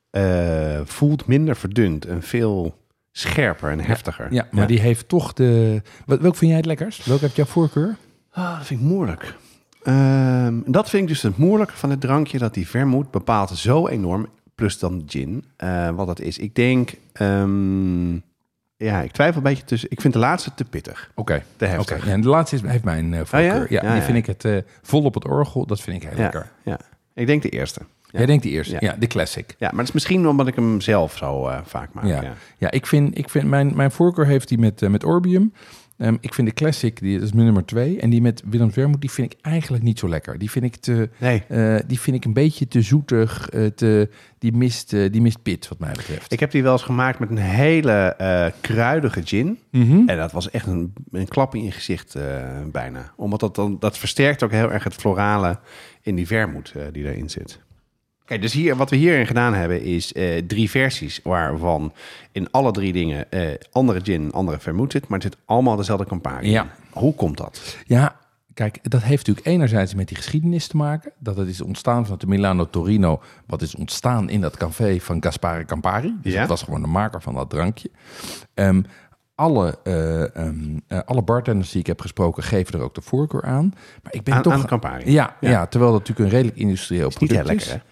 eh, 0.10 0.82
voelt 0.84 1.26
minder 1.28 1.56
verdund 1.56 2.06
en 2.06 2.24
veel 2.24 2.78
scherper 3.12 3.72
en 3.72 3.80
heftiger. 3.80 4.34
Ja, 4.34 4.48
maar 4.52 4.68
die 4.68 4.80
heeft 4.80 5.08
toch 5.08 5.34
de. 5.34 5.82
Wat, 6.06 6.20
welk 6.20 6.36
vind 6.36 6.50
jij 6.50 6.60
het 6.60 6.66
lekkerst? 6.66 7.06
Welke 7.06 7.26
heb 7.26 7.36
jouw 7.36 7.46
voorkeur? 7.46 7.98
Ah, 8.32 8.58
dat 8.58 8.66
vind 8.66 8.80
ik 8.80 8.86
moeilijk. 8.86 9.36
Ehm, 9.84 10.60
dat 10.66 10.90
vind 10.90 11.04
ik 11.04 11.10
dus 11.10 11.22
het 11.22 11.38
moeilijke 11.38 11.74
van 11.74 11.90
het 11.90 12.02
drankje, 12.02 12.38
dat 12.38 12.54
die 12.54 12.68
vermoed 12.68 13.12
bepaalt 13.12 13.50
zo 13.50 13.88
enorm, 13.88 14.28
plus 14.60 14.80
dan 14.80 15.04
gin, 15.08 15.44
eh, 15.58 15.90
wat 15.90 16.08
dat 16.08 16.20
is. 16.20 16.38
Ik 16.38 16.56
denk, 16.56 16.92
ehm, 17.14 18.14
ja, 18.78 19.02
ik 19.02 19.12
twijfel 19.12 19.38
een 19.38 19.44
beetje 19.44 19.64
tussen, 19.64 19.92
ik 19.92 20.02
vind 20.02 20.14
de 20.14 20.20
laatste 20.20 20.52
te 20.56 20.64
pittig, 20.66 21.12
Oké. 21.16 21.44
te 21.58 21.66
Oké, 21.66 21.74
heftig. 21.74 22.06
ja, 22.06 22.12
en 22.12 22.22
de 22.22 22.28
laatste 22.30 22.56
is, 22.56 22.62
heeft 22.62 22.84
mijn 22.84 23.14
eh, 23.14 23.20
voorkeur. 23.26 23.62
Oh 23.64 23.70
ja? 23.70 23.82
ja? 23.82 23.88
Ja, 23.88 23.94
die 23.94 24.02
vind 24.04 24.18
ik 24.18 24.26
het 24.26 24.46
eh, 24.46 24.58
vol 24.82 25.04
op 25.04 25.14
het 25.14 25.26
orgel. 25.28 25.66
Dat 25.66 25.82
vind 25.82 26.04
ik 26.04 26.10
heel 26.10 26.18
Ja, 26.18 26.24
lekker. 26.24 26.52
ja, 26.64 26.80
ik 27.14 27.28
denk 27.28 27.42
de 27.42 27.50
eerste. 27.50 27.82
Jij 28.12 28.26
denkt 28.26 28.44
die 28.44 28.52
eerste? 28.52 28.78
Ja. 28.80 28.96
De 29.00 29.08
classic. 29.08 29.56
Ja, 29.58 29.68
maar 29.70 29.78
het 29.80 29.88
is 29.88 29.94
misschien 29.94 30.28
omdat 30.28 30.48
ik 30.48 30.56
hem 30.56 30.82
zelf 30.82 31.18
zo 31.18 31.52
vaak 31.64 31.94
maak. 31.94 32.06
Ja, 32.06 32.34
Ja. 32.58 32.72
ik 32.72 32.88
vind, 32.88 33.18
ik 33.18 33.30
vind 33.30 33.48
mijn, 33.48 33.76
mijn 33.76 33.92
voorkeur 33.92 34.26
heeft 34.26 34.48
die 34.48 34.58
met, 34.58 34.90
met 34.90 35.04
Orbium. 35.04 35.54
Ehm, 36.00 36.16
ik 36.22 36.34
vind 36.34 36.48
de 36.48 36.54
classic, 36.54 37.00
die, 37.00 37.14
dat 37.14 37.28
is 37.28 37.34
mijn 37.34 37.46
nummer 37.46 37.66
twee. 37.66 38.00
En 38.00 38.10
die 38.10 38.22
met 38.22 38.44
Willem 38.46 38.72
Vermoed, 38.72 39.02
die 39.02 39.12
vind 39.12 39.34
ik 39.34 39.40
eigenlijk 39.42 39.84
niet 39.84 40.00
zo 40.00 40.10
lekker. 40.10 40.38
Die 40.38 40.52
vind 40.52 40.66
ik, 40.66 40.76
te, 40.76 41.10
Nee, 41.18 41.44
eh, 41.48 41.76
die 41.88 42.00
vind 42.00 42.16
ik 42.16 42.26
een 42.26 42.34
beetje 42.34 42.68
te 42.68 42.82
zoetig. 42.82 43.50
eh, 43.50 43.66
te, 43.66 44.10
die, 44.38 44.54
mist, 44.54 44.94
eh, 44.94 45.12
die 45.12 45.22
mist 45.22 45.42
pit, 45.42 45.68
wat 45.68 45.80
mij 45.80 45.92
betreft. 45.92 46.32
ik 46.32 46.40
heb 46.40 46.52
die 46.52 46.64
wel 46.64 46.72
eens 46.72 46.82
gemaakt 46.82 47.20
met 47.20 47.30
een 47.30 47.38
hele 47.38 48.54
kruidige 48.62 49.22
gin. 49.26 49.60
Mhm. 49.72 50.08
En 50.08 50.18
dat 50.18 50.32
was 50.32 50.50
echt 50.50 50.68
een, 50.68 50.94
een 51.12 51.28
klap 51.28 51.56
in 51.56 51.64
je 51.64 51.72
gezicht 51.72 52.18
bijna. 52.72 53.14
Omdat 53.16 53.40
dat 53.40 53.56
dan, 53.56 53.78
dat 53.80 53.98
versterkt 53.98 54.44
ook 54.44 54.52
heel 54.52 54.72
erg 54.72 54.84
het 54.84 54.94
florale 54.94 55.60
in 56.02 56.16
die 56.16 56.28
vermoed 56.28 56.74
die 56.92 57.06
erin 57.06 57.30
zit. 57.30 57.60
Kijk, 58.30 58.42
dus 58.42 58.54
hier, 58.54 58.76
wat 58.76 58.90
we 58.90 58.96
hierin 58.96 59.28
gedaan 59.28 59.54
hebben 59.54 59.82
is 59.82 60.14
eh, 60.14 60.42
drie 60.48 60.70
versies 60.70 61.20
waarvan 61.24 61.94
in 62.32 62.52
alle 62.52 62.72
drie 62.72 62.94
dingen 62.94 63.32
eh, 63.32 63.42
andere 63.72 64.00
gin, 64.04 64.32
andere 64.32 64.60
vermoed 64.60 64.92
zit, 64.92 65.08
maar 65.08 65.20
het 65.20 65.32
zit 65.34 65.42
allemaal 65.46 65.76
dezelfde. 65.76 66.06
Ja. 66.42 66.64
in. 66.64 66.70
Hoe 66.92 67.16
komt 67.16 67.38
dat? 67.38 67.78
Ja, 67.86 68.16
kijk, 68.54 68.80
dat 68.90 69.02
heeft 69.02 69.28
natuurlijk 69.28 69.48
enerzijds 69.48 69.94
met 69.96 70.08
die 70.08 70.18
geschiedenis 70.18 70.68
te 70.68 70.78
maken. 70.78 71.12
Dat 71.20 71.38
het 71.38 71.48
is 71.48 71.62
ontstaan 71.62 72.02
vanuit 72.04 72.22
de 72.22 72.28
Milano 72.28 72.70
Torino. 72.70 73.22
Wat 73.48 73.62
is 73.62 73.76
ontstaan 73.76 74.30
in 74.30 74.42
dat 74.42 74.58
café 74.58 75.00
van 75.00 75.24
Gaspare 75.24 75.66
Campari. 75.66 76.16
Dus 76.22 76.34
Ja. 76.34 76.40
dat 76.40 76.50
was 76.50 76.64
gewoon 76.64 76.82
de 76.82 76.88
maker 76.88 77.22
van 77.22 77.34
dat 77.36 77.50
drankje. 77.50 77.90
Ehm, 78.54 78.82
alle, 79.36 79.80
eh, 79.84 80.36
ehm, 80.36 80.78
eh, 80.88 81.00
alle 81.06 81.22
bartenders 81.22 81.72
die 81.72 81.80
ik 81.82 81.88
heb 81.88 82.02
gesproken 82.02 82.44
geven 82.44 82.74
er 82.80 82.86
ook 82.86 82.96
de 82.96 83.02
voorkeur 83.02 83.44
aan. 83.44 83.74
Maar 84.04 84.14
ik 84.14 84.24
ben 84.24 84.34
Aan, 84.34 84.42
toch... 84.42 84.54
aan 84.54 84.66
Campari. 84.66 85.12
ja, 85.12 85.36
Ja. 85.42 85.50
ja. 85.50 85.66
terwijl 85.68 85.92
dat 85.92 86.00
natuurlijk 86.00 86.30
een 86.30 86.36
redelijk 86.36 86.58
industrieel 86.60 87.08
Is 87.08 87.18
niet 87.18 87.30
product 87.30 87.50
heel 87.50 87.58
is. 87.58 87.66
lekker, 87.68 87.88
hè? 87.88 87.89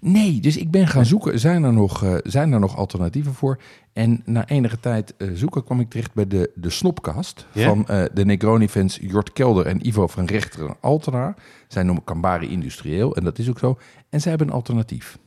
Nee, 0.00 0.40
dus 0.40 0.56
ik 0.56 0.70
ben 0.70 0.86
gaan 0.86 1.06
zoeken. 1.06 1.40
Zijn 1.40 1.64
er 1.64 1.72
nog, 1.72 2.04
eh, 2.04 2.14
zijn 2.22 2.52
er 2.52 2.60
nog 2.60 2.76
alternatieven 2.76 3.34
voor? 3.34 3.58
En 3.92 4.22
na 4.24 4.48
enige 4.48 4.80
tijd 4.80 5.14
eh, 5.16 5.28
zoeken 5.34 5.64
kwam 5.64 5.80
ik 5.80 5.90
terecht 5.90 6.14
bij 6.14 6.26
de, 6.26 6.50
de 6.54 6.70
snopkast 6.70 7.46
van 7.54 7.86
eh, 7.86 8.04
de 8.14 8.24
Negroni-fans 8.24 8.98
Jort 9.00 9.32
Kelder 9.32 9.66
en 9.66 9.86
Ivo 9.86 10.06
van 10.06 10.24
Rechter 10.24 10.66
en 10.68 10.76
Altena. 10.80 11.34
Zij 11.68 11.82
noemen 11.82 12.04
Cambari 12.04 12.48
industrieel 12.48 13.16
en 13.16 13.24
dat 13.24 13.38
is 13.38 13.48
ook 13.48 13.58
zo. 13.58 13.78
En 14.08 14.20
zij 14.20 14.30
hebben 14.30 14.48
een 14.48 14.54
alternatief. 14.54 15.18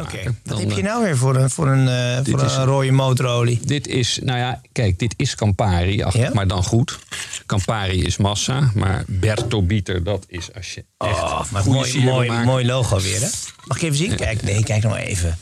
Oké, 0.00 0.34
wat 0.44 0.58
heb 0.60 0.70
je 0.70 0.76
eh, 0.76 0.82
nou 0.82 1.02
weer 1.04 1.16
voor 1.16 1.36
een, 1.36 1.50
voor 1.50 1.68
een, 1.68 1.88
eh, 1.88 2.24
voor 2.30 2.40
een 2.40 2.46
is- 2.46 2.54
rode 2.56 2.90
motorolie? 2.90 3.60
Dit 3.64 3.86
is, 3.86 4.18
nou 4.22 4.38
ja, 4.38 4.60
kijk, 4.72 4.98
dit 4.98 5.14
is 5.16 5.34
Campari, 5.34 6.02
ach, 6.02 6.16
Ja? 6.16 6.30
maar 6.32 6.46
dan 6.46 6.64
goed. 6.64 6.98
Campari 7.46 8.02
is 8.04 8.16
massa, 8.16 8.70
maar 8.74 9.04
Berto 9.06 9.62
Bieter, 9.62 10.04
dat 10.04 10.24
is 10.28 10.54
als 10.54 10.74
je 10.74 10.84
echt 10.98 11.10
Oh, 11.22 11.50
maar 11.50 11.64
mooi, 11.66 12.04
mooi, 12.04 12.28
maken. 12.28 12.44
mooi 12.46 12.64
logo 12.66 13.00
weer, 13.00 13.20
hè? 13.20 13.28
Mag 13.64 13.76
ik 13.76 13.82
even 13.82 13.96
zien? 13.96 14.16
Kijk, 14.16 14.42
nee, 14.42 14.62
kijk 14.64 14.82
nog 14.82 14.96
even. 14.96 15.38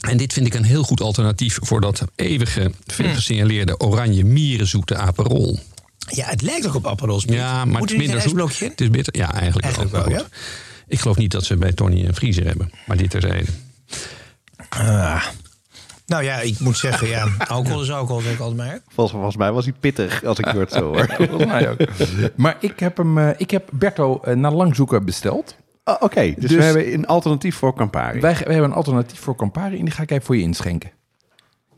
En 0.00 0.16
dit 0.16 0.32
vind 0.32 0.46
ik 0.46 0.54
een 0.54 0.64
heel 0.64 0.82
goed 0.82 1.00
alternatief 1.00 1.58
voor 1.62 1.80
dat 1.80 2.04
eeuwige, 2.16 2.72
veel 2.86 3.14
gesignaleerde 3.14 3.80
oranje 3.80 4.24
mierenzoete 4.24 4.96
aperol. 4.96 5.58
Ja, 6.08 6.26
het 6.26 6.42
lijkt 6.42 6.66
ook 6.66 6.74
op 6.74 6.86
Aperol. 6.86 7.22
Ja, 7.26 7.52
maar 7.54 7.66
Moet 7.66 7.80
het 7.80 7.90
is 7.90 7.96
minder 8.06 8.20
zoet. 8.20 8.58
Het 8.60 8.80
is 8.80 8.90
bitter. 8.90 9.16
Ja, 9.16 9.32
eigenlijk, 9.32 9.64
Eigenlijk 9.64 9.94
wel. 10.06 10.18
goed. 10.18 10.28
Ik 10.88 11.00
geloof 11.00 11.16
niet 11.16 11.30
dat 11.30 11.44
ze 11.44 11.56
bij 11.56 11.72
Tony 11.72 12.04
een 12.04 12.14
vriezer 12.14 12.46
hebben. 12.46 12.70
Maar 12.86 12.96
dit 12.96 13.10
terzijde. 13.10 13.50
Ah. 14.68 15.26
Nou 16.06 16.22
ja, 16.22 16.40
ik 16.40 16.60
moet 16.60 16.76
zeggen, 16.76 17.08
ja, 17.08 17.28
alcohol 17.48 17.82
is 17.82 17.90
alcohol, 17.90 18.20
zeg 18.20 18.32
ik 18.32 18.40
altijd 18.40 18.58
maar. 18.58 18.80
Volgens, 18.88 19.16
volgens 19.16 19.36
mij 19.36 19.52
was 19.52 19.64
hij 19.64 19.74
pittig, 19.80 20.24
als 20.24 20.38
ik 20.38 20.44
het 20.44 20.72
zo 20.72 20.94
hoor. 20.94 21.06
Volgens 21.16 21.46
mij 21.46 21.70
ook. 21.70 21.78
maar 22.36 22.56
ik 22.60 22.80
heb, 22.80 22.96
hem, 22.96 23.18
eh, 23.18 23.28
ik 23.36 23.50
heb 23.50 23.68
Berto 23.72 24.20
eh, 24.22 24.34
na 24.34 24.50
lang 24.50 24.74
zoeken 24.74 25.04
besteld. 25.04 25.56
Oh, 25.84 25.94
Oké, 26.00 26.34
dus, 26.36 26.50
Dus- 26.50 26.50
we 26.50 26.62
hebben 26.62 26.92
een 26.92 27.06
alternatief 27.06 27.56
voor 27.56 27.74
Campari. 27.74 28.20
Wij, 28.20 28.34
wij 28.34 28.52
hebben 28.52 28.70
een 28.70 28.76
alternatief 28.76 29.20
voor 29.20 29.36
Campari 29.36 29.78
en 29.78 29.84
die 29.84 29.94
ga 29.94 30.02
ik 30.02 30.10
even 30.10 30.24
voor 30.24 30.36
je 30.36 30.42
inschenken. 30.42 30.90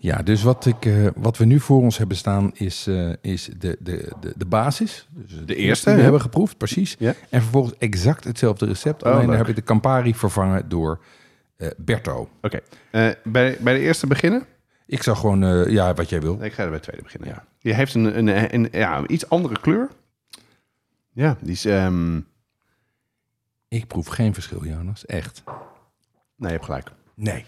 Ja, 0.00 0.22
dus 0.22 0.42
wat, 0.42 0.66
ik, 0.66 0.84
eh, 0.84 1.06
wat 1.16 1.36
we 1.36 1.44
nu 1.44 1.60
voor 1.60 1.80
ons 1.80 1.98
hebben 1.98 2.16
staan 2.16 2.50
is, 2.54 2.86
eh, 2.86 3.12
is 3.20 3.50
de, 3.58 3.76
de, 3.80 4.12
de, 4.20 4.32
de 4.36 4.46
basis. 4.46 5.08
Dus 5.10 5.46
de 5.46 5.54
eerste, 5.54 5.84
die 5.84 5.92
we 5.92 5.98
ja. 5.98 6.02
hebben 6.02 6.20
geproefd, 6.20 6.56
precies. 6.56 6.96
Ja. 6.98 7.14
En 7.30 7.42
vervolgens 7.42 7.74
exact 7.78 8.24
hetzelfde 8.24 8.66
recept. 8.66 9.02
Oh, 9.02 9.08
alleen 9.08 9.18
leuk. 9.18 9.28
dan 9.28 9.36
heb 9.38 9.48
ik 9.48 9.54
de 9.54 9.62
Campari 9.62 10.14
vervangen 10.14 10.68
door 10.68 11.00
Berto. 11.76 12.28
Oké, 12.42 12.60
eh, 12.90 13.08
bij, 13.24 13.56
bij 13.60 13.74
de 13.74 13.80
eerste 13.80 14.06
beginnen? 14.06 14.46
Ik 14.86 15.02
zou 15.02 15.16
gewoon, 15.16 15.42
eh, 15.44 15.66
ja, 15.72 15.94
wat 15.94 16.08
jij 16.08 16.20
wil. 16.20 16.36
Nee, 16.36 16.48
ik 16.48 16.52
ga 16.54 16.62
er 16.62 16.68
bij 16.68 16.78
de 16.78 16.84
tweede 16.84 17.02
beginnen. 17.02 17.28
Ja. 17.28 17.44
Die 17.60 17.74
heeft 17.74 17.94
een, 17.94 18.18
een, 18.18 18.54
een, 18.54 18.68
ja, 18.72 19.06
iets 19.06 19.28
andere 19.28 19.60
kleur. 19.60 19.88
Ja, 21.12 21.36
die 21.40 21.52
is... 21.52 21.64
ehm, 21.64 22.16
Ik 23.68 23.86
proef 23.86 24.06
geen 24.06 24.34
verschil, 24.34 24.64
Jonas. 24.64 25.06
Echt. 25.06 25.42
nee, 25.46 25.54
je 26.36 26.46
hebt 26.46 26.64
gelijk. 26.64 26.88
Nee. 27.14 27.44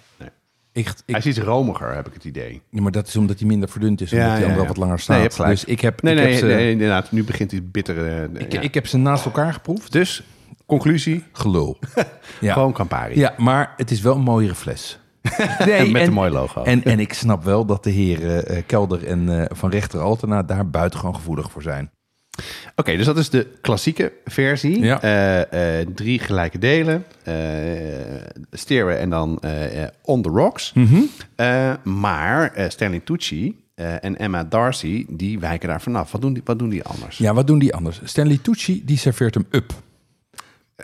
Echt, 0.73 0.99
ik, 1.07 1.15
Hij 1.15 1.19
is 1.19 1.27
iets 1.27 1.39
romiger, 1.39 1.95
heb 1.95 2.07
ik 2.07 2.15
het 2.15 2.25
idee. 2.25 2.63
ja, 2.71 2.81
maar 2.83 2.93
dat 2.93 3.07
is 3.07 3.17
omdat 3.17 3.39
hij 3.39 3.49
minder 3.49 3.69
verdund 3.69 4.01
is. 4.01 4.11
Ja, 4.11 4.17
Omdat 4.23 4.33
hij 4.39 4.41
ja, 4.49 4.53
wel 4.55 4.63
ja. 4.63 4.69
wat 4.69 4.77
langer 4.77 4.95
Nee, 4.95 5.03
staat. 5.03 5.17
je 5.17 5.23
hebt 5.23 5.35
gelijk. 5.35 5.53
Dus 5.55 5.65
ik 5.65 5.81
heb, 5.81 6.03
Nee, 6.03 6.15
ik 6.15 6.21
nee, 6.21 6.31
heb 6.31 6.39
ze, 6.41 6.47
nee, 6.47 6.71
inderdaad. 6.71 7.13
Nu 7.13 7.25
begint 7.25 7.51
die 7.51 7.63
bittere... 7.63 8.29
eh, 8.35 8.41
ik, 8.41 8.53
ja. 8.53 8.61
ik 8.61 8.75
heb 8.75 8.87
ze 8.87 8.97
naast 8.97 9.25
elkaar 9.25 9.53
geproefd. 9.53 9.93
Dus, 9.93 10.23
conclusie, 10.71 11.25
Gelul. 11.33 11.79
ja. 12.41 12.53
gewoon 12.53 12.73
Campari. 12.73 13.19
ja, 13.19 13.35
maar 13.37 13.75
het 13.77 13.91
is 13.91 14.01
wel 14.01 14.15
een 14.15 14.21
mooiere 14.23 14.55
fles. 14.55 14.99
Nee, 15.67 15.91
Met 15.91 16.03
en- 16.03 16.09
een 16.09 16.15
mooi 16.15 16.31
logo. 16.31 16.63
En, 16.63 16.85
en 16.85 17.01
ik 17.01 17.13
snap 17.13 17.45
wel 17.45 17.65
dat 17.65 17.85
de 17.85 17.91
heren 17.91 18.47
eh, 18.47 18.63
Kelder 18.67 19.07
en 19.07 19.41
eh, 19.41 19.57
Van 19.57 19.71
Rechter 19.71 20.01
Altena 20.01 20.43
daar 20.43 20.71
buitengewoon 20.71 21.15
gevoelig 21.15 21.51
voor 21.51 21.63
zijn. 21.63 21.91
Oké, 22.77 22.97
dus 22.97 23.07
dat 23.07 23.19
is 23.19 23.31
de 23.31 23.47
klassieke 23.61 24.13
versie. 24.25 24.81
Ja. 24.81 25.01
Eh, 25.03 25.87
drie 25.95 26.19
gelijke 26.19 26.59
delen. 26.59 27.05
Steeren 28.51 28.99
en 28.99 29.11
dan 29.11 29.41
On 30.03 30.23
The 30.23 30.29
Rocks. 30.29 30.73
Mhm. 30.73 31.01
Maar 31.83 32.53
Stanley 32.69 33.01
Tucci 33.01 33.65
en 33.75 34.19
Emma 34.19 34.45
Darcy, 34.45 35.07
die 35.09 35.39
wijken 35.39 35.69
daar 35.69 35.81
vanaf. 35.81 36.13
Wat 36.13 36.21
doen 36.21 36.33
die, 36.33 36.43
wat 36.45 36.59
doen 36.59 36.69
die 36.69 36.83
anders? 36.85 37.19
Ja, 37.19 37.35
wat 37.35 37.47
doen 37.47 37.59
die 37.59 37.75
anders? 37.75 38.01
Stanley 38.05 38.39
Tucci, 38.43 38.83
die 38.85 38.99
serveert 38.99 39.35
hem 39.35 39.47
up. 39.51 39.73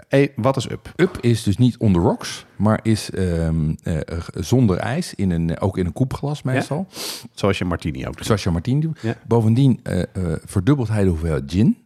Hey, 0.08 0.32
wat 0.36 0.56
is 0.56 0.70
up? 0.70 0.92
Up 0.96 1.18
is 1.20 1.42
dus 1.42 1.56
niet 1.56 1.76
on 1.76 1.92
the 1.92 1.98
rocks, 1.98 2.46
maar 2.56 2.80
is 2.82 3.10
ehm, 3.10 3.74
eh, 3.82 3.96
eh, 3.96 4.18
zonder 4.32 4.76
ijs, 4.76 5.14
in 5.14 5.30
een, 5.30 5.60
ook 5.60 5.78
in 5.78 5.86
een 5.86 5.92
koepglas 5.92 6.42
meestal. 6.42 6.86
Zoals 7.34 7.58
je 7.58 7.64
Martini 7.64 8.06
ook 8.06 8.16
doet. 8.16 8.26
Zoals 8.26 8.42
je 8.42 8.50
Martien 8.50 8.80
doet. 8.80 8.98
Ja. 9.00 9.16
Bovendien 9.26 9.80
eh, 9.82 10.02
eh, 10.02 10.06
verdubbelt 10.44 10.88
hij 10.88 11.02
de 11.02 11.08
hoeveelheid 11.08 11.44
gin. 11.46 11.76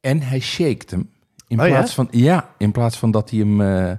En 0.00 0.20
hij 0.20 0.40
shaked 0.40 0.90
hem. 0.90 1.10
In 1.48 1.60
Oh 1.60 1.66
ja? 1.66 1.72
plaats 1.72 1.94
van 1.94 2.08
ja, 2.10 2.48
in 2.58 2.72
plaats 2.72 2.98
van 2.98 3.10
dat 3.10 3.30
hij 3.30 3.38
hem, 3.38 3.60
eh, 3.60 3.92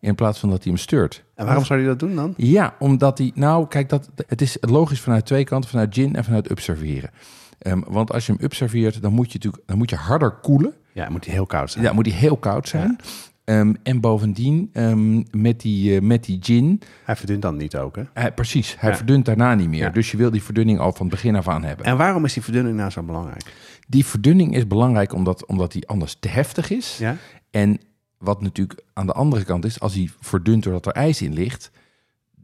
in 0.00 0.14
plaats 0.14 0.38
van 0.38 0.48
dat 0.48 0.62
hij 0.62 0.72
hem 0.72 0.80
stuurt. 0.80 1.24
En 1.34 1.46
waarom 1.46 1.64
zou 1.64 1.78
hij 1.78 1.88
dat 1.88 1.98
doen 1.98 2.14
dan? 2.14 2.34
Ja, 2.36 2.74
omdat 2.78 3.18
hij. 3.18 3.30
Nou, 3.34 3.66
kijk, 3.68 3.88
dat, 3.88 4.10
het 4.26 4.40
is 4.40 4.56
logisch 4.60 5.00
vanuit 5.00 5.26
twee 5.26 5.44
kanten, 5.44 5.70
vanuit 5.70 5.94
gin 5.94 6.16
en 6.16 6.24
vanuit 6.24 6.50
up 6.50 6.60
serveren. 6.60 7.10
Ehm, 7.58 7.80
want 7.86 8.12
als 8.12 8.26
je 8.26 8.32
hem 8.32 8.44
up 8.44 8.54
serveert, 8.54 9.02
dan 9.02 9.12
moet 9.12 9.32
je 9.32 9.34
natuurlijk 9.34 9.62
dan 9.66 9.78
moet 9.78 9.90
je 9.90 9.96
harder 9.96 10.30
koelen. 10.30 10.74
Ja, 10.94 11.08
moet 11.10 11.24
hij 11.24 11.34
heel 11.34 11.46
koud 11.46 11.70
zijn. 11.70 11.84
Ja, 11.84 11.92
moet 11.92 12.06
hij 12.06 12.14
heel 12.16 12.36
koud 12.36 12.68
zijn. 12.68 12.98
Ehm, 13.44 13.74
en 13.82 14.00
bovendien, 14.00 14.70
ehm, 14.72 15.22
met, 15.30 15.60
die, 15.60 15.94
eh, 15.96 16.00
met 16.02 16.24
die 16.24 16.38
gin, 16.42 16.80
Hij 17.04 17.16
verdunt 17.16 17.42
dan 17.42 17.56
niet 17.56 17.76
ook, 17.76 17.96
hè? 17.96 18.02
hij, 18.14 18.32
precies, 18.32 18.74
hij 18.78 18.90
Ja. 18.90 18.96
verdunt 18.96 19.24
daarna 19.24 19.54
niet 19.54 19.68
meer. 19.68 19.80
Ja. 19.80 19.90
Dus 19.90 20.10
je 20.10 20.16
wil 20.16 20.30
die 20.30 20.42
verdunning 20.42 20.78
al 20.78 20.92
van 20.92 21.06
het 21.06 21.14
begin 21.14 21.36
af 21.36 21.48
aan 21.48 21.64
hebben. 21.64 21.86
En 21.86 21.96
waarom 21.96 22.24
is 22.24 22.32
die 22.32 22.42
verdunning 22.42 22.76
nou 22.76 22.90
zo 22.90 23.02
belangrijk? 23.02 23.52
Die 23.88 24.04
verdunning 24.04 24.54
is 24.54 24.66
belangrijk 24.66 25.12
omdat, 25.12 25.46
omdat 25.46 25.72
die 25.72 25.88
anders 25.88 26.16
te 26.20 26.28
heftig 26.28 26.70
is. 26.70 26.96
Ja? 26.98 27.16
En 27.50 27.78
wat 28.18 28.42
natuurlijk 28.42 28.82
aan 28.92 29.06
de 29.06 29.12
andere 29.12 29.44
kant 29.44 29.64
is, 29.64 29.80
als 29.80 29.94
hij 29.94 30.10
verdunt 30.20 30.62
doordat 30.62 30.86
er 30.86 30.92
ijs 30.92 31.22
in 31.22 31.32
ligt, 31.32 31.70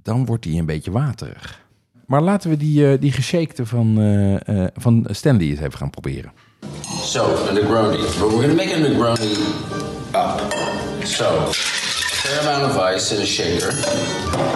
dan 0.03 0.25
wordt 0.25 0.45
hij 0.45 0.59
een 0.59 0.67
beetje 0.67 0.91
waterig. 0.91 1.67
Maar 2.07 2.23
laten 2.23 2.51
we 2.51 2.57
die, 2.57 2.91
eh 2.93 3.01
die 3.01 3.13
geshakte 3.13 3.67
van, 3.67 4.01
eh, 4.01 4.67
van 4.75 5.07
Stanley 5.11 5.47
eens 5.47 5.59
even 5.59 5.79
gaan 5.79 5.91
proberen. 5.91 6.33
So, 6.99 7.35
a 7.47 7.53
Negroni. 7.53 8.03
But 8.21 8.29
we're 8.29 8.43
going 8.43 8.51
to 8.51 8.55
make 8.55 8.71
a 8.71 8.75
Negroni 8.75 10.15
up. 10.15 10.53
So, 11.05 11.53
fair 11.53 12.41
amount 12.41 12.71
of 12.71 12.79
ice 12.79 13.13
in 13.13 13.23
a 13.23 13.27
shaker. 13.27 13.71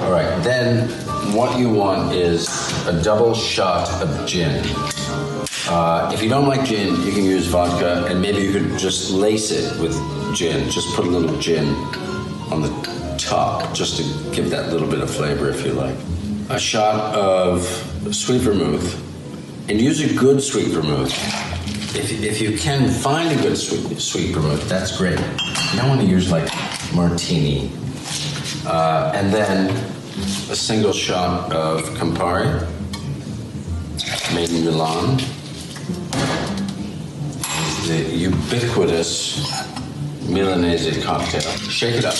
All 0.03 0.13
right, 0.13 0.43
then 0.45 0.89
what 1.35 1.59
you 1.59 1.71
want 1.71 2.13
is 2.13 2.49
a 2.87 3.03
double 3.03 3.35
shot 3.35 3.89
of 4.03 4.27
gin. 4.27 4.63
Uh, 5.67 6.11
if 6.13 6.23
you 6.23 6.29
don't 6.29 6.47
like 6.47 6.65
gin, 6.65 7.01
you 7.03 7.13
can 7.13 7.25
use 7.25 7.47
vodka, 7.47 8.07
and 8.07 8.21
maybe 8.21 8.43
you 8.43 8.53
could 8.53 8.79
just 8.79 9.11
lace 9.11 9.51
it 9.51 9.81
with 9.81 9.95
gin. 10.35 10.71
Just 10.71 10.95
put 10.95 11.07
a 11.07 11.09
little 11.09 11.39
gin 11.41 11.75
on 12.53 12.61
the 12.61 13.17
top, 13.19 13.73
just 13.75 13.97
to 13.97 14.35
give 14.35 14.51
that 14.51 14.71
little 14.71 14.89
bit 14.89 15.01
of 15.01 15.11
flavor, 15.11 15.49
if 15.49 15.65
you 15.65 15.73
like. 15.73 15.97
A 16.51 16.59
shot 16.59 17.15
of 17.15 17.63
sweet 18.13 18.43
vermouth, 18.43 19.01
and 19.71 19.81
use 19.81 20.01
a 20.01 20.15
good 20.15 20.43
sweet 20.43 20.69
vermouth. 20.69 21.11
If, 21.97 22.11
if 22.23 22.41
you 22.41 22.59
can 22.59 22.91
find 22.91 23.39
a 23.39 23.43
good 23.43 23.57
sweet, 23.57 24.01
sweet 24.01 24.35
vermouth, 24.35 24.69
that's 24.69 24.97
great. 24.97 25.19
You 25.19 25.79
don't 25.79 25.89
want 25.89 26.01
to 26.01 26.07
use 26.07 26.31
like 26.31 26.51
martini. 26.93 27.71
Uh, 28.67 29.13
and 29.15 29.33
then 29.33 29.71
a 30.51 30.57
single 30.57 30.93
shot 30.93 31.53
of 31.53 31.83
Campari, 31.91 32.67
made 34.35 34.51
in 34.51 34.65
Milan. 34.65 35.19
The 37.87 38.11
ubiquitous 38.13 39.65
Milanese 40.29 41.05
cocktail. 41.05 41.43
Shake 41.69 41.97
it 41.97 42.05
up. 42.05 42.17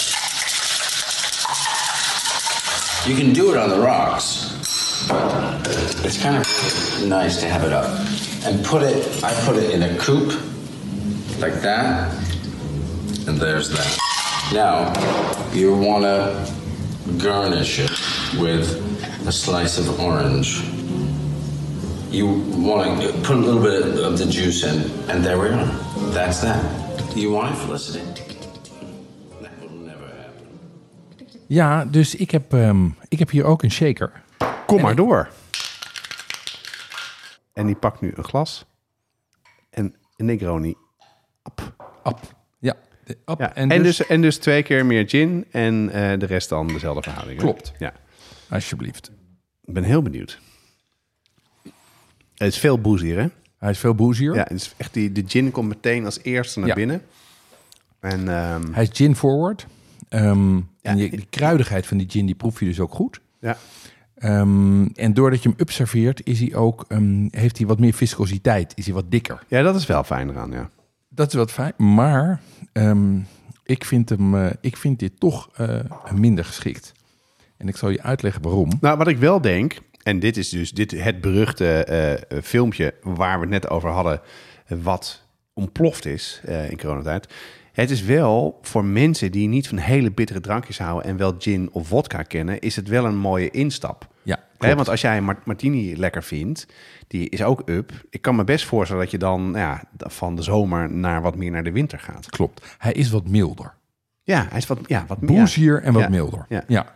You 3.09 3.17
can 3.17 3.33
do 3.33 3.51
it 3.51 3.57
on 3.57 3.71
the 3.71 3.81
rocks, 3.81 5.07
but 5.09 5.67
it's 6.05 6.23
kind 6.23 6.37
of 6.37 7.09
nice 7.09 7.41
to 7.41 7.49
have 7.49 7.65
it 7.65 7.73
up. 7.73 8.34
And 8.45 8.63
put 8.65 8.83
it, 8.83 9.25
I 9.25 9.33
put 9.47 9.57
it 9.57 9.71
in 9.71 9.83
a 9.83 9.97
coupe, 9.99 10.35
like 11.41 11.63
that, 11.63 12.13
and 13.27 13.39
there's 13.39 13.71
that. 13.71 13.99
Now, 14.53 14.93
you 15.53 15.75
want 15.75 16.05
to 16.05 16.53
garnish 17.19 17.79
it 17.79 17.91
with 18.39 18.67
a 19.27 19.33
slice 19.33 19.79
of 19.79 19.99
orange. 19.99 20.63
You 22.11 22.27
want 22.59 23.01
to 23.01 23.13
put 23.23 23.37
a 23.37 23.41
little 23.41 23.63
bit 23.63 23.99
of 24.05 24.19
the 24.19 24.27
juice 24.27 24.63
in, 24.63 24.91
and 25.09 25.25
there 25.25 25.39
we 25.39 25.49
are. 25.49 25.67
That's 26.13 26.41
that. 26.41 26.63
You 27.17 27.33
want 27.33 27.55
it, 27.55 27.59
Felicity? 27.59 28.01
That 29.41 29.53
will 29.61 29.71
never 29.71 30.07
happen. 30.07 30.47
Ja, 31.47 31.85
dus 31.85 32.15
ik 32.15 32.31
heb, 32.31 32.53
ehm, 32.53 32.89
ik 33.09 33.19
heb 33.19 33.31
hier 33.31 33.45
ook 33.45 33.63
een 33.63 33.71
shaker. 33.71 34.13
Kom 34.67 34.81
maar 34.81 34.95
door. 34.95 35.29
En 37.55 37.67
die 37.67 37.75
pakt 37.77 38.01
nu 38.01 38.13
een 38.15 38.25
glas. 38.25 38.67
En 39.71 39.95
een 40.17 40.27
Negroni. 40.27 40.75
Ap. 42.03 42.21
Ja, 42.59 42.75
de 43.05 43.19
ap. 43.25 43.39
Ja. 43.41 43.55
En, 43.55 43.71
En, 43.71 43.83
dus, 43.83 43.97
dus, 43.97 44.07
en 44.07 44.21
dus 44.23 44.37
twee 44.39 44.63
keer 44.63 44.87
meer 44.87 45.09
gin. 45.09 45.45
En 45.51 45.91
eh, 45.91 46.19
de 46.19 46.27
rest 46.27 46.49
dan 46.49 46.67
dezelfde 46.67 47.03
verhouding. 47.03 47.39
hè? 47.41 47.45
Klopt. 47.45 47.73
Ja. 47.79 47.93
alsjeblieft. 48.51 49.11
Ik 49.65 49.75
ben 49.75 49.83
heel 49.83 50.03
benieuwd. 50.03 50.39
Het 52.35 52.53
is 52.53 52.59
veel 52.59 52.81
boozier, 52.81 53.19
hè? 53.21 53.27
Hij 53.59 53.71
is 53.71 53.79
veel 53.79 53.95
boozier. 53.95 54.35
Ja, 54.35 54.43
het 54.43 54.51
is 54.53 54.75
echt 54.77 54.93
die, 54.95 55.13
de 55.13 55.23
gin 55.27 55.51
komt 55.51 55.69
meteen 55.69 56.05
als 56.05 56.19
eerste 56.23 56.59
naar 56.59 56.69
Ja. 56.69 56.75
binnen. 56.75 57.03
En 58.01 58.29
ehm, 58.29 58.73
Hij 58.73 58.83
is 58.83 58.89
gin 58.93 59.17
forward. 59.17 59.67
Ehm, 60.09 60.57
Ja. 60.57 60.63
en 60.83 60.97
je, 60.97 61.11
die 61.11 61.27
kruidigheid 61.31 61.87
van 61.87 61.97
die 61.97 62.11
gin, 62.11 62.27
die 62.27 62.35
proef 62.35 62.61
je 62.61 62.67
dus 62.67 62.81
ook 62.81 62.95
goed. 62.95 63.21
ja, 63.39 63.57
Ehm, 64.25 64.87
en 64.95 65.15
doordat 65.15 65.43
je 65.43 65.49
hem 65.49 65.59
upserveert, 65.59 66.27
is 66.27 66.41
hij 66.41 66.55
ook, 66.55 66.85
ehm, 66.89 67.29
heeft 67.31 67.59
hij 67.59 67.67
wat 67.67 67.79
meer 67.79 67.93
viscositeit. 67.93 68.73
Is 68.77 68.85
hij 68.85 68.95
wat 68.95 69.11
dikker. 69.11 69.45
ja, 69.49 69.63
dat 69.63 69.75
is 69.75 69.87
wel 69.87 70.05
fijn 70.05 70.29
eraan, 70.29 70.51
ja. 70.51 70.71
Dat 71.09 71.29
is 71.29 71.35
wat 71.35 71.53
fijn. 71.53 71.73
Maar 71.77 72.41
ehm, 72.73 73.19
ik, 73.65 73.85
vind 73.85 74.09
hem, 74.09 74.35
eh, 74.35 74.51
ik 74.61 74.77
vind 74.77 74.99
dit 74.99 75.21
toch 75.21 75.49
eh, 75.55 75.81
minder 76.15 76.45
geschikt. 76.45 76.93
En 77.57 77.69
ik 77.69 77.77
zal 77.77 77.89
je 77.89 78.03
uitleggen 78.03 78.43
waarom. 78.43 78.71
Nou, 78.81 78.97
wat 78.99 79.09
ik 79.09 79.19
wel 79.19 79.41
denk, 79.41 79.79
en 80.03 80.19
dit 80.19 80.37
is 80.37 80.49
dus 80.49 80.73
dit, 80.73 80.91
het 80.91 81.21
beruchte 81.21 81.85
eh, 81.85 82.43
filmpje 82.43 82.95
waar 83.03 83.35
we 83.35 83.41
het 83.41 83.51
net 83.51 83.69
over 83.69 83.91
hadden, 83.91 84.21
wat 84.67 85.23
ontploft 85.53 86.07
is 86.07 86.41
in 86.69 86.79
coronatijd. 86.79 87.33
Het 87.73 87.91
is 87.91 88.03
wel 88.03 88.59
voor 88.63 88.85
mensen 88.85 89.33
die 89.33 89.49
niet 89.49 89.69
van 89.69 89.79
hele 89.79 90.11
bittere 90.11 90.41
drankjes 90.41 90.79
houden 90.79 91.11
en 91.11 91.17
wel 91.17 91.35
gin 91.39 91.69
of 91.73 91.87
vodka 91.89 92.23
kennen, 92.23 92.61
is 92.61 92.77
het 92.77 92.89
wel 92.89 93.05
een 93.05 93.17
mooie 93.17 93.51
instap. 93.51 94.13
Ja, 94.65 94.71
Hè, 94.71 94.77
want 94.77 94.89
als 94.89 95.01
jij 95.01 95.17
een 95.17 95.25
Mart- 95.25 95.45
martini 95.47 95.97
lekker 95.97 96.23
vindt, 96.23 96.67
die 97.07 97.29
is 97.29 97.43
ook 97.43 97.63
up. 97.69 97.93
Ik 98.11 98.23
kan 98.23 98.37
me 98.37 98.45
best 98.45 98.65
voorstellen 98.65 99.03
dat 99.03 99.11
je 99.11 99.19
dan 99.19 99.43
nou 99.51 99.57
ja, 99.59 99.85
van 99.97 100.37
de 100.37 100.43
zomer 100.43 100.93
naar 100.93 101.23
wat 101.23 101.37
meer 101.37 101.51
naar 101.51 101.65
de 101.65 101.73
winter 101.73 101.99
gaat. 101.99 102.31
Klopt. 102.31 102.75
Hij 102.79 102.93
is 102.93 103.11
wat 103.11 103.29
milder. 103.29 103.75
Ja, 104.23 104.47
hij 104.49 104.59
is 104.59 104.67
wat, 104.67 104.79
ja, 104.87 105.05
wat 105.07 105.21
meer. 105.21 105.39
Boozier 105.39 105.83
en 105.83 105.93
wat 105.93 106.03
Ja. 106.03 106.09
milder. 106.09 106.47
Ja. 106.49 106.65
ja. 106.67 106.87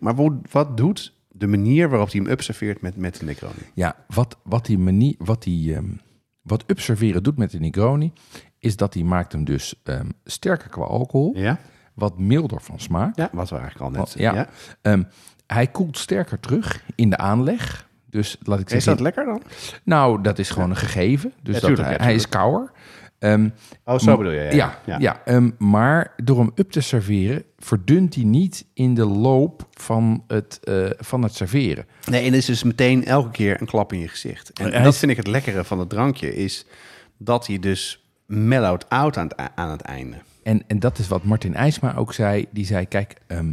Maar 0.00 0.14
wo- 0.14 0.40
wat 0.50 0.76
doet 0.76 1.14
de 1.28 1.46
manier 1.46 1.88
waarop 1.88 2.10
hij 2.12 2.20
hem 2.20 2.30
up 2.30 2.42
serveert 2.42 2.80
met, 2.80 2.96
met 2.96 3.18
de 3.18 3.24
Negroni? 3.24 3.54
Ja, 3.74 3.96
wat, 4.06 4.36
wat 4.42 4.66
die 4.66 4.78
manier, 4.78 5.14
wat 5.18 5.42
die, 5.42 5.74
ehm, 5.74 5.86
wat 6.42 6.64
upserveren 6.66 7.22
doet 7.22 7.38
met 7.38 7.50
de 7.50 7.58
Negroni, 7.60 8.12
is 8.58 8.76
dat 8.76 8.94
hij 8.94 9.02
maakt 9.02 9.32
hem 9.32 9.44
dus 9.44 9.80
ehm, 9.84 10.08
sterker 10.24 10.68
qua 10.68 10.84
alcohol, 10.84 11.36
Ja? 11.36 11.58
wat 11.94 12.18
milder 12.18 12.60
van 12.60 12.80
smaak. 12.80 13.16
Ja, 13.16 13.28
wat 13.32 13.48
we 13.50 13.56
eigenlijk 13.56 13.94
al 13.96 14.00
net 14.00 14.14
ja. 14.18 14.34
ja. 14.34 14.48
Ehm, 14.82 15.02
hij 15.52 15.66
koelt 15.66 15.98
sterker 15.98 16.40
terug 16.40 16.84
in 16.94 17.10
de 17.10 17.16
aanleg. 17.16 17.86
Dus 18.10 18.36
laat 18.42 18.58
ik 18.60 18.66
Is 18.66 18.70
zeggen, 18.72 18.92
dat 18.92 19.00
lekker 19.00 19.24
dan? 19.24 19.42
nou, 19.84 20.22
dat 20.22 20.38
is 20.38 20.50
gewoon 20.50 20.70
een 20.70 20.76
gegeven. 20.76 21.32
Dus 21.42 21.54
Ja, 21.54 21.60
tuurlijk, 21.66 21.88
hij, 21.88 21.96
ja, 21.96 22.02
hij 22.02 22.14
is 22.14 22.28
kouder. 22.28 22.70
Ehm, 23.18 23.48
Oh, 23.84 23.98
zo 23.98 24.16
bedoel 24.16 24.32
je. 24.32 24.40
Ja, 24.40 24.50
ja, 24.50 24.78
ja. 24.86 24.96
ja. 24.98 25.20
ehm, 25.24 25.50
maar 25.58 26.12
door 26.16 26.38
hem 26.38 26.50
up 26.54 26.70
te 26.70 26.80
serveren, 26.80 27.42
verdunt 27.58 28.14
hij 28.14 28.24
niet 28.24 28.64
in 28.74 28.94
de 28.94 29.04
loop 29.04 29.66
van 29.70 30.24
het, 30.26 30.60
eh, 30.62 30.84
van 30.98 31.22
het 31.22 31.34
serveren. 31.34 31.86
Nee, 32.10 32.20
en 32.20 32.26
het 32.26 32.34
is 32.34 32.44
dus 32.46 32.62
meteen 32.62 33.04
elke 33.04 33.30
keer 33.30 33.60
een 33.60 33.66
klap 33.66 33.92
in 33.92 33.98
je 33.98 34.08
gezicht. 34.08 34.52
En 34.52 34.82
dat 34.82 34.92
is- 34.92 34.98
vind 34.98 35.10
ik 35.10 35.16
het 35.16 35.26
lekkere 35.26 35.64
van 35.64 35.78
het 35.78 35.88
drankje, 35.88 36.34
is 36.36 36.66
dat 37.16 37.46
hij 37.46 37.58
dus 37.58 38.04
mellowed 38.26 38.88
out 38.88 39.16
aan 39.16 39.28
het, 39.28 39.50
aan 39.54 39.70
het 39.70 39.80
einde. 39.80 40.16
En, 40.42 40.62
en 40.66 40.78
dat 40.78 40.98
is 40.98 41.08
wat 41.08 41.24
Martin 41.24 41.54
IJsma 41.54 41.94
ook 41.94 42.12
zei. 42.14 42.46
Die 42.50 42.66
zei, 42.66 42.86
kijk, 42.86 43.14
ehm, 43.26 43.50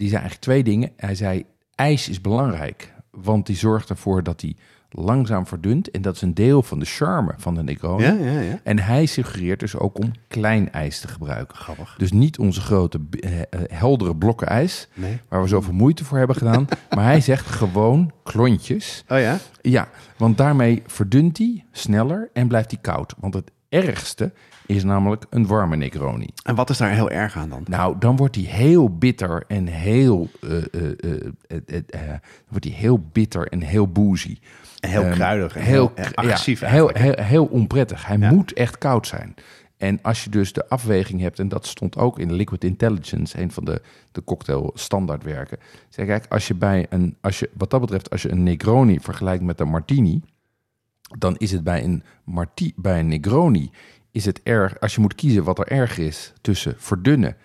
die 0.00 0.08
zei 0.08 0.20
eigenlijk 0.20 0.40
twee 0.40 0.62
dingen. 0.62 0.90
Hij 0.96 1.14
zei, 1.14 1.44
ijs 1.74 2.08
is 2.08 2.20
belangrijk, 2.20 2.92
want 3.10 3.46
die 3.46 3.56
zorgt 3.56 3.90
ervoor 3.90 4.22
dat 4.22 4.40
hij 4.40 4.56
langzaam 4.90 5.46
verdunt. 5.46 5.90
En 5.90 6.02
dat 6.02 6.14
is 6.14 6.22
een 6.22 6.34
deel 6.34 6.62
van 6.62 6.78
de 6.78 6.84
charme 6.84 7.34
van 7.36 7.54
de 7.54 7.62
Negroni. 7.62 8.04
Ja, 8.04 8.12
ja, 8.12 8.40
ja. 8.40 8.60
En 8.62 8.78
hij 8.78 9.06
suggereert 9.06 9.60
dus 9.60 9.76
ook 9.76 9.98
om 9.98 10.12
klein 10.28 10.72
ijs 10.72 11.00
te 11.00 11.08
gebruiken. 11.08 11.56
Grappig. 11.56 11.94
Dus 11.98 12.12
niet 12.12 12.38
onze 12.38 12.60
grote 12.60 13.00
eh, 13.10 13.40
eh, 13.40 13.44
heldere 13.68 14.16
blokken 14.16 14.46
ijs, 14.46 14.88
Nee. 14.94 15.18
waar 15.28 15.42
we 15.42 15.48
zoveel 15.48 15.72
moeite 15.72 16.04
voor 16.04 16.18
hebben 16.18 16.36
gedaan. 16.36 16.66
maar 16.94 17.04
hij 17.04 17.20
zegt 17.20 17.46
gewoon 17.46 18.12
klontjes. 18.22 19.04
Oh 19.08 19.18
ja? 19.18 19.38
Ja, 19.60 19.88
want 20.16 20.36
daarmee 20.36 20.82
verdunt 20.86 21.38
hij 21.38 21.64
sneller 21.72 22.30
en 22.32 22.48
blijft 22.48 22.70
hij 22.70 22.80
koud. 22.80 23.14
Want 23.18 23.34
het 23.34 23.50
ergste 23.70 24.32
is 24.66 24.84
namelijk 24.84 25.24
een 25.30 25.46
warme 25.46 25.76
Negroni. 25.76 26.26
En 26.42 26.54
wat 26.54 26.70
is 26.70 26.78
daar 26.78 26.90
heel 26.90 27.10
erg 27.10 27.36
aan 27.36 27.48
dan? 27.48 27.62
Nou, 27.68 27.96
dan 27.98 28.16
wordt 28.16 28.34
hij 28.36 28.44
heel 28.44 28.96
bitter 28.98 29.44
en 29.48 29.66
heel, 29.66 30.28
eh, 30.40 30.56
eh, 31.48 31.82
eh, 31.88 32.00
wordt 32.48 32.64
hij 32.64 32.74
heel 32.74 33.00
bitter 33.12 33.46
en 33.48 33.60
heel 33.60 33.88
boozy. 33.88 34.38
En 34.80 34.90
heel 34.90 35.02
Ehm, 35.04 35.12
kruidig 35.12 35.56
en 35.56 35.62
heel, 35.62 35.92
ja, 35.96 36.08
agressief 36.14 36.60
heel, 36.60 36.88
heel, 36.92 37.14
heel 37.16 37.44
onprettig. 37.44 38.06
Hij 38.06 38.18
Ja. 38.18 38.30
moet 38.32 38.52
echt 38.52 38.78
koud 38.78 39.06
zijn. 39.06 39.34
En 39.76 39.98
als 40.02 40.24
je 40.24 40.30
dus 40.30 40.52
de 40.52 40.68
afweging 40.68 41.20
hebt, 41.20 41.38
en 41.38 41.48
dat 41.48 41.66
stond 41.66 41.96
ook 41.96 42.18
in 42.18 42.32
Liquid 42.32 42.64
Intelligence, 42.64 43.40
een 43.40 43.50
van 43.52 43.64
de, 43.64 43.82
de 44.12 44.24
cocktail 44.24 44.70
standaardwerken. 44.74 45.58
Zeg, 45.88 46.06
kijk, 46.06 46.26
als 46.28 46.48
je 46.48 46.54
bij 46.54 46.86
een, 46.90 47.16
als 47.20 47.38
je, 47.38 47.50
wat 47.52 47.70
dat 47.70 47.80
betreft, 47.80 48.10
als 48.10 48.22
je 48.22 48.30
een 48.30 48.42
Negroni 48.42 49.00
vergelijkt 49.00 49.42
met 49.42 49.60
een 49.60 49.68
Martini, 49.68 50.20
dan 51.18 51.36
is 51.36 51.52
het 51.52 51.64
bij 51.64 51.84
een, 51.84 52.02
Marti, 52.24 52.72
bij 52.76 52.98
een 52.98 53.08
Negroni, 53.08 53.70
is 54.10 54.24
het 54.24 54.40
erg, 54.42 54.80
als 54.80 54.94
je 54.94 55.00
moet 55.00 55.14
kiezen 55.14 55.44
wat 55.44 55.58
er 55.58 55.66
erg 55.66 55.98
is 55.98 56.32
tussen 56.40 56.74
verdunnen 56.78 57.36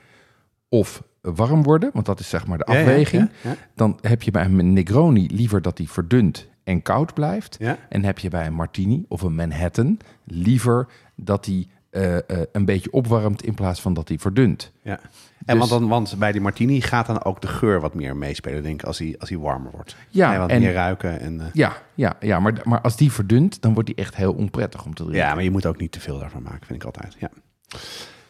of 0.70 1.04
warm 1.22 1.64
worden, 1.64 1.90
want 1.94 2.06
dat 2.06 2.20
is 2.20 2.30
zeg 2.30 2.48
maar 2.48 2.58
de 2.58 2.72
ja, 2.72 2.80
afweging, 2.80 3.30
ja, 3.42 3.50
ja. 3.50 3.56
dan 3.76 4.00
heb 4.02 4.22
je 4.22 4.32
bij 4.32 4.46
een 4.46 4.74
Negroni 4.74 5.28
liever 5.32 5.62
dat 5.62 5.78
die 5.78 5.90
verdunt 5.90 6.48
en 6.64 6.82
koud 6.82 7.14
blijft. 7.14 7.58
En 7.90 8.04
heb 8.04 8.20
je 8.20 8.30
bij 8.30 8.46
een 8.46 8.54
Martini 8.54 9.06
of 9.08 9.22
een 9.22 9.36
Manhattan 9.36 9.98
liever 10.24 10.88
dat 11.16 11.44
die 11.44 11.70
eh, 11.96 12.16
eh, 12.18 12.22
een 12.52 12.66
beetje 12.66 12.92
opwarmt 12.92 13.44
in 13.44 13.54
plaats 13.54 13.82
van 13.82 13.94
dat 13.94 14.08
die 14.08 14.20
verdunt. 14.20 14.72
Ja. 14.82 15.00
En 15.46 15.58
Dus- 15.58 15.58
want, 15.58 15.70
dan, 15.70 15.90
want 15.90 16.16
bij 16.20 16.32
die 16.32 16.42
martini 16.42 16.82
gaat 16.82 17.06
dan 17.06 17.24
ook 17.24 17.42
de 17.42 17.48
geur 17.48 17.80
wat 17.82 17.94
meer 17.94 18.16
meespelen, 18.18 18.64
denk 18.64 18.82
ik, 18.82 18.88
als 18.88 19.00
hij, 19.00 19.16
als 19.20 19.30
hij 19.30 19.38
warmer 19.38 19.72
wordt. 19.72 19.96
Ja, 20.10 20.34
je 20.34 20.40
wat 20.40 20.50
en- 20.50 20.62
meer 20.62 20.74
ruiken. 20.74 21.20
En, 21.20 21.42
eh, 21.42 21.46
Ja, 21.54 21.74
ja, 21.94 22.16
ja 22.20 22.40
maar, 22.40 22.54
maar 22.64 22.82
als 22.82 22.96
die 22.98 23.12
verdunt, 23.12 23.62
dan 23.62 23.74
wordt 23.74 23.88
die 23.88 23.98
echt 23.98 24.16
heel 24.16 24.34
onprettig 24.34 24.86
om 24.86 24.94
te 24.94 25.04
drinken. 25.04 25.26
ja, 25.28 25.34
maar 25.34 25.44
je 25.44 25.52
moet 25.52 25.66
ook 25.66 25.78
niet 25.80 25.92
te 25.92 26.00
veel 26.00 26.20
daarvan 26.20 26.42
maken, 26.42 26.66
vind 26.68 26.80
ik 26.80 26.86
altijd. 26.86 27.16
Ja. 27.20 27.30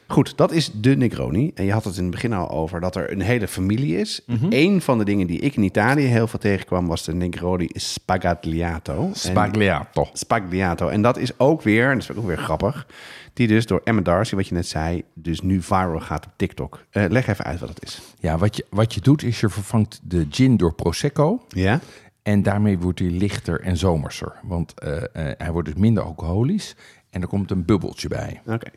Goed, 0.08 0.38
dat 0.38 0.52
is 0.52 0.72
de 0.74 0.98
Negroni. 0.98 1.52
En 1.56 1.66
je 1.66 1.72
had 1.72 1.84
het 1.84 1.96
in 1.98 2.02
het 2.02 2.12
begin 2.12 2.34
al 2.34 2.50
over 2.50 2.80
dat 2.80 2.96
er 2.96 3.12
een 3.12 3.22
hele 3.22 3.48
familie 3.48 3.98
is. 3.98 4.22
Mhm. 4.26 4.46
Eén 4.50 4.82
van 4.82 4.98
de 4.98 5.06
dingen 5.06 5.28
die 5.28 5.40
ik 5.40 5.56
in 5.56 5.64
Italië 5.64 6.04
heel 6.06 6.28
veel 6.28 6.40
tegenkwam 6.40 6.88
was 6.88 7.04
de 7.04 7.14
Negroni 7.14 7.70
Spagagliato. 7.74 9.06
En- 9.08 9.16
Spagliato. 9.16 10.08
Spagliato. 10.14 10.88
En 10.88 11.02
dat 11.02 11.18
is 11.18 11.40
ook 11.40 11.62
weer, 11.62 11.90
en 11.90 11.98
dat 12.00 12.10
is 12.10 12.16
ook 12.16 12.26
weer 12.26 12.38
grappig, 12.38 12.88
die 13.34 13.48
dus 13.48 13.66
door 13.66 13.82
Emma 13.84 14.02
Darcy, 14.02 14.36
wat 14.36 14.48
je 14.48 14.54
net 14.54 14.68
zei, 14.68 15.04
dus 15.14 15.42
nu 15.42 15.62
viral 15.62 16.00
gaat 16.00 16.26
op 16.26 16.32
TikTok. 16.36 16.86
Eh, 16.90 17.04
leg 17.10 17.28
even 17.28 17.46
uit 17.46 17.60
wat 17.60 17.70
het 17.70 17.84
is. 17.84 18.02
Ja, 18.20 18.38
wat 18.38 18.56
je, 18.56 18.66
wat 18.70 18.94
je 18.94 19.02
doet 19.02 19.24
is 19.24 19.40
je 19.40 19.50
vervangt 19.50 20.00
de 20.04 20.28
gin 20.30 20.58
door 20.58 20.74
Prosecco. 20.74 21.46
Ja? 21.48 21.80
En 22.24 22.44
daarmee 22.44 22.80
wordt 22.80 23.00
hij 23.00 23.10
lichter 23.10 23.62
en 23.62 23.78
zomerser. 23.78 24.34
Want 24.44 24.80
eh, 24.80 24.96
eh, 24.98 25.04
hij 25.38 25.52
wordt 25.52 25.68
dus 25.68 25.78
minder 25.78 26.04
alcoholisch. 26.04 26.76
En 27.10 27.22
er 27.22 27.28
komt 27.28 27.52
een 27.52 27.66
bubbeltje 27.66 28.08
bij. 28.08 28.42
Oké. 28.46 28.68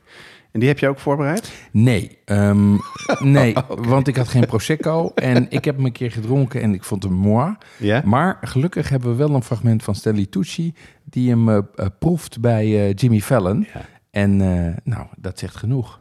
En 0.50 0.60
die 0.60 0.68
heb 0.68 0.78
je 0.78 0.88
ook 0.88 0.98
voorbereid? 0.98 1.52
Nee, 1.72 2.18
ehm, 2.24 2.76
nee 3.38 3.54
want 3.66 4.08
ik 4.08 4.16
had 4.16 4.28
geen 4.28 4.46
Prosecco. 4.46 5.12
En 5.14 5.46
ik 5.50 5.64
heb 5.64 5.76
hem 5.76 5.84
een 5.84 5.92
keer 5.92 6.10
gedronken 6.10 6.62
en 6.62 6.74
ik 6.74 6.84
vond 6.84 7.02
hem 7.02 7.12
mooi. 7.12 7.56
Maar 8.04 8.38
gelukkig 8.40 8.88
hebben 8.88 9.10
we 9.10 9.16
wel 9.16 9.34
een 9.34 9.42
fragment 9.42 9.82
van 9.82 9.94
Stanley 9.94 10.26
Tucci... 10.26 10.74
die 11.04 11.30
hem 11.30 11.48
eh, 11.48 11.58
eh, 11.74 11.86
proeft 11.98 12.40
bij 12.40 12.64
eh, 12.64 12.94
Jimmy 12.94 13.20
Fallon. 13.20 13.66
En 14.10 14.36
nou, 14.84 15.06
dat 15.16 15.38
zegt 15.38 15.56
genoeg. 15.56 16.00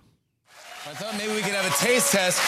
I 0.98 1.00
thought 1.02 1.16
maybe 1.20 1.32
we 1.36 1.42
could 1.42 1.54
have 1.54 1.72
a 1.72 1.78
taste 1.78 2.12
test. 2.12 2.40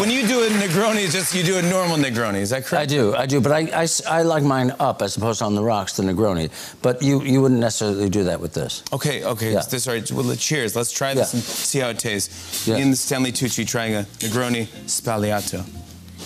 when 0.00 0.10
you 0.10 0.26
do 0.26 0.42
a 0.42 0.48
Negroni, 0.48 1.04
it's 1.04 1.12
just 1.12 1.32
you 1.32 1.44
do 1.44 1.58
a 1.58 1.62
normal 1.62 1.96
Negroni. 1.96 2.38
Is 2.38 2.50
that 2.50 2.64
correct? 2.66 2.82
I 2.82 2.86
do, 2.86 3.14
I 3.14 3.24
do, 3.24 3.40
but 3.40 3.52
I, 3.52 3.86
I 4.08 4.22
like 4.22 4.42
mine 4.42 4.72
up 4.80 5.00
as 5.00 5.16
opposed 5.16 5.38
to 5.38 5.44
on 5.44 5.54
the 5.54 5.62
rocks, 5.62 5.96
the 5.96 6.02
Negroni. 6.02 6.50
But 6.82 7.00
you, 7.02 7.22
you 7.22 7.40
wouldn't 7.40 7.60
necessarily 7.60 8.08
do 8.08 8.24
that 8.24 8.40
with 8.40 8.52
this. 8.52 8.82
Okay, 8.92 9.22
okay. 9.22 9.52
Yeah. 9.52 9.60
This, 9.60 9.86
all 9.86 9.94
right. 9.94 10.10
Well, 10.10 10.34
cheers. 10.34 10.74
Let's 10.74 10.90
try 10.90 11.14
this 11.14 11.32
Yeah. 11.32 11.38
and 11.38 11.44
see 11.44 11.78
how 11.78 11.88
it 11.90 12.00
tastes. 12.00 12.66
Yeah. 12.66 12.78
In 12.78 12.96
Stanley 12.96 13.30
Tucci 13.30 13.64
trying 13.64 13.94
a 13.94 14.02
Negroni 14.18 14.66
Spagliato 14.86 15.58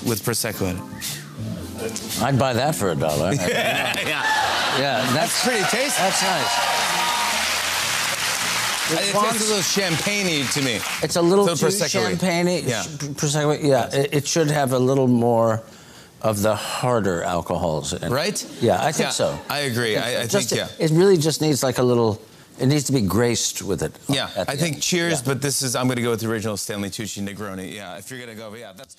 with 0.08 0.22
Prosecco 0.24 0.70
in 0.70 0.78
it. 1.84 2.22
I'd 2.22 2.38
buy 2.38 2.54
that 2.54 2.76
for 2.76 2.92
a 2.92 2.96
dollar. 2.96 3.32
yeah. 3.34 3.92
yeah, 4.78 5.02
that's, 5.12 5.12
That's 5.12 5.44
pretty 5.44 5.64
tasty. 5.64 6.00
That's 6.00 6.22
nice. 6.22 6.81
It 8.92 9.12
tastes 9.12 9.46
a 9.46 9.48
little 9.48 9.62
champagne 9.62 10.46
to 10.46 10.62
me. 10.62 10.78
It's 11.02 11.16
a 11.16 11.22
little 11.22 11.46
So 11.56 11.68
too 11.70 11.88
champagne. 11.88 12.46
Yeah. 12.66 12.82
Prosecco, 12.82 13.62
yeah. 13.62 13.94
It, 13.94 14.14
it 14.14 14.26
should 14.26 14.50
have 14.50 14.72
a 14.72 14.78
little 14.78 15.08
more 15.08 15.62
of 16.20 16.42
the 16.42 16.54
harder 16.54 17.22
alcohols 17.22 17.92
in 17.92 18.04
it. 18.04 18.10
Right? 18.10 18.38
Yeah, 18.60 18.78
I 18.84 18.92
think 18.92 19.06
Yeah, 19.06 19.10
so. 19.10 19.38
I 19.50 19.60
agree. 19.60 19.96
I- 19.96 20.22
I 20.22 20.26
think, 20.26 20.50
yeah. 20.52 20.68
It 20.78 20.90
really 20.92 21.16
just 21.16 21.40
needs 21.40 21.62
like 21.62 21.78
a 21.78 21.82
little. 21.82 22.20
It 22.60 22.66
needs 22.66 22.84
to 22.84 22.92
be 22.92 23.00
graced 23.00 23.62
with 23.62 23.82
it. 23.82 23.92
Yeah, 24.08 24.28
I 24.36 24.56
think 24.56 24.74
end. 24.74 24.82
cheers, 24.82 25.12
Yeah. 25.14 25.20
but 25.26 25.40
this 25.42 25.62
is 25.62 25.74
I'm 25.74 25.86
going 25.86 25.96
to 25.96 26.02
go 26.02 26.10
with 26.10 26.20
the 26.20 26.28
original 26.30 26.56
Stanley 26.56 26.90
Tucci 26.90 27.26
Negroni. 27.26 27.74
Yeah, 27.74 27.96
if 27.96 28.10
you're 28.10 28.20
going 28.20 28.30
to 28.30 28.36
go, 28.36 28.54
yeah, 28.54 28.72
that's 28.76 28.94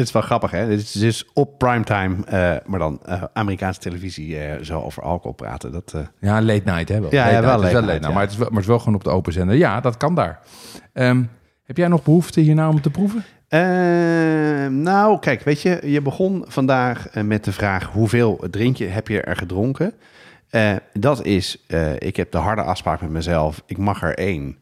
Het 0.00 0.08
is 0.08 0.14
wel 0.14 0.22
grappig, 0.22 0.50
hè? 0.50 0.68
Dit 0.68 0.78
is 0.80 0.92
dus 0.92 1.24
op 1.34 1.58
primetime, 1.58 2.16
eh, 2.24 2.56
maar 2.66 2.78
dan 2.78 3.00
eh, 3.04 3.22
Amerikaanse 3.32 3.80
televisie 3.80 4.38
eh, 4.38 4.62
zo 4.62 4.80
over 4.80 5.02
alcohol 5.02 5.32
praten. 5.32 5.72
Dat, 5.72 5.94
Ja, 6.20 6.42
late 6.42 6.62
night 6.64 6.88
hè 6.88 7.00
wel. 7.00 7.14
Ja, 7.14 7.22
Late 7.24 7.34
ja, 7.34 7.40
wel 7.40 7.50
night. 7.50 7.66
Is 7.66 7.72
late 7.72 7.86
late 7.86 7.98
night, 7.98 8.14
maar, 8.14 8.22
het 8.22 8.30
is 8.30 8.36
wel, 8.36 8.46
maar 8.46 8.54
het 8.54 8.62
is 8.62 8.68
wel 8.70 8.78
gewoon 8.78 8.94
op 8.94 9.04
de 9.04 9.10
open 9.10 9.32
zender. 9.32 9.56
Ja, 9.56 9.80
dat 9.80 9.96
kan 9.96 10.14
daar. 10.14 10.40
Ehm, 10.92 11.22
heb 11.64 11.76
jij 11.76 11.88
nog 11.88 12.02
behoefte 12.02 12.40
hierna 12.40 12.68
om 12.68 12.80
te 12.80 12.90
proeven? 12.90 13.24
Eh, 13.48 13.60
nou, 14.66 15.18
kijk, 15.18 15.42
weet 15.42 15.62
je, 15.62 15.80
je 15.84 16.02
begon 16.02 16.44
vandaag 16.48 17.06
met 17.24 17.44
de 17.44 17.52
vraag 17.52 17.86
hoeveel 17.86 18.44
drink 18.50 18.76
je, 18.76 18.86
heb 18.86 19.08
je 19.08 19.20
er 19.20 19.36
gedronken? 19.36 19.94
Dat 20.92 21.24
is, 21.24 21.66
ik 21.98 22.16
heb 22.16 22.32
de 22.32 22.38
harde 22.38 22.62
afspraak 22.62 23.00
met 23.00 23.10
mezelf, 23.10 23.62
ik 23.66 23.78
mag 23.78 24.02
er 24.02 24.14
één. 24.14 24.56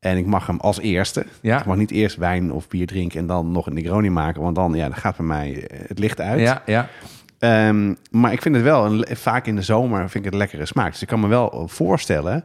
En 0.00 0.16
ik 0.16 0.26
mag 0.26 0.46
hem 0.46 0.58
als 0.60 0.78
eerste. 0.80 1.26
Ja. 1.40 1.58
Ik 1.60 1.64
mag 1.66 1.76
niet 1.76 1.90
eerst 1.90 2.16
wijn 2.16 2.52
of 2.52 2.68
bier 2.68 2.86
drinken 2.86 3.20
en 3.20 3.26
dan 3.26 3.52
nog 3.52 3.66
een 3.66 3.74
Negroni 3.74 4.10
maken, 4.10 4.42
want 4.42 4.54
dan, 4.54 4.74
ja, 4.74 4.88
dan 4.88 4.96
gaat 4.96 5.16
bij 5.16 5.26
mij 5.26 5.66
eh, 5.66 5.78
het 5.88 5.98
licht 5.98 6.20
uit. 6.20 6.40
Ja, 6.40 6.62
ja. 6.66 6.88
Ehm, 7.38 7.94
maar 8.10 8.32
ik 8.32 8.42
vind 8.42 8.54
het 8.54 8.64
wel, 8.64 8.86
een, 8.86 9.16
vaak 9.16 9.46
in 9.46 9.56
de 9.56 9.62
zomer 9.62 9.98
vind 10.10 10.24
ik 10.24 10.30
het 10.30 10.34
lekkere 10.40 10.66
smaak. 10.66 10.92
Dus 10.92 11.02
ik 11.02 11.08
kan 11.08 11.20
me 11.20 11.28
wel 11.28 11.68
voorstellen 11.68 12.44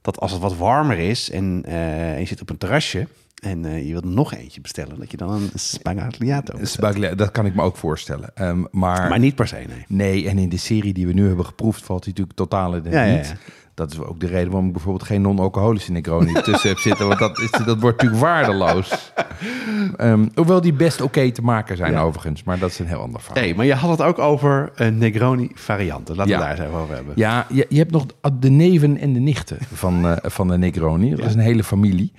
dat 0.00 0.20
als 0.20 0.32
het 0.32 0.40
wat 0.40 0.56
warmer 0.56 0.98
is 0.98 1.30
en, 1.30 1.62
eh, 1.66 2.12
en 2.12 2.18
je 2.18 2.26
zit 2.26 2.40
op 2.40 2.50
een 2.50 2.58
terrasje 2.58 3.06
en 3.42 3.64
eh, 3.64 3.86
je 3.86 3.92
wilt 3.92 4.04
nog 4.04 4.34
eentje 4.34 4.60
bestellen, 4.60 4.98
dat 4.98 5.10
je 5.10 5.16
dan 5.16 5.30
een 5.32 5.50
bestelt. 6.60 6.88
Spaglia- 6.90 7.14
dat 7.14 7.30
kan 7.30 7.46
ik 7.46 7.54
me 7.54 7.62
ook 7.62 7.76
voorstellen. 7.76 8.30
Ehm, 8.34 8.64
maar, 8.70 9.08
Maar 9.08 9.18
niet 9.18 9.34
per 9.34 9.48
se, 9.48 9.56
nee. 9.56 9.84
nee, 9.88 10.28
en 10.28 10.38
in 10.38 10.48
de 10.48 10.56
serie 10.56 10.92
die 10.92 11.06
we 11.06 11.12
nu 11.12 11.26
hebben 11.26 11.44
geproefd 11.46 11.82
valt 11.84 12.04
hij 12.04 12.12
natuurlijk 12.12 12.36
totaal 12.38 12.74
in 12.74 12.90
ja, 12.90 13.16
niet. 13.16 13.26
ja. 13.26 13.34
Dat 13.80 13.92
is 13.92 13.98
ook 13.98 14.20
de 14.20 14.26
reden 14.26 14.46
waarom 14.50 14.66
ik 14.66 14.72
bijvoorbeeld 14.72 15.04
geen 15.06 15.22
non-alcoholische 15.22 15.92
Negroni 15.92 16.32
tussen 16.42 16.68
heb 16.68 16.78
zitten. 16.78 17.06
Want 17.06 17.18
dat, 17.18 17.38
is, 17.38 17.50
dat 17.50 17.80
wordt 17.80 18.02
natuurlijk 18.02 18.22
waardeloos. 18.22 18.92
Ehm, 19.96 20.26
hoewel 20.34 20.60
die 20.60 20.72
best 20.72 21.00
oké 21.00 21.30
te 21.30 21.42
maken 21.42 21.76
zijn 21.76 21.92
Ja. 21.92 22.02
overigens. 22.02 22.42
Maar 22.42 22.58
dat 22.58 22.70
is 22.70 22.78
een 22.78 22.86
heel 22.86 23.00
ander 23.00 23.20
verhaal. 23.20 23.42
Hey, 23.44 23.54
maar 23.54 23.66
je 23.66 23.74
had 23.74 23.90
het 23.90 24.02
ook 24.02 24.18
over 24.18 24.70
een 24.74 24.98
Negroni 24.98 25.50
varianten. 25.54 26.16
Laten 26.16 26.32
Ja. 26.32 26.38
we 26.38 26.44
daar 26.44 26.52
eens 26.58 26.60
even 26.68 26.78
over 26.80 26.94
hebben. 26.94 27.12
Ja, 27.16 27.46
je, 27.48 27.66
je 27.68 27.78
hebt 27.78 27.90
nog 27.90 28.06
de 28.40 28.50
neven 28.50 28.96
en 28.98 29.12
de 29.12 29.20
nichten 29.20 29.58
van, 29.74 30.06
eh, 30.08 30.30
van 30.30 30.48
de 30.48 30.58
Negroni. 30.58 31.10
Dat 31.14 31.26
is 31.26 31.34
een 31.34 31.40
hele 31.40 31.64
familie. 31.64 32.12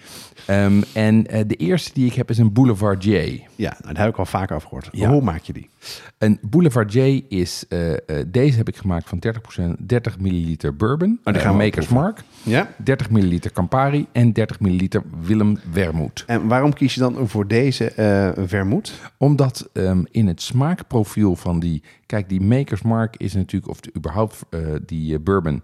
Ehm, 0.45 0.81
en 0.93 1.27
eh, 1.27 1.41
de 1.47 1.55
eerste 1.55 1.91
die 1.93 2.05
ik 2.05 2.13
heb 2.13 2.29
is 2.29 2.37
een 2.37 2.53
Boulevard 2.53 3.03
J. 3.03 3.09
Ja, 3.55 3.75
nou, 3.81 3.93
daar 3.93 4.03
heb 4.03 4.13
ik 4.13 4.19
al 4.19 4.25
vaker 4.25 4.55
over 4.55 4.67
gehoord. 4.67 4.89
Hoe 5.11 5.21
maak 5.21 5.41
je 5.41 5.53
die? 5.53 5.69
Een 6.17 6.39
Boulevard 6.41 6.93
J 6.93 7.23
is, 7.27 7.65
eh, 7.69 7.91
eh, 7.91 7.97
deze 8.27 8.57
heb 8.57 8.67
ik 8.67 8.75
gemaakt 8.75 9.09
van 9.09 9.19
30%, 9.19 9.75
30 9.79 10.19
milliliter 10.19 10.75
bourbon. 10.75 11.19
Oh, 11.23 11.25
die 11.25 11.33
eh, 11.33 11.41
gaan 11.41 11.57
we 11.57 11.63
Makers 11.63 11.85
proeven. 11.85 11.95
Mark. 11.95 12.23
Ja? 12.43 12.73
30 12.77 13.09
milliliter 13.09 13.51
Campari 13.51 14.07
en 14.11 14.33
30 14.33 14.59
milliliter 14.59 15.03
Willem 15.21 15.59
Wermoed. 15.73 16.23
En 16.27 16.47
waarom 16.47 16.73
kies 16.73 16.93
je 16.93 16.99
dan 16.99 17.27
voor 17.27 17.47
deze 17.47 17.91
eh 17.91 18.29
vermoed? 18.45 18.93
Omdat 19.17 19.69
ehm, 19.73 20.03
in 20.11 20.27
het 20.27 20.41
smaakprofiel 20.41 21.35
van 21.35 21.59
die... 21.59 21.83
Kijk, 22.05 22.29
die 22.29 22.41
Makers 22.41 22.81
Mark 22.81 23.15
is 23.17 23.33
natuurlijk... 23.33 23.71
Of 23.71 23.79
de, 23.79 23.91
überhaupt 23.95 24.45
die 24.85 25.19
bourbon 25.19 25.63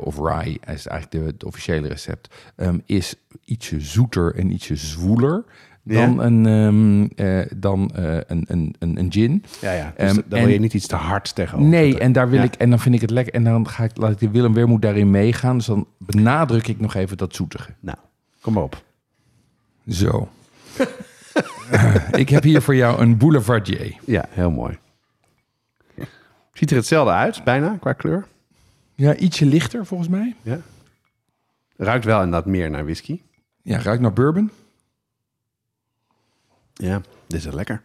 of 0.00 0.16
rye, 0.18 0.58
is 0.66 0.86
eigenlijk 0.86 1.10
de, 1.10 1.18
het 1.18 1.44
officiële 1.44 1.88
recept... 1.88 2.34
ehm, 2.56 2.78
is 2.86 3.14
ietsje 3.44 3.80
zoeter 3.80 4.34
en 4.34 4.50
ietsje 4.50 4.76
zwoeler 4.76 5.44
dan, 5.82 6.14
Ja. 6.14 6.24
een, 6.24 6.46
ehm, 6.46 7.26
eh, 7.26 7.46
dan 7.56 7.90
eh, 7.94 8.14
een, 8.26 8.44
een, 8.46 8.74
een, 8.78 8.98
een 8.98 9.12
gin. 9.12 9.44
Ja, 9.60 9.72
ja. 9.72 9.92
Dus 9.96 10.10
Ehm, 10.10 10.20
dan 10.28 10.40
wil 10.40 10.48
je 10.48 10.60
niet 10.60 10.74
iets 10.74 10.86
te 10.86 10.96
hard 10.96 11.34
tegenover. 11.34 11.68
Nee, 11.70 11.98
en 11.98 12.12
daar 12.12 12.28
wil 12.28 12.38
Ja. 12.38 12.44
ik 12.44 12.54
en 12.54 12.70
dan 12.70 12.78
vind 12.78 12.94
ik 12.94 13.00
het 13.00 13.10
lekker 13.10 13.34
en 13.34 13.44
dan 13.44 13.68
ga 13.68 13.84
ik 13.84 13.96
laat 13.96 14.10
ik 14.10 14.18
de 14.18 14.30
Willem 14.30 14.54
Wermoed 14.54 14.82
daarin 14.82 15.10
meegaan. 15.10 15.56
Dus 15.56 15.66
dan 15.66 15.86
benadruk 15.98 16.68
ik 16.68 16.80
nog 16.80 16.94
even 16.94 17.16
dat 17.16 17.34
zoetige. 17.34 17.70
Nou, 17.80 17.98
kom 18.40 18.52
maar 18.52 18.62
op. 18.62 18.82
Zo. 19.88 20.28
Ik 22.12 22.28
heb 22.28 22.42
hier 22.42 22.62
voor 22.62 22.74
jou 22.74 23.00
een 23.00 23.16
Boulevardier. 23.16 23.94
Ja, 24.04 24.24
heel 24.28 24.50
mooi. 24.50 24.78
Ziet 26.52 26.70
er 26.70 26.76
hetzelfde 26.76 27.12
uit, 27.12 27.44
bijna, 27.44 27.76
qua 27.80 27.92
kleur. 27.92 28.26
Ja, 28.94 29.16
ietsje 29.16 29.46
lichter 29.46 29.86
volgens 29.86 30.08
mij. 30.08 30.34
Ja. 30.42 30.58
Ruikt 31.76 32.04
wel 32.04 32.22
inderdaad 32.22 32.46
meer 32.46 32.70
naar 32.70 32.84
whisky. 32.84 33.20
Ja, 33.62 33.78
ruikt 33.78 34.02
naar 34.02 34.12
bourbon. 34.12 34.50
Ja, 36.78 37.00
dit 37.26 37.38
is 37.38 37.44
wel 37.44 37.54
lekker. 37.54 37.82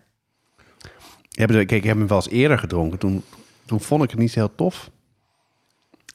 Ik 1.31 1.39
heb, 1.39 1.49
kijk, 1.49 1.71
ik 1.71 1.83
heb 1.83 1.97
hem 1.97 2.07
wel 2.07 2.17
eens 2.17 2.29
eerder 2.29 2.59
gedronken. 2.59 2.99
Toen, 2.99 3.23
toen 3.65 3.81
vond 3.81 4.03
ik 4.03 4.09
het 4.09 4.19
niet 4.19 4.31
zo 4.31 4.39
heel 4.39 4.55
tof. 4.55 4.89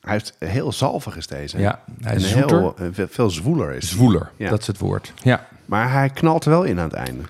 Hij 0.00 0.16
is 0.16 0.34
heel 0.38 0.72
zalvig 0.72 1.16
is 1.16 1.26
deze. 1.26 1.58
Ja, 1.58 1.82
hij 2.00 2.10
en 2.12 2.16
is 2.18 2.34
heel, 2.34 2.74
eh, 2.78 2.86
veel- 3.08 3.30
zwoeler 3.30 3.72
is. 3.72 3.88
Zwoeler, 3.88 4.30
Ja. 4.36 4.50
dat 4.50 4.60
is 4.60 4.66
het 4.66 4.78
woord. 4.78 5.12
Ja. 5.22 5.46
Maar 5.64 5.92
hij 5.92 6.10
knalt 6.10 6.44
er 6.44 6.50
wel 6.50 6.62
in 6.64 6.78
aan 6.78 6.84
het 6.88 6.92
einde. 6.96 7.22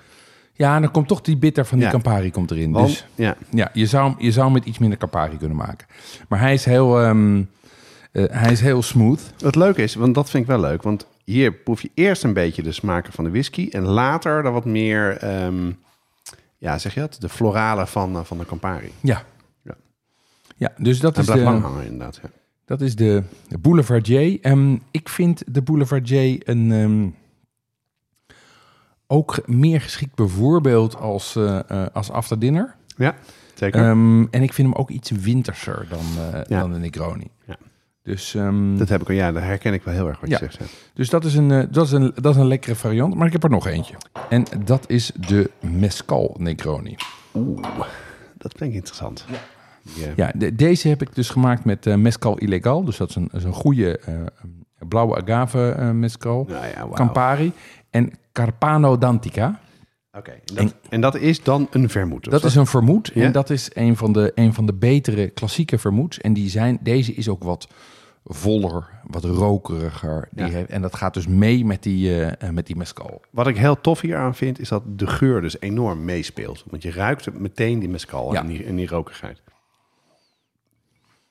ja, 0.53 0.75
en 0.75 0.81
dan 0.81 0.91
komt 0.91 1.07
toch 1.07 1.21
die 1.21 1.37
bitter 1.37 1.65
van 1.65 1.77
die 1.77 1.85
Ja. 1.87 1.91
Campari 1.93 2.31
komt 2.31 2.51
erin. 2.51 2.71
Want, 2.71 2.87
dus 2.87 3.05
ja, 3.15 3.35
ja, 3.49 3.69
je 3.73 3.85
zou, 3.85 4.13
je 4.17 4.31
zou 4.31 4.45
hem 4.45 4.53
met 4.53 4.65
iets 4.65 4.77
minder 4.77 4.97
Campari 4.97 5.37
kunnen 5.37 5.57
maken. 5.57 5.87
Maar 6.27 6.39
hij 6.39 6.53
is 6.53 6.65
heel, 6.65 6.99
ehm, 7.01 7.41
eh, 8.11 8.23
hij 8.29 8.51
is 8.51 8.61
heel 8.61 8.81
smooth. 8.81 9.21
Het 9.39 9.55
leuke 9.55 9.81
is, 9.83 9.95
want 9.95 10.15
dat 10.15 10.29
vind 10.29 10.43
ik 10.43 10.49
wel 10.49 10.59
leuk. 10.59 10.83
Want 10.83 11.05
hier 11.29 11.53
proef 11.53 11.81
je 11.81 11.91
eerst 11.93 12.23
een 12.23 12.33
beetje 12.33 12.63
de 12.63 12.71
smaken 12.71 13.13
van 13.13 13.23
de 13.23 13.29
whisky. 13.29 13.69
En 13.71 13.83
later 13.83 14.43
dan 14.43 14.53
wat 14.53 14.65
meer, 14.65 15.17
ehm, 15.17 15.71
ja, 16.57 16.77
zeg 16.77 16.93
je 16.93 16.99
dat? 16.99 17.17
De 17.19 17.29
florale 17.29 17.87
van, 17.87 18.15
eh, 18.15 18.23
van 18.23 18.37
de 18.37 18.45
Campari. 18.45 18.91
Ja. 19.01 19.23
Ja. 19.63 19.75
Ja, 20.57 20.71
dus 20.77 20.99
dat 20.99 21.17
is, 21.17 21.25
blijft 21.25 21.43
de, 21.43 21.49
lang 21.49 21.63
hangen 21.63 21.83
inderdaad. 21.83 22.19
Ja. 22.23 22.29
dat 22.65 22.81
is 22.81 22.95
de 22.95 23.23
Boulevardier. 23.59 24.39
Ehm 24.41 24.77
ik 24.91 25.09
vind 25.09 25.43
de 25.53 25.61
Boulevardier 25.61 26.41
een, 26.49 26.71
ehm, 26.71 27.09
ook 29.07 29.47
meer 29.47 29.81
geschikt 29.81 30.15
bijvoorbeeld 30.15 30.95
als, 30.95 31.35
eh, 31.35 31.85
als 31.93 32.11
after 32.11 32.39
dinner. 32.39 32.75
ja, 32.97 33.15
zeker. 33.53 33.81
Ehm, 33.81 34.23
en 34.23 34.43
ik 34.43 34.53
vind 34.53 34.67
hem 34.69 34.77
ook 34.77 34.89
iets 34.89 35.11
winterser 35.11 35.87
dan, 35.89 36.05
Ja. 36.47 36.59
dan 36.59 36.71
de 36.71 36.79
Negroni. 36.79 37.27
Ja. 37.45 37.57
Dus, 38.09 38.35
ehm, 38.35 38.77
dat 38.77 38.89
heb 38.89 39.01
ik 39.01 39.07
al, 39.07 39.13
ja, 39.13 39.31
daar 39.31 39.43
herken 39.43 39.73
ik 39.73 39.83
wel 39.83 39.93
heel 39.93 40.07
erg 40.07 40.19
wat 40.19 40.29
Ja. 40.29 40.37
je 40.41 40.47
zegt. 40.51 40.73
dus 40.93 41.09
dat, 41.09 41.25
is 41.25 41.35
een, 41.35 41.51
eh, 41.51 41.63
dat, 41.71 41.85
is 41.85 41.91
een, 41.91 42.11
dat 42.21 42.33
is 42.35 42.41
een 42.41 42.47
lekkere 42.47 42.75
variant. 42.75 43.15
Maar 43.15 43.25
ik 43.27 43.33
heb 43.33 43.43
er 43.43 43.49
nog 43.49 43.67
eentje. 43.67 43.93
En 44.29 44.45
dat 44.65 44.83
is 44.89 45.11
de 45.27 45.49
Mescal 45.59 46.35
Negroni. 46.39 46.95
Oeh, 47.33 47.63
dat 48.37 48.53
klinkt 48.53 48.75
interessant. 48.75 49.25
Ja. 49.95 50.07
Ja, 50.15 50.31
de- 50.35 50.55
deze 50.55 50.87
heb 50.87 51.01
ik 51.01 51.15
dus 51.15 51.29
gemaakt 51.29 51.65
met 51.65 51.85
eh, 51.85 51.95
Mescal 51.95 52.37
Illegal. 52.37 52.83
Dus 52.83 52.97
dat 52.97 53.09
is 53.09 53.15
een, 53.15 53.27
dat 53.31 53.39
is 53.39 53.43
een 53.45 53.53
goede 53.53 53.97
eh, 53.99 54.13
blauwe 54.87 55.15
agave 55.21 55.69
eh 55.71 55.89
mescal. 55.91 56.45
Nou 56.49 56.65
ja. 56.65 56.87
Campari 56.93 57.51
en 57.89 58.11
Carpano 58.31 58.97
d'Antica. 58.97 59.59
Oké, 60.17 60.31
en, 60.55 60.65
dat- 60.65 60.75
en 60.89 61.01
dat 61.01 61.15
is 61.15 61.43
dan 61.43 61.67
een 61.71 61.89
vermoed? 61.89 62.29
Dat 62.31 62.43
is 62.43 62.55
een 62.55 62.65
vermoed. 62.67 63.11
Ja? 63.13 63.23
En 63.23 63.31
dat 63.31 63.49
is 63.49 63.69
een 63.73 63.97
van, 63.97 64.13
de, 64.13 64.31
een 64.35 64.53
van 64.53 64.65
de 64.65 64.73
betere 64.73 65.29
klassieke 65.29 65.77
vermoeds. 65.77 66.17
En 66.19 66.33
die 66.33 66.49
zijn, 66.49 66.79
deze 66.81 67.13
is 67.13 67.29
ook 67.29 67.43
wat 67.43 67.67
voller, 68.23 68.89
wat 69.07 69.23
rokeriger. 69.23 70.27
Die 70.31 70.45
Ja. 70.45 70.51
heeft, 70.51 70.69
en 70.69 70.81
dat 70.81 70.95
gaat 70.95 71.13
dus 71.13 71.27
mee 71.27 71.65
met 71.65 71.83
die, 71.83 72.25
eh, 72.25 72.49
met 72.49 72.67
die 72.67 72.75
mescal. 72.75 73.21
Wat 73.29 73.47
ik 73.47 73.57
heel 73.57 73.81
tof 73.81 74.01
hier 74.01 74.17
aan 74.17 74.35
vind, 74.35 74.59
is 74.59 74.69
dat 74.69 74.83
de 74.85 75.07
geur 75.07 75.41
dus 75.41 75.59
enorm 75.61 76.05
meespeelt. 76.05 76.63
Want 76.69 76.83
je 76.83 76.91
ruikt 76.91 77.33
meteen 77.33 77.79
die 77.79 77.89
mescal 77.89 78.33
Ja. 78.33 78.39
en, 78.41 78.47
die, 78.47 78.65
en 78.65 78.75
die 78.75 78.87
rokerigheid. 78.87 79.41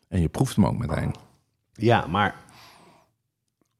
En 0.09 0.20
je 0.20 0.28
proeft 0.28 0.57
hem 0.57 0.66
ook 0.66 0.78
meteen. 0.78 1.14
Ja, 1.72 2.07
maar 2.07 2.34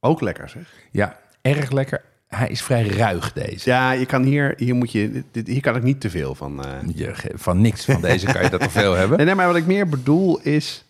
ook 0.01 0.21
lekker 0.21 0.49
zeg. 0.49 0.73
Ja, 0.93 1.19
erg 1.43 1.71
lekker. 1.71 2.05
Hij 2.27 2.49
is 2.49 2.63
vrij 2.63 2.87
ruig 2.87 3.33
deze. 3.33 3.71
Ja, 3.71 3.91
je 3.93 4.07
kan 4.07 4.23
hier, 4.23 4.55
hier 4.57 4.75
moet 4.75 4.93
je, 4.93 5.23
dit- 5.31 5.47
hier 5.47 5.61
kan 5.61 5.77
ik 5.77 5.83
niet 5.83 6.01
te 6.01 6.11
veel 6.11 6.35
van. 6.35 6.65
eh. 6.65 6.73
Je, 6.95 7.31
van 7.35 7.61
niks 7.61 7.85
van 7.85 8.01
deze 8.01 8.27
kan 8.27 8.43
je 8.43 8.51
dat 8.51 8.61
te 8.61 8.71
veel 8.71 8.93
hebben. 9.01 9.17
Nee, 9.17 9.27
nee, 9.27 9.35
maar 9.35 9.47
wat 9.47 9.57
ik 9.57 9.67
meer 9.67 9.89
bedoel 9.89 10.41
is, 10.41 10.85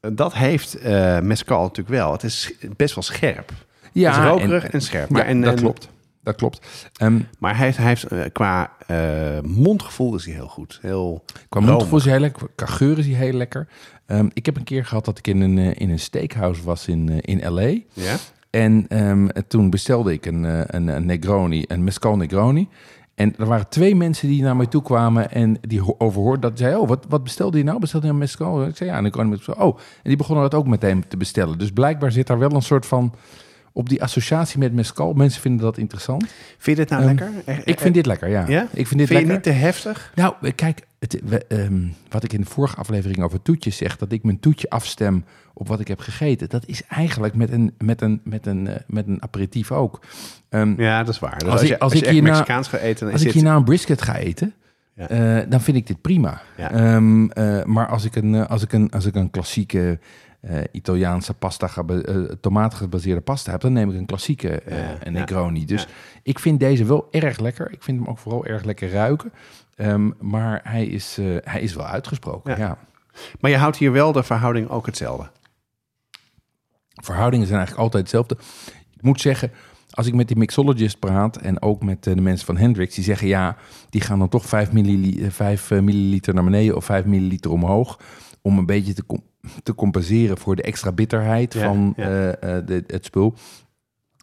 dat 0.00 0.34
heeft 0.34 0.74
eh 0.74 1.20
mescal 1.20 1.62
natuurlijk 1.62 1.88
wel. 1.96 2.12
Het 2.12 2.22
is 2.22 2.52
best 2.76 2.94
wel 2.94 3.04
scherp. 3.04 3.52
Ja, 3.92 4.10
het 4.12 4.20
is 4.24 4.30
rokerig 4.30 4.64
en, 4.64 4.80
scherp. 4.82 5.08
Maar, 5.10 5.22
ja, 5.22 5.28
en, 5.28 5.40
dat 5.40 5.52
en- 5.52 5.58
klopt. 5.60 5.88
Dat 6.22 6.36
klopt. 6.36 6.88
Ehm, 6.96 7.18
Maar 7.38 7.56
hij 7.56 7.64
heeft, 7.66 7.76
hij 7.78 7.86
heeft 7.86 8.04
eh, 8.04 8.20
qua 8.32 8.72
eh, 8.86 8.96
mondgevoel 9.42 10.14
is 10.14 10.24
hij 10.24 10.34
heel 10.34 10.48
goed. 10.48 10.78
Heel 10.82 11.24
Qua 11.24 11.44
romig. 11.48 11.68
mondgevoel 11.70 11.98
is 11.98 12.04
hij 12.04 12.12
heel 12.12 12.22
lekker. 12.22 12.48
Qua 12.54 12.66
geur 12.66 12.98
is 12.98 13.06
hij 13.06 13.14
heel 13.14 13.32
lekker. 13.32 13.68
Ehm, 14.06 14.28
ik 14.32 14.46
heb 14.46 14.56
een 14.56 14.64
keer 14.64 14.84
gehad 14.84 15.04
dat 15.04 15.18
ik 15.18 15.26
in 15.26 15.40
een, 15.40 15.58
in 15.74 15.90
een 15.90 15.98
steakhouse 15.98 16.62
was 16.62 16.86
in, 16.88 17.20
in 17.20 17.52
L.A. 17.54 17.78
Ja? 17.92 18.16
En 18.50 18.84
ehm, 18.88 19.28
toen 19.48 19.70
bestelde 19.70 20.12
ik 20.12 20.26
een, 20.26 20.42
een, 20.76 20.88
een 20.88 21.06
Negroni, 21.06 21.64
een 21.66 21.84
Mescal 21.84 22.16
Negroni. 22.16 22.68
En 23.20 23.34
er 23.38 23.46
waren 23.46 23.68
twee 23.68 23.96
mensen 23.96 24.28
die 24.28 24.42
naar 24.42 24.56
mij 24.56 24.66
toe 24.66 24.82
kwamen 24.82 25.30
en 25.30 25.56
die 25.60 25.80
ho- 25.80 25.94
overhoorden 25.98 26.40
dat. 26.40 26.58
Zei, 26.58 26.76
oh, 26.76 26.88
wat, 26.88 27.06
wat 27.08 27.22
bestelde 27.22 27.58
je 27.58 27.64
nou? 27.64 27.78
Bestelde 27.80 28.06
je 28.06 28.12
een 28.12 28.18
Mescal? 28.18 28.64
Ik 28.64 28.76
zei, 28.76 28.90
ja, 28.90 28.96
een 28.96 29.02
Negroni. 29.02 29.28
met 29.28 29.46
Mescal. 29.46 29.66
Oh, 29.68 29.76
en 29.78 29.82
die 30.02 30.16
begonnen 30.16 30.50
dat 30.50 30.54
ook 30.60 30.66
meteen 30.66 31.04
te 31.08 31.16
bestellen. 31.16 31.58
Dus 31.58 31.70
blijkbaar 31.72 32.12
zit 32.12 32.26
daar 32.26 32.38
wel 32.38 32.52
een 32.52 32.62
soort 32.62 32.86
van... 32.86 33.14
Op 33.72 33.88
die 33.88 34.02
associatie 34.02 34.58
met 34.58 34.72
Mescal. 34.72 35.12
Mensen 35.12 35.40
vinden 35.40 35.60
dat 35.64 35.78
interessant. 35.78 36.26
Vind 36.58 36.76
je 36.78 36.84
dit 36.84 36.88
nou 36.90 37.02
Ehm, 37.02 37.14
lekker? 37.14 37.30
Echt- 37.44 37.68
Ik 37.68 37.80
vind 37.80 37.94
dit 37.94 38.06
lekker, 38.06 38.28
ja. 38.28 38.44
Ja? 38.48 38.66
Ik 38.72 38.86
vind 38.86 39.00
dit 39.00 39.08
je 39.08 39.14
lekker. 39.14 39.32
niet 39.32 39.42
te 39.42 39.50
heftig? 39.50 40.12
Nou, 40.14 40.34
kijk, 40.54 40.80
het, 41.00 41.20
we, 41.24 41.44
ehm, 41.46 41.82
wat 42.08 42.24
ik 42.24 42.32
in 42.32 42.40
de 42.40 42.46
vorige 42.46 42.76
aflevering 42.76 43.22
over 43.22 43.42
toetjes 43.42 43.76
zeg, 43.76 43.96
dat 43.96 44.12
ik 44.12 44.22
mijn 44.22 44.40
toetje 44.40 44.70
afstem 44.70 45.24
op 45.54 45.68
wat 45.68 45.80
ik 45.80 45.88
heb 45.88 46.00
gegeten, 46.00 46.48
dat 46.48 46.66
is 46.66 46.82
eigenlijk 46.86 47.34
met 47.34 47.50
een, 47.52 47.74
met 47.78 48.00
een, 48.02 48.20
met 48.24 48.46
een, 48.46 48.66
eh, 48.66 48.76
met 48.86 49.06
een 49.06 49.22
aperitief 49.22 49.72
ook. 49.72 50.00
Ehm, 50.48 50.80
Ja, 50.82 50.98
dat 51.02 51.14
is 51.14 51.20
waar. 51.20 51.38
Dus 51.38 51.48
Als 51.48 51.60
als, 51.60 51.68
je, 51.68 51.78
als 51.78 51.92
als 51.92 52.02
ik 52.02 52.08
hierna- 52.08 52.28
Mexicaans 52.30 52.68
gaat 52.68 52.80
eten, 52.80 53.04
dan 53.04 53.12
als 53.14 53.24
ik 53.24 53.32
hierna 53.32 53.56
een 53.56 53.64
brisket 53.64 54.02
ga 54.02 54.16
eten, 54.16 54.54
Ja. 54.94 55.08
eh, 55.08 55.50
dan 55.50 55.60
vind 55.60 55.76
ik 55.76 55.86
dit 55.86 56.00
prima. 56.00 56.42
Ja. 56.56 56.70
Ehm, 56.72 57.24
eh, 57.30 57.64
maar 57.64 57.86
als 57.88 58.04
ik, 58.04 58.16
een, 58.16 58.46
als, 58.46 58.62
ik 58.62 58.72
een, 58.72 58.90
als 58.90 59.04
ik 59.06 59.14
een 59.14 59.30
klassieke 59.30 59.98
Italiaanse 60.72 61.34
pasta, 61.34 61.66
geba- 61.66 62.00
eh, 62.00 62.16
tomaatgebaseerde 62.40 63.20
pasta 63.20 63.50
heb, 63.50 63.60
dan 63.60 63.72
neem 63.72 63.90
ik 63.90 63.96
een 63.96 64.06
klassieke 64.06 64.62
Ja, 64.68 65.10
Negroni. 65.10 65.64
Dus 65.64 65.86
ik 66.22 66.38
vind 66.38 66.60
deze 66.60 66.84
wel 66.84 67.08
erg 67.10 67.38
lekker. 67.38 67.72
Ik 67.72 67.82
vind 67.82 67.98
hem 68.00 68.08
ook 68.08 68.18
vooral 68.18 68.46
erg 68.46 68.64
lekker 68.64 68.90
ruiken. 68.90 69.32
Ehm, 69.80 70.10
maar 70.18 70.60
hij 70.64 70.86
is, 70.86 71.18
eh, 71.18 71.26
hij 71.40 71.60
is 71.60 71.74
wel 71.74 71.86
uitgesproken. 71.86 72.50
Ja. 72.50 72.58
Ja. 72.58 72.78
Maar 73.40 73.50
je 73.50 73.56
houdt 73.56 73.76
hier 73.76 73.92
wel 73.92 74.12
de 74.12 74.22
verhouding 74.22 74.68
ook 74.68 74.86
hetzelfde. 74.86 75.30
Verhoudingen 77.02 77.46
zijn 77.46 77.58
eigenlijk 77.58 77.86
altijd 77.86 78.02
hetzelfde. 78.02 78.36
Ik 78.96 79.02
moet 79.02 79.20
zeggen, 79.20 79.50
als 79.90 80.06
ik 80.06 80.14
met 80.14 80.28
die 80.28 80.36
mixologist 80.36 80.98
praat 80.98 81.36
en 81.36 81.62
ook 81.62 81.82
met 81.82 82.06
eh, 82.06 82.14
de 82.14 82.20
mensen 82.20 82.46
van 82.46 82.56
Hendrix, 82.56 82.94
die 82.94 83.04
zeggen 83.04 83.28
ja, 83.28 83.56
die 83.90 84.00
gaan 84.00 84.18
dan 84.18 84.28
toch 84.28 84.46
5, 84.46 84.72
milliliter, 84.72 85.32
5 85.32 85.70
milliliter 85.70 86.34
naar 86.34 86.44
beneden 86.44 86.76
of 86.76 86.84
5 86.84 87.04
milliliter 87.04 87.50
omhoog. 87.50 88.00
Om 88.42 88.58
een 88.58 88.66
beetje 88.66 88.92
te, 88.92 89.06
com- 89.06 89.24
te 89.62 89.74
compenseren 89.74 90.38
voor 90.38 90.56
de 90.56 90.62
extra 90.62 90.92
bitterheid 90.92 91.52
Ja, 91.54 91.64
van 91.64 91.92
ja. 91.96 92.04
eh, 92.04 92.56
eh, 92.56 92.66
de, 92.66 92.84
het 92.86 93.04
spul. 93.04 93.34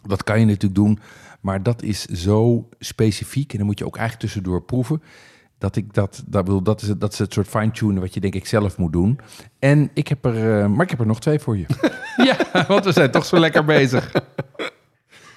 Dat 0.03 0.23
kan 0.23 0.39
je 0.39 0.45
natuurlijk 0.45 0.75
doen, 0.75 0.99
maar 1.41 1.63
dat 1.63 1.81
is 1.81 2.05
zo 2.05 2.69
specifiek 2.79 3.51
en 3.51 3.57
dan 3.57 3.65
moet 3.67 3.79
je 3.79 3.85
ook 3.85 3.97
eigenlijk 3.97 4.25
tussendoor 4.25 4.61
proeven. 4.63 5.01
Dat 5.57 5.75
ik 5.75 5.93
dat, 5.93 6.23
dat 6.27 6.47
wil, 6.47 6.61
dat 6.61 6.81
is, 6.81 6.87
het- 6.87 7.01
dat 7.01 7.13
is 7.13 7.19
het 7.19 7.33
soort 7.33 7.47
fine-tunen 7.47 8.01
wat 8.01 8.13
je 8.13 8.19
denk 8.19 8.35
ik 8.35 8.45
zelf 8.47 8.77
moet 8.77 8.93
doen. 8.93 9.19
En 9.59 9.89
ik 9.93 10.07
heb 10.07 10.25
er, 10.25 10.59
eh, 10.61 10.67
maar 10.67 10.83
ik 10.83 10.89
heb 10.89 10.99
er 10.99 11.05
nog 11.05 11.19
twee 11.19 11.39
voor 11.39 11.57
je. 11.57 11.65
ja, 12.51 12.65
want 12.67 12.85
we 12.85 12.91
zijn 12.91 13.11
toch 13.11 13.25
zo 13.25 13.39
lekker 13.39 13.65
bezig. 13.65 14.11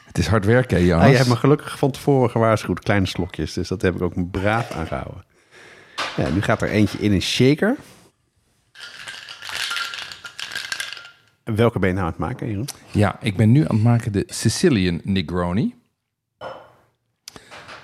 Het 0.04 0.18
is 0.18 0.26
hard 0.26 0.44
werken, 0.44 0.76
hè. 0.86 0.94
Ah, 0.94 1.10
je 1.10 1.16
hebt 1.16 1.28
me 1.28 1.36
gelukkig 1.36 1.78
van 1.78 1.90
tevoren 1.90 2.30
gewaarschuwd, 2.30 2.80
kleine 2.80 3.06
slokjes. 3.06 3.52
Dus 3.52 3.68
dat 3.68 3.82
heb 3.82 3.94
ik 3.94 4.02
ook 4.02 4.30
braaf 4.30 4.70
aangehouden. 4.70 5.24
Ja, 6.16 6.28
nu 6.28 6.42
gaat 6.42 6.62
er 6.62 6.68
eentje 6.70 6.98
in 6.98 7.12
een 7.12 7.22
shaker. 7.22 7.76
En 11.44 11.54
Welke 11.54 11.78
ben 11.78 11.88
je 11.88 11.94
nou 11.94 12.06
aan 12.06 12.12
het 12.12 12.20
maken, 12.20 12.46
Jeroen? 12.48 12.68
Ja, 12.90 13.16
ik 13.20 13.36
ben 13.36 13.52
nu 13.52 13.60
aan 13.60 13.74
het 13.74 13.84
maken 13.84 14.12
de 14.12 14.24
Sicilian 14.26 15.00
Negroni. 15.04 15.74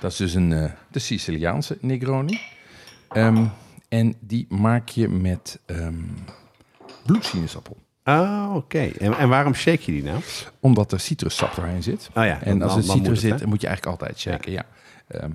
Dat 0.00 0.10
is 0.10 0.16
dus 0.16 0.34
een, 0.34 0.52
eh, 0.52 0.70
de 0.90 0.98
Siciliaanse 0.98 1.78
Negroni. 1.80 2.40
Ehm, 3.08 3.44
en 3.88 4.14
die 4.20 4.46
maak 4.48 4.88
je 4.88 5.08
met 5.08 5.58
bloedsinusappel. 7.06 7.76
Ah, 8.02 8.52
oké. 8.54 8.78
En, 8.98 9.16
en 9.18 9.28
waarom 9.28 9.54
shake 9.54 9.82
je 9.84 9.92
die 9.92 10.02
nou? 10.02 10.20
Omdat 10.60 10.92
er 10.92 11.00
citrussap 11.00 11.54
doorheen 11.54 11.82
zit. 11.82 12.08
Oh 12.14 12.24
ja, 12.24 12.42
en 12.42 12.58
dan- 12.58 12.68
als 12.68 12.76
er 12.80 12.86
dan 12.86 12.96
citrus 12.96 12.98
moet 13.22 13.22
het, 13.22 13.30
zit, 13.32 13.40
hè? 13.40 13.46
moet 13.46 13.60
je 13.60 13.66
eigenlijk 13.66 14.00
altijd 14.00 14.18
shaken. 14.20 14.52
Ja. 14.52 14.64
Ehm, 15.08 15.30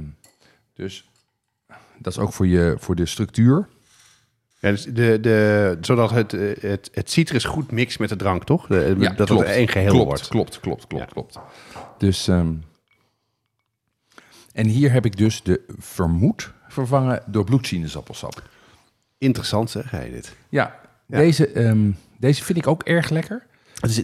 dus 0.73 1.09
dat 1.97 2.13
is 2.13 2.19
ook 2.19 2.33
voor, 2.33 2.47
je, 2.47 2.75
voor 2.79 2.95
de 2.95 3.05
structuur. 3.05 3.67
Ja, 4.59 4.69
dus 4.69 4.83
de, 4.83 5.17
de, 5.21 5.77
zodat 5.81 6.11
het, 6.11 6.33
eh, 6.33 6.61
het, 6.61 6.89
het 6.93 7.11
citrus 7.11 7.43
goed 7.43 7.71
mixt 7.71 7.99
met 7.99 8.09
de 8.09 8.15
drank, 8.15 8.43
toch? 8.43 8.67
De- 8.67 8.95
Ja, 8.99 9.11
dat 9.13 9.29
het 9.29 9.41
één 9.41 9.67
geheel 9.67 9.89
klopt, 9.91 10.05
wordt. 10.07 10.27
Klopt, 10.27 10.59
klopt, 10.59 10.87
klopt, 10.87 11.03
Ja. 11.05 11.09
klopt. 11.13 11.39
Dus, 11.97 12.27
en 14.53 14.65
hier 14.67 14.91
heb 14.91 15.05
ik 15.05 15.17
dus 15.17 15.43
de 15.43 15.61
vermoed 15.77 16.51
vervangen 16.67 17.23
door 17.25 17.43
bloedsinusappelsap. 17.43 18.49
Interessant 19.17 19.69
zeg, 19.69 19.91
hij 19.91 20.09
dit. 20.09 20.35
Ja, 20.49 20.79
Ja. 21.07 21.17
Deze, 21.17 21.47
ehm, 21.47 21.91
deze 22.19 22.43
vind 22.43 22.57
ik 22.57 22.67
ook 22.67 22.83
erg 22.83 23.09
lekker. 23.09 23.45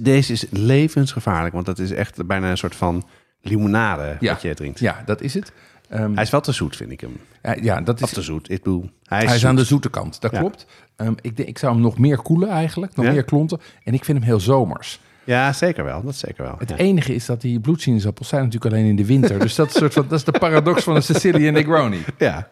Deze 0.02 0.32
is 0.34 0.46
levensgevaarlijk, 0.50 1.54
want 1.54 1.66
dat 1.66 1.80
is 1.80 1.92
echt 1.92 2.26
bijna 2.26 2.50
een 2.50 2.58
soort 2.58 2.76
van 2.76 3.04
limonade 3.42 4.18
Ja. 4.20 4.32
wat 4.34 4.42
je 4.42 4.54
drinkt. 4.54 4.80
Ja, 4.80 5.04
dat 5.06 5.22
is 5.22 5.34
het. 5.34 5.52
Ehm, 5.90 6.14
Hij 6.14 6.24
is 6.24 6.30
wel 6.30 6.42
te 6.42 6.52
zoet, 6.52 6.76
vind 6.76 6.92
ik 6.92 7.02
hem. 7.02 7.18
ja, 7.44 7.56
ja, 7.62 7.82
dat 7.82 8.02
Of 8.02 8.08
is, 8.08 8.14
te 8.14 8.22
zoet. 8.22 8.50
Ik 8.50 8.64
bedoel, 8.64 8.90
hij 9.04 9.26
hij 9.26 9.36
is, 9.36 9.46
aan 9.46 9.56
de 9.56 9.64
zoete 9.64 9.90
kant, 9.90 10.22
dat 10.22 10.32
Ja. 10.32 10.40
klopt. 10.40 10.66
Ehm, 10.96 11.14
ik, 11.22 11.38
denk, 11.38 11.50
ik 11.50 11.58
zou 11.58 11.74
hem 11.74 11.82
nog 11.82 11.98
meer 11.98 12.18
koelen 12.22 12.50
eigenlijk, 12.50 12.96
nog 12.96 13.06
meer 13.06 13.24
klonten. 13.24 13.60
En 13.84 13.94
ik 13.94 14.04
vind 14.06 14.18
hem 14.18 14.28
heel 14.28 14.40
zomers. 14.40 15.00
Ja, 15.28 15.54
zeker 15.54 15.84
wel. 15.84 16.04
Dat 16.04 16.16
zeker 16.16 16.44
wel. 16.44 16.56
Het 16.58 16.70
ja. 16.70 16.76
enige 16.76 17.16
is 17.16 17.26
dat 17.26 17.42
die 17.42 17.60
bloedsinusappels 17.60 18.28
zijn 18.28 18.44
natuurlijk 18.44 18.74
alleen 18.74 18.86
in 18.86 18.96
de 18.96 19.06
winter. 19.06 19.40
dus 19.40 19.56
dat 19.56 19.68
is, 19.68 19.74
soort 19.74 19.94
van, 19.94 20.06
dat 20.08 20.18
is 20.18 20.24
de 20.24 20.32
paradox 20.32 20.84
van 20.84 20.96
een 20.96 21.04
Sicilian 21.04 21.54
Negroni. 21.54 22.06
Ja. 22.18 22.50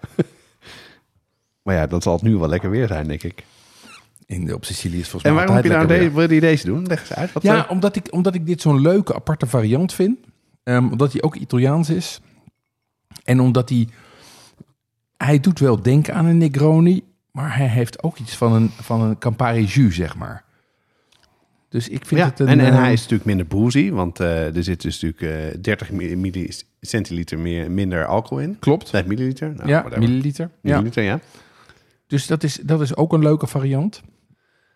maar 1.63 1.75
ja, 1.75 1.87
dat 1.87 2.03
zal 2.03 2.13
het 2.13 2.21
nu 2.21 2.37
wel 2.37 2.49
lekker 2.49 2.69
weer 2.69 2.87
zijn, 2.87 3.07
denk 3.07 3.23
ik. 3.23 3.43
In, 4.25 4.53
op 4.53 4.65
Sicilië 4.65 4.99
is 4.99 5.09
volgens 5.09 5.23
En 5.23 5.37
mij 5.37 5.47
waarom 5.47 5.55
heb 5.55 5.65
je 5.65 5.71
nou 5.71 5.87
deze, 5.87 6.11
wil 6.11 6.31
je 6.31 6.39
deze 6.39 6.65
doen? 6.65 6.85
Leg 6.85 6.99
eens 6.99 7.13
uit. 7.13 7.33
Wat. 7.33 7.43
Ja, 7.43 7.63
eh, 7.63 7.71
omdat 7.71 7.95
ik, 7.95 8.07
omdat 8.09 8.35
ik 8.35 8.45
dit 8.45 8.61
zo'n 8.61 8.81
leuke, 8.81 9.15
aparte 9.15 9.45
variant 9.45 9.93
vind. 9.93 10.17
Ehm, 10.63 10.87
omdat 10.87 11.11
hij 11.11 11.21
ook 11.21 11.35
Italiaans 11.35 11.89
is. 11.89 12.21
En 13.23 13.39
omdat 13.39 13.69
hij... 13.69 13.87
Hij 15.17 15.39
doet 15.39 15.59
wel 15.59 15.81
denken 15.81 16.13
aan 16.13 16.25
een 16.25 16.37
Negroni... 16.37 17.03
maar 17.31 17.57
hij 17.57 17.67
heeft 17.67 18.03
ook 18.03 18.17
iets 18.17 18.35
van 18.35 18.53
een, 18.53 18.71
van 18.81 19.01
een 19.01 19.17
Campari 19.17 19.63
jus, 19.63 19.95
zeg 19.95 20.15
maar. 20.15 20.44
Dus 21.75 21.89
ik 21.89 22.05
vind 22.05 22.19
ja, 22.19 22.25
het 22.27 22.39
een... 22.39 22.47
en, 22.47 22.59
en 22.59 22.73
eh, 22.73 22.79
hij 22.79 22.93
is 22.93 22.99
natuurlijk 23.01 23.25
minder 23.25 23.47
boozy, 23.47 23.91
want 23.91 24.19
eh, 24.19 24.55
er 24.55 24.63
zit 24.63 24.81
dus 24.81 25.01
natuurlijk 25.01 25.53
eh 25.53 25.61
30 25.61 25.91
mi- 25.91 26.15
millicentiliter 26.15 27.39
meer, 27.39 27.71
minder 27.71 28.05
alcohol 28.05 28.39
in. 28.43 28.57
Klopt. 28.59 28.91
Nee, 28.91 29.03
milliliter? 29.05 29.53
Nou, 29.55 29.67
ja, 29.69 29.79
whatever. 29.79 29.99
milliliter. 29.99 30.49
Ja. 30.61 30.71
Milliliter, 30.75 31.03
ja. 31.03 31.19
Dus 32.07 32.27
dat 32.27 32.43
is, 32.43 32.55
dat 32.63 32.81
is 32.81 32.95
ook 32.95 33.13
een 33.13 33.21
leuke 33.23 33.47
variant. 33.47 34.01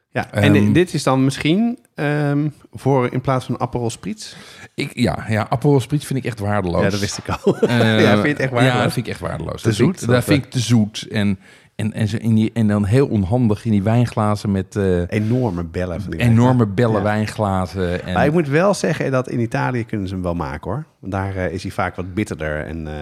ja. 0.10 0.32
En 0.32 0.44
Ehm, 0.44 0.54
di- 0.54 0.72
dit 0.72 0.94
is 0.94 1.04
dan 1.04 1.24
misschien 1.24 1.80
ehm, 1.96 2.50
voor 2.72 3.14
in 3.14 3.22
plaats 3.22 3.46
van 3.46 3.60
Aperol 3.60 3.90
Spritz? 3.90 4.36
Ik, 4.76 4.92
ja, 4.94 5.26
ja, 5.28 5.50
Aperol 5.50 5.80
Spritz 5.80 6.06
vind 6.06 6.20
ik 6.20 6.26
echt 6.26 6.40
waardeloos. 6.40 6.84
Ja, 6.84 6.90
dat 6.90 7.00
wist 7.00 7.18
ik 7.18 7.30
al. 7.30 7.56
Ja, 7.68 8.12
vind 8.14 8.22
je 8.24 8.28
het 8.30 8.40
echt 8.40 8.52
waardeloos? 8.52 8.78
Ja, 8.78 8.84
dat 8.84 8.94
vind 8.94 9.06
ik 9.06 9.12
echt 9.12 9.22
waardeloos. 9.22 9.62
Te 9.62 9.68
dat 9.68 9.78
vind 9.78 9.90
ik- 9.94 10.00
zoet, 10.00 10.10
Dat 10.10 10.24
vind 10.24 10.44
ik 10.46 10.52
te 10.52 10.60
zoet. 10.60 11.08
En, 11.12 11.40
en, 11.80 11.94
en, 11.94 12.20
in 12.22 12.36
die, 12.36 12.52
en 12.54 12.68
dan 12.68 12.86
heel 12.86 13.08
onhandig 13.08 13.66
in 13.66 13.72
die 13.72 13.84
wijnglazen 13.84 14.52
met 14.52 14.76
eh, 14.76 15.02
Enorme 15.08 15.64
bellen 15.64 16.02
van 16.02 16.12
die 16.12 16.20
enorme 16.20 16.68
bellen 16.68 16.98
Ja. 16.98 17.02
wijnglazen. 17.04 18.04
En, 18.06 18.14
Maar 18.14 18.26
ik 18.26 18.32
moet 18.32 18.48
wel 18.48 18.74
zeggen 18.74 19.12
dat 19.12 19.30
in 19.30 19.40
Italië 19.40 19.86
kunnen 19.86 20.08
ze 20.08 20.14
hem 20.14 20.24
wel 20.24 20.36
maken 20.36 20.72
hoor. 20.72 20.86
Want 21.00 21.12
daar 21.14 21.36
eh, 21.36 21.54
is 21.54 21.64
hij 21.64 21.72
vaak 21.72 21.96
wat 21.96 22.14
bitterder. 22.14 22.66
En, 22.66 22.88
eh, 22.88 22.94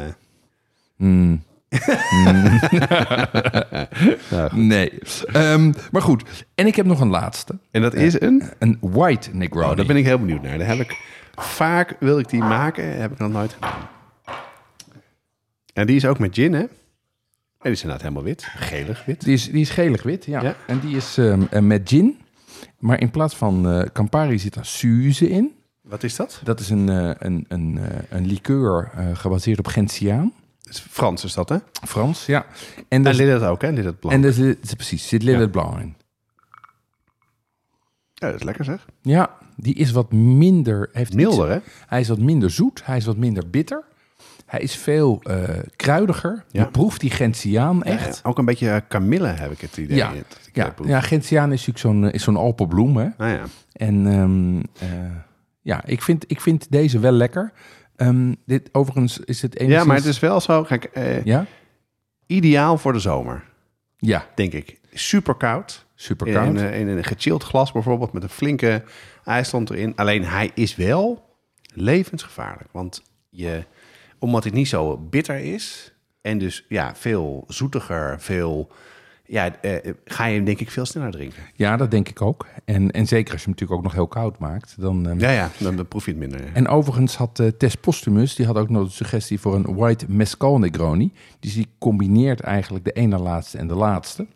Mm. 1.07 1.43
Mm. 2.25 2.59
nee. 4.67 4.99
Ehm, 5.31 5.71
maar 5.91 6.01
goed. 6.01 6.45
En 6.55 6.67
ik 6.67 6.75
heb 6.75 6.85
nog 6.85 6.99
een 6.99 7.09
laatste. 7.09 7.57
en 7.71 7.81
dat 7.81 7.93
is 7.93 8.21
een... 8.21 8.43
Een 8.59 8.77
white 8.81 9.29
Negroni. 9.33 9.69
Oh, 9.69 9.75
daar 9.75 9.85
ben 9.85 9.95
ik 9.95 10.05
heel 10.05 10.19
benieuwd 10.19 10.41
naar. 10.41 10.57
Daar 10.57 10.67
heb 10.67 10.79
ik 10.79 10.97
vaak 11.35 11.95
wil 11.99 12.19
ik 12.19 12.29
die 12.29 12.39
maken, 12.39 12.97
heb 13.01 13.11
ik 13.11 13.17
nog 13.17 13.31
nooit 13.31 13.53
gedaan. 13.53 13.79
En 15.73 15.87
die 15.87 15.95
is 15.95 16.05
ook 16.05 16.19
met 16.19 16.35
gin, 16.35 16.53
hè? 16.53 16.63
En 17.67 17.73
die 17.73 17.81
is 17.81 17.89
inderdaad 17.91 18.01
helemaal 18.07 18.23
wit, 18.23 18.43
gelig 18.55 19.05
wit. 19.05 19.23
Die 19.23 19.33
is, 19.33 19.51
die 19.51 19.61
is 19.61 19.69
gelig-wit, 19.69 20.25
ja. 20.25 20.41
Ja. 20.41 20.55
En 20.67 20.79
die 20.79 20.95
is 20.95 21.17
ehm, 21.17 21.41
eh, 21.49 21.61
met 21.61 21.89
gin. 21.89 22.17
Maar 22.79 22.99
in 22.99 23.11
plaats 23.11 23.35
van 23.35 23.69
eh, 23.69 23.81
Campari 23.93 24.39
zit 24.39 24.55
er 24.55 24.65
Suze 24.65 25.29
in. 25.29 25.51
Wat 25.81 26.03
is 26.03 26.15
dat? 26.15 26.41
Dat 26.43 26.59
is 26.59 26.69
een, 26.69 26.89
eh, 26.89 27.11
een, 27.17 27.45
een, 27.47 27.79
een 28.09 28.25
liqueur 28.25 28.91
gebaseerd 29.13 29.59
op 29.59 29.67
Gentiaan. 29.67 30.33
Is 30.63 30.79
Frans 30.79 31.23
is 31.23 31.33
dat, 31.33 31.49
hè? 31.49 31.57
Frans, 31.87 32.25
ja. 32.25 32.45
En, 32.75 32.83
En 32.87 33.03
daar 33.03 33.15
dit 33.15 33.41
ook, 33.41 33.61
hè? 33.61 33.73
Dit 33.73 33.85
het 33.85 33.99
blanc. 33.99 34.15
en 34.15 34.21
daar 34.21 34.31
zit, 34.31 34.75
precies, 34.75 35.07
zit 35.07 35.23
Lillet 35.23 35.51
Blanc 35.51 35.79
in. 35.79 35.95
Ja, 38.13 38.27
dat 38.27 38.35
is 38.35 38.43
lekker 38.43 38.65
zeg. 38.65 38.85
Ja, 39.01 39.29
die 39.55 39.73
is 39.75 39.91
wat 39.91 40.11
minder... 40.11 40.89
Heeft 40.91 41.13
Milder, 41.13 41.55
iets- 41.55 41.65
hè? 41.65 41.71
Hij 41.87 41.99
is 41.99 42.07
wat 42.07 42.19
minder 42.19 42.51
zoet, 42.51 42.85
hij 42.85 42.97
is 42.97 43.05
wat 43.05 43.17
minder 43.17 43.49
bitter. 43.49 43.83
Hij 44.47 44.59
is 44.59 44.75
veel 44.75 45.19
eh, 45.23 45.43
kruidiger. 45.75 46.43
Je 46.51 46.67
proeft 46.67 46.99
die 47.01 47.09
Gentiaan 47.11 47.83
echt. 47.83 48.19
Ook 48.23 48.37
een 48.37 48.45
beetje 48.45 48.69
eh, 48.69 48.81
kamille 48.87 49.27
heb 49.27 49.51
ik 49.51 49.61
het 49.61 49.77
idee. 49.77 49.97
Ja, 49.97 50.73
ja, 50.85 51.01
Gentiaan 51.01 51.51
is 51.51 51.65
natuurlijk 51.65 51.77
zo'n 51.79 52.05
eh, 52.07 52.13
is 52.13 52.23
zo'n 52.23 52.35
alpenbloem. 52.35 52.97
Hè? 52.97 53.29
Ja. 53.33 53.43
En 53.73 54.07
ehm, 54.07 54.59
eh, 54.91 55.11
ja, 55.61 55.85
ik 55.85 56.01
vind, 56.01 56.23
ik 56.27 56.41
vind 56.41 56.71
deze 56.71 56.99
wel 56.99 57.11
lekker. 57.11 57.51
Ehm, 57.95 58.33
dit 58.45 58.69
overigens 58.71 59.19
is 59.19 59.41
het 59.41 59.53
enigszins... 59.55 59.81
ja, 59.81 59.87
maar 59.87 59.97
het 59.97 60.05
is 60.05 60.19
wel 60.19 60.39
zo, 60.39 60.63
kijk, 60.63 60.83
eh, 60.83 61.23
Ja? 61.23 61.45
ideaal 62.25 62.77
voor 62.77 62.93
de 62.93 62.99
zomer, 62.99 63.43
Ja, 63.97 64.25
denk 64.35 64.53
ik. 64.53 64.79
Super 64.93 65.35
koud. 65.35 65.85
super 65.95 66.27
In, 66.27 66.33
koud. 66.33 66.47
een, 66.47 66.73
in 66.73 66.87
een 66.87 67.03
gechilled 67.03 67.43
glas 67.43 67.71
bijvoorbeeld, 67.71 68.13
met 68.13 68.23
een 68.23 68.29
flinke 68.29 68.83
ijsland 69.23 69.69
erin. 69.69 69.95
Alleen 69.95 70.23
hij 70.25 70.51
is 70.53 70.75
wel 70.75 71.25
levensgevaarlijk. 71.73 72.69
Want 72.71 73.01
je, 73.29 73.63
omdat 74.19 74.43
hij 74.43 74.53
niet 74.53 74.67
zo 74.67 74.97
bitter 74.97 75.37
is 75.39 75.93
en 76.21 76.37
dus 76.37 76.65
ja, 76.69 76.95
veel 76.95 77.43
zoetiger, 77.47 78.21
veel... 78.21 78.71
Ja, 79.29 79.61
eh, 79.61 79.93
ga 80.05 80.25
je 80.25 80.35
hem 80.35 80.45
denk 80.45 80.59
ik 80.59 80.71
veel 80.71 80.85
sneller 80.85 81.11
drinken. 81.11 81.43
Ja, 81.53 81.77
dat 81.77 81.91
denk 81.91 82.09
ik 82.09 82.21
ook. 82.21 82.47
En, 82.65 82.91
en 82.91 83.07
zeker 83.07 83.31
als 83.31 83.41
je 83.41 83.47
hem 83.49 83.53
natuurlijk 83.53 83.79
ook 83.79 83.83
nog 83.83 83.93
heel 83.93 84.07
koud 84.07 84.39
maakt. 84.39 84.75
Dan, 84.77 85.09
ehm, 85.09 85.19
Ja, 85.19 85.29
ja, 85.31 85.49
dan, 85.59 85.75
dan 85.75 85.87
proef 85.87 86.05
je 86.05 86.11
het 86.11 86.19
minder. 86.19 86.53
En 86.53 86.67
overigens 86.67 87.15
had 87.15 87.39
eh, 87.39 87.47
Tess 87.47 87.75
Postumus, 87.75 88.35
die 88.35 88.45
had 88.45 88.55
ook 88.55 88.69
nog 88.69 88.87
de 88.87 88.93
suggestie 88.93 89.39
voor 89.39 89.55
een 89.55 89.75
white 89.75 90.05
mescal 90.07 90.59
Negroni. 90.59 91.13
Dus 91.39 91.53
die 91.53 91.67
combineert 91.79 92.39
eigenlijk 92.39 92.85
de 92.85 92.91
ene 92.91 93.07
na 93.17 93.23
laatste 93.23 93.57
en 93.57 93.67
de 93.67 93.75
laatste. 93.75 94.27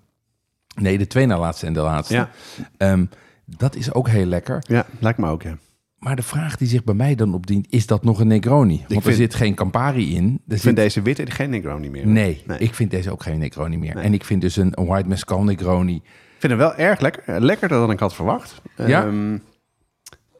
Nee, 0.75 0.97
de 0.97 1.07
twee 1.07 1.25
na 1.25 1.39
laatste 1.39 1.65
en 1.65 1.73
de 1.73 1.81
laatste. 1.81 2.13
Ja. 2.13 2.29
Ehm, 2.77 3.05
dat 3.45 3.75
is 3.75 3.93
ook 3.93 4.07
heel 4.07 4.25
lekker. 4.25 4.63
Ja, 4.67 4.85
lijkt 4.99 5.19
me 5.19 5.27
ook, 5.27 5.43
ja. 5.43 5.57
Maar 6.01 6.15
de 6.15 6.21
vraag 6.21 6.57
die 6.57 6.67
zich 6.67 6.83
bij 6.83 6.93
mij 6.93 7.15
dan 7.15 7.33
opdient, 7.33 7.67
is 7.69 7.85
dat 7.87 8.03
nog 8.03 8.19
een 8.19 8.27
Negroni? 8.27 8.77
Want 8.77 8.91
er 8.91 9.01
vind- 9.01 9.15
zit 9.15 9.33
geen 9.35 9.55
Campari 9.55 10.15
in. 10.15 10.23
Er 10.23 10.29
Ik 10.33 10.41
zit- 10.47 10.61
vind 10.61 10.75
deze 10.75 11.01
witte 11.01 11.31
geen 11.31 11.49
Negroni 11.49 11.89
meer. 11.89 12.07
Nee, 12.07 12.43
Nee. 12.47 12.57
ik 12.57 12.73
vind 12.73 12.91
deze 12.91 13.11
ook 13.11 13.23
geen 13.23 13.39
Negroni 13.39 13.77
meer. 13.77 13.95
Nee. 13.95 14.03
En 14.03 14.13
ik 14.13 14.23
vind 14.25 14.41
dus 14.41 14.55
een, 14.55 14.71
een 14.79 14.85
white 14.85 15.07
mescal 15.07 15.43
Negroni... 15.43 15.95
Ik 15.95 16.47
vind 16.49 16.51
hem 16.51 16.57
wel 16.57 16.75
erg 16.75 16.99
lekker. 16.99 17.23
Eh, 17.25 17.39
Lekkerder 17.39 17.79
dan 17.79 17.91
ik 17.91 17.99
had 17.99 18.13
verwacht. 18.15 18.61
Ja? 18.77 19.05
Ehm, 19.05 19.33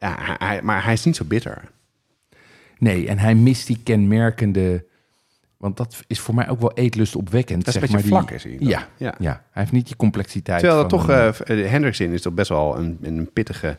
ja 0.00 0.36
hij- 0.38 0.62
maar 0.62 0.84
hij 0.84 0.92
is 0.92 1.04
niet 1.04 1.16
zo 1.16 1.24
bitter. 1.24 1.62
Nee, 2.78 3.08
en 3.08 3.18
hij 3.18 3.34
mist 3.34 3.66
die 3.66 3.78
kenmerkende... 3.84 4.84
Want 5.56 5.76
dat 5.76 6.02
is 6.06 6.20
voor 6.20 6.34
mij 6.34 6.48
ook 6.48 6.60
wel 6.60 6.72
eetlust 6.72 7.16
opwekkend. 7.16 7.64
Dat 7.64 7.74
is 7.74 7.80
zeg 7.80 7.90
een 7.90 7.96
beetje 7.96 8.10
maar, 8.12 8.24
vlak, 8.26 8.42
die, 8.42 8.52
is 8.52 8.58
hij. 8.60 8.68
Ja, 8.68 8.88
ja. 8.96 9.14
Ja. 9.18 9.30
hij 9.50 9.62
heeft 9.62 9.72
niet 9.72 9.86
die 9.86 9.96
complexiteit. 9.96 10.58
Terwijl 10.60 10.80
dat 10.80 10.90
toch, 10.90 11.08
eh 11.10 11.32
de 11.46 11.54
Hendrickson 11.54 12.06
is 12.12 12.22
toch 12.22 12.32
best 12.34 12.48
wel 12.48 12.78
een, 12.78 12.98
een 13.02 13.30
pittige, 13.32 13.78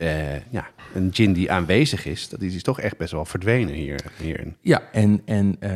eh, 0.00 0.34
ja, 0.50 0.66
een 0.94 1.10
gin 1.12 1.32
die 1.32 1.52
aanwezig 1.52 2.06
is. 2.06 2.28
Dat 2.28 2.40
is 2.40 2.62
toch 2.62 2.80
echt 2.80 2.96
best 2.96 3.12
wel 3.12 3.24
verdwenen 3.24 3.74
hier, 3.74 4.00
hierin. 4.16 4.56
Ja, 4.60 4.82
en, 4.92 5.22
en 5.24 5.56
eh, 5.60 5.70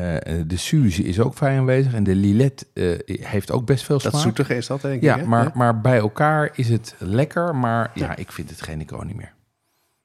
de 0.47 0.57
Suze 0.57 1.03
is 1.03 1.21
ook 1.21 1.35
vrij 1.35 1.59
aanwezig. 1.59 1.95
En 1.95 2.05
de 2.05 2.15
Lillet 2.15 2.67
eh, 2.75 2.99
heeft 3.07 3.51
ook 3.53 3.67
best 3.67 3.85
veel 3.85 3.99
Dat 3.99 4.11
smaak. 4.13 4.23
zoetige 4.23 4.57
is 4.57 4.67
dat, 4.67 4.81
denk 4.81 4.95
ik. 4.95 5.03
Ja, 5.03 5.19
hè? 5.19 5.25
maar, 5.27 5.51
maar 5.55 5.81
bij 5.81 5.99
elkaar 5.99 6.51
is 6.55 6.69
het 6.69 6.95
lekker. 6.99 7.57
Maar 7.57 7.91
ja, 7.95 8.17
ik 8.17 8.33
vind 8.33 8.51
het 8.51 8.63
geen 8.63 8.79
Negroni 8.79 9.15
meer. 9.15 9.33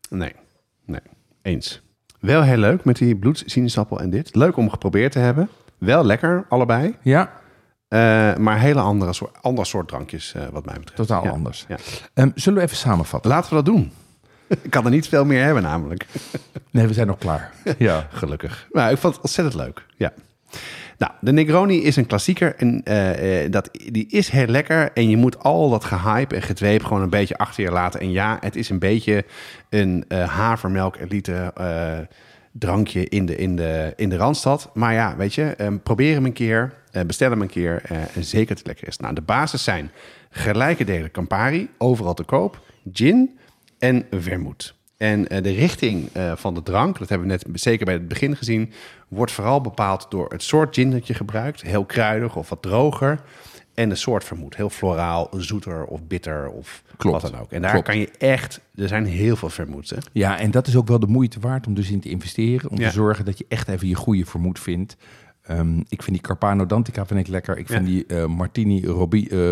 Nee, 0.09 0.33
nee, 0.85 1.01
eens. 1.41 1.81
Wel 2.19 2.41
heel 2.43 2.57
leuk 2.57 2.83
met 2.83 2.97
die 2.97 3.15
bloedsinusappel 3.15 3.99
en 3.99 4.09
dit. 4.09 4.35
Leuk 4.35 4.57
om 4.57 4.69
geprobeerd 4.69 5.11
te 5.11 5.19
hebben. 5.19 5.49
Wel 5.77 6.03
lekker, 6.05 6.45
allebei. 6.49 6.95
Ja, 7.01 7.31
Eh, 7.87 8.35
maar 8.35 8.59
hele 8.59 8.79
andere 8.79 9.13
soort, 9.13 9.37
ander 9.41 9.65
soort 9.65 9.87
drankjes, 9.87 10.35
wat 10.51 10.65
mij 10.65 10.73
betreft. 10.75 10.95
totaal 10.95 11.23
Ja. 11.23 11.29
anders. 11.29 11.65
Ja. 11.67 11.77
Ehm, 12.13 12.29
zullen 12.35 12.59
we 12.59 12.65
even 12.65 12.77
samenvatten? 12.77 13.31
Laten 13.31 13.49
we 13.49 13.55
dat 13.55 13.65
doen. 13.65 13.91
ik 14.63 14.69
kan 14.69 14.85
er 14.85 14.91
niet 14.91 15.07
veel 15.07 15.25
meer 15.25 15.43
hebben, 15.43 15.63
namelijk. 15.63 16.05
Nee, 16.71 16.87
we 16.87 16.93
zijn 16.93 17.07
nog 17.07 17.17
klaar. 17.17 17.51
Ja, 17.77 18.07
gelukkig. 18.11 18.67
Maar 18.71 18.91
ik 18.91 18.97
vond 18.97 19.13
het 19.13 19.23
ontzettend 19.23 19.55
leuk. 19.63 19.85
Ja. 19.97 20.13
Nou, 20.97 21.11
de 21.21 21.31
Negroni 21.31 21.83
is 21.83 21.95
een 21.95 22.05
klassieker 22.05 22.55
en 22.55 22.83
eh, 22.83 23.43
eh, 23.43 23.51
dat, 23.51 23.69
die 23.71 24.07
is 24.07 24.29
heel 24.29 24.47
lekker. 24.47 24.91
En 24.93 25.09
je 25.09 25.17
moet 25.17 25.39
al 25.39 25.69
dat 25.69 25.83
gehype 25.83 26.35
en 26.35 26.41
gedweep 26.41 26.83
gewoon 26.83 27.01
een 27.01 27.09
beetje 27.09 27.37
achter 27.37 27.63
je 27.63 27.71
laten. 27.71 27.99
En 27.99 28.11
ja, 28.11 28.37
het 28.39 28.55
is 28.55 28.69
een 28.69 28.79
beetje 28.79 29.25
een 29.69 30.05
eh 30.07 30.29
havermelk 30.29 30.95
elite 30.95 31.53
drankje 32.51 33.09
in 33.09 33.25
de, 33.25 33.35
in, 33.35 33.55
de, 33.55 33.93
in 33.95 34.09
de 34.09 34.17
Randstad. 34.17 34.69
Maar 34.73 34.93
ja, 34.93 35.15
weet 35.17 35.35
je, 35.35 35.43
eh, 35.43 35.67
probeer 35.83 36.13
hem 36.13 36.25
een 36.25 36.33
keer, 36.33 36.73
bestel 37.05 37.29
hem 37.29 37.41
een 37.41 37.47
keer 37.47 37.81
en 38.13 38.23
zeker 38.23 38.47
dat 38.47 38.57
het 38.57 38.67
lekker 38.67 38.87
is. 38.87 38.97
Nou, 38.97 39.13
de 39.13 39.21
basis 39.21 39.63
zijn 39.63 39.91
gelijke 40.29 40.83
delen 40.83 41.11
Campari, 41.11 41.69
overal 41.77 42.13
te 42.13 42.23
koop, 42.23 42.61
gin 42.93 43.38
en 43.79 44.05
vermoed. 44.11 44.75
En 44.97 45.27
eh, 45.27 45.43
de 45.43 45.51
richting 45.51 46.09
eh, 46.13 46.35
van 46.35 46.53
de 46.53 46.63
drank, 46.63 46.99
dat 46.99 47.09
hebben 47.09 47.27
we 47.27 47.33
net 47.33 47.45
zeker 47.61 47.85
bij 47.85 47.93
het 47.93 48.07
begin 48.07 48.35
gezien, 48.35 48.71
wordt 49.07 49.31
vooral 49.31 49.61
bepaald 49.61 50.05
door 50.09 50.29
het 50.31 50.43
soort 50.43 50.75
gin 50.75 50.91
dat 50.91 51.07
je 51.07 51.13
gebruikt. 51.13 51.61
Heel 51.61 51.85
kruidig 51.85 52.35
of 52.35 52.49
wat 52.49 52.61
droger. 52.61 53.19
En 53.73 53.89
de 53.89 53.95
soort 53.95 54.23
vermoed. 54.23 54.55
Heel 54.55 54.69
floraal, 54.69 55.29
zoeter 55.37 55.85
of 55.85 56.03
bitter 56.07 56.49
of 56.49 56.83
Klopt. 56.97 57.21
wat 57.21 57.31
dan 57.31 57.39
ook. 57.41 57.51
En 57.51 57.61
daar 57.61 57.71
Klopt. 57.71 57.85
kan 57.85 57.97
je 57.97 58.09
echt, 58.17 58.59
er 58.75 58.87
zijn 58.87 59.05
heel 59.05 59.35
veel 59.35 59.49
vermoeds. 59.49 59.89
Hè? 59.89 59.97
Ja, 60.11 60.39
en 60.39 60.51
dat 60.51 60.67
is 60.67 60.75
ook 60.75 60.87
wel 60.87 60.99
de 60.99 61.07
moeite 61.07 61.39
waard 61.39 61.67
om 61.67 61.73
dus 61.73 61.89
in 61.91 61.99
te 61.99 62.09
investeren. 62.09 62.69
Om 62.69 62.77
Ja. 62.79 62.87
te 62.87 62.93
zorgen 62.93 63.25
dat 63.25 63.37
je 63.37 63.45
echt 63.47 63.67
even 63.67 63.87
je 63.87 63.95
goede 63.95 64.25
vermoed 64.25 64.59
vindt. 64.59 64.95
Ehm, 65.49 65.77
ik 65.77 66.03
vind 66.03 66.11
die 66.17 66.21
Carpano 66.21 66.65
Dantica 66.65 67.05
vind 67.05 67.19
ik 67.19 67.27
lekker. 67.27 67.57
Ik 67.57 67.67
vind 67.67 67.85
die 67.85 68.05
eh, 68.05 68.25
Martini 68.25 68.81
eh, 68.81 68.89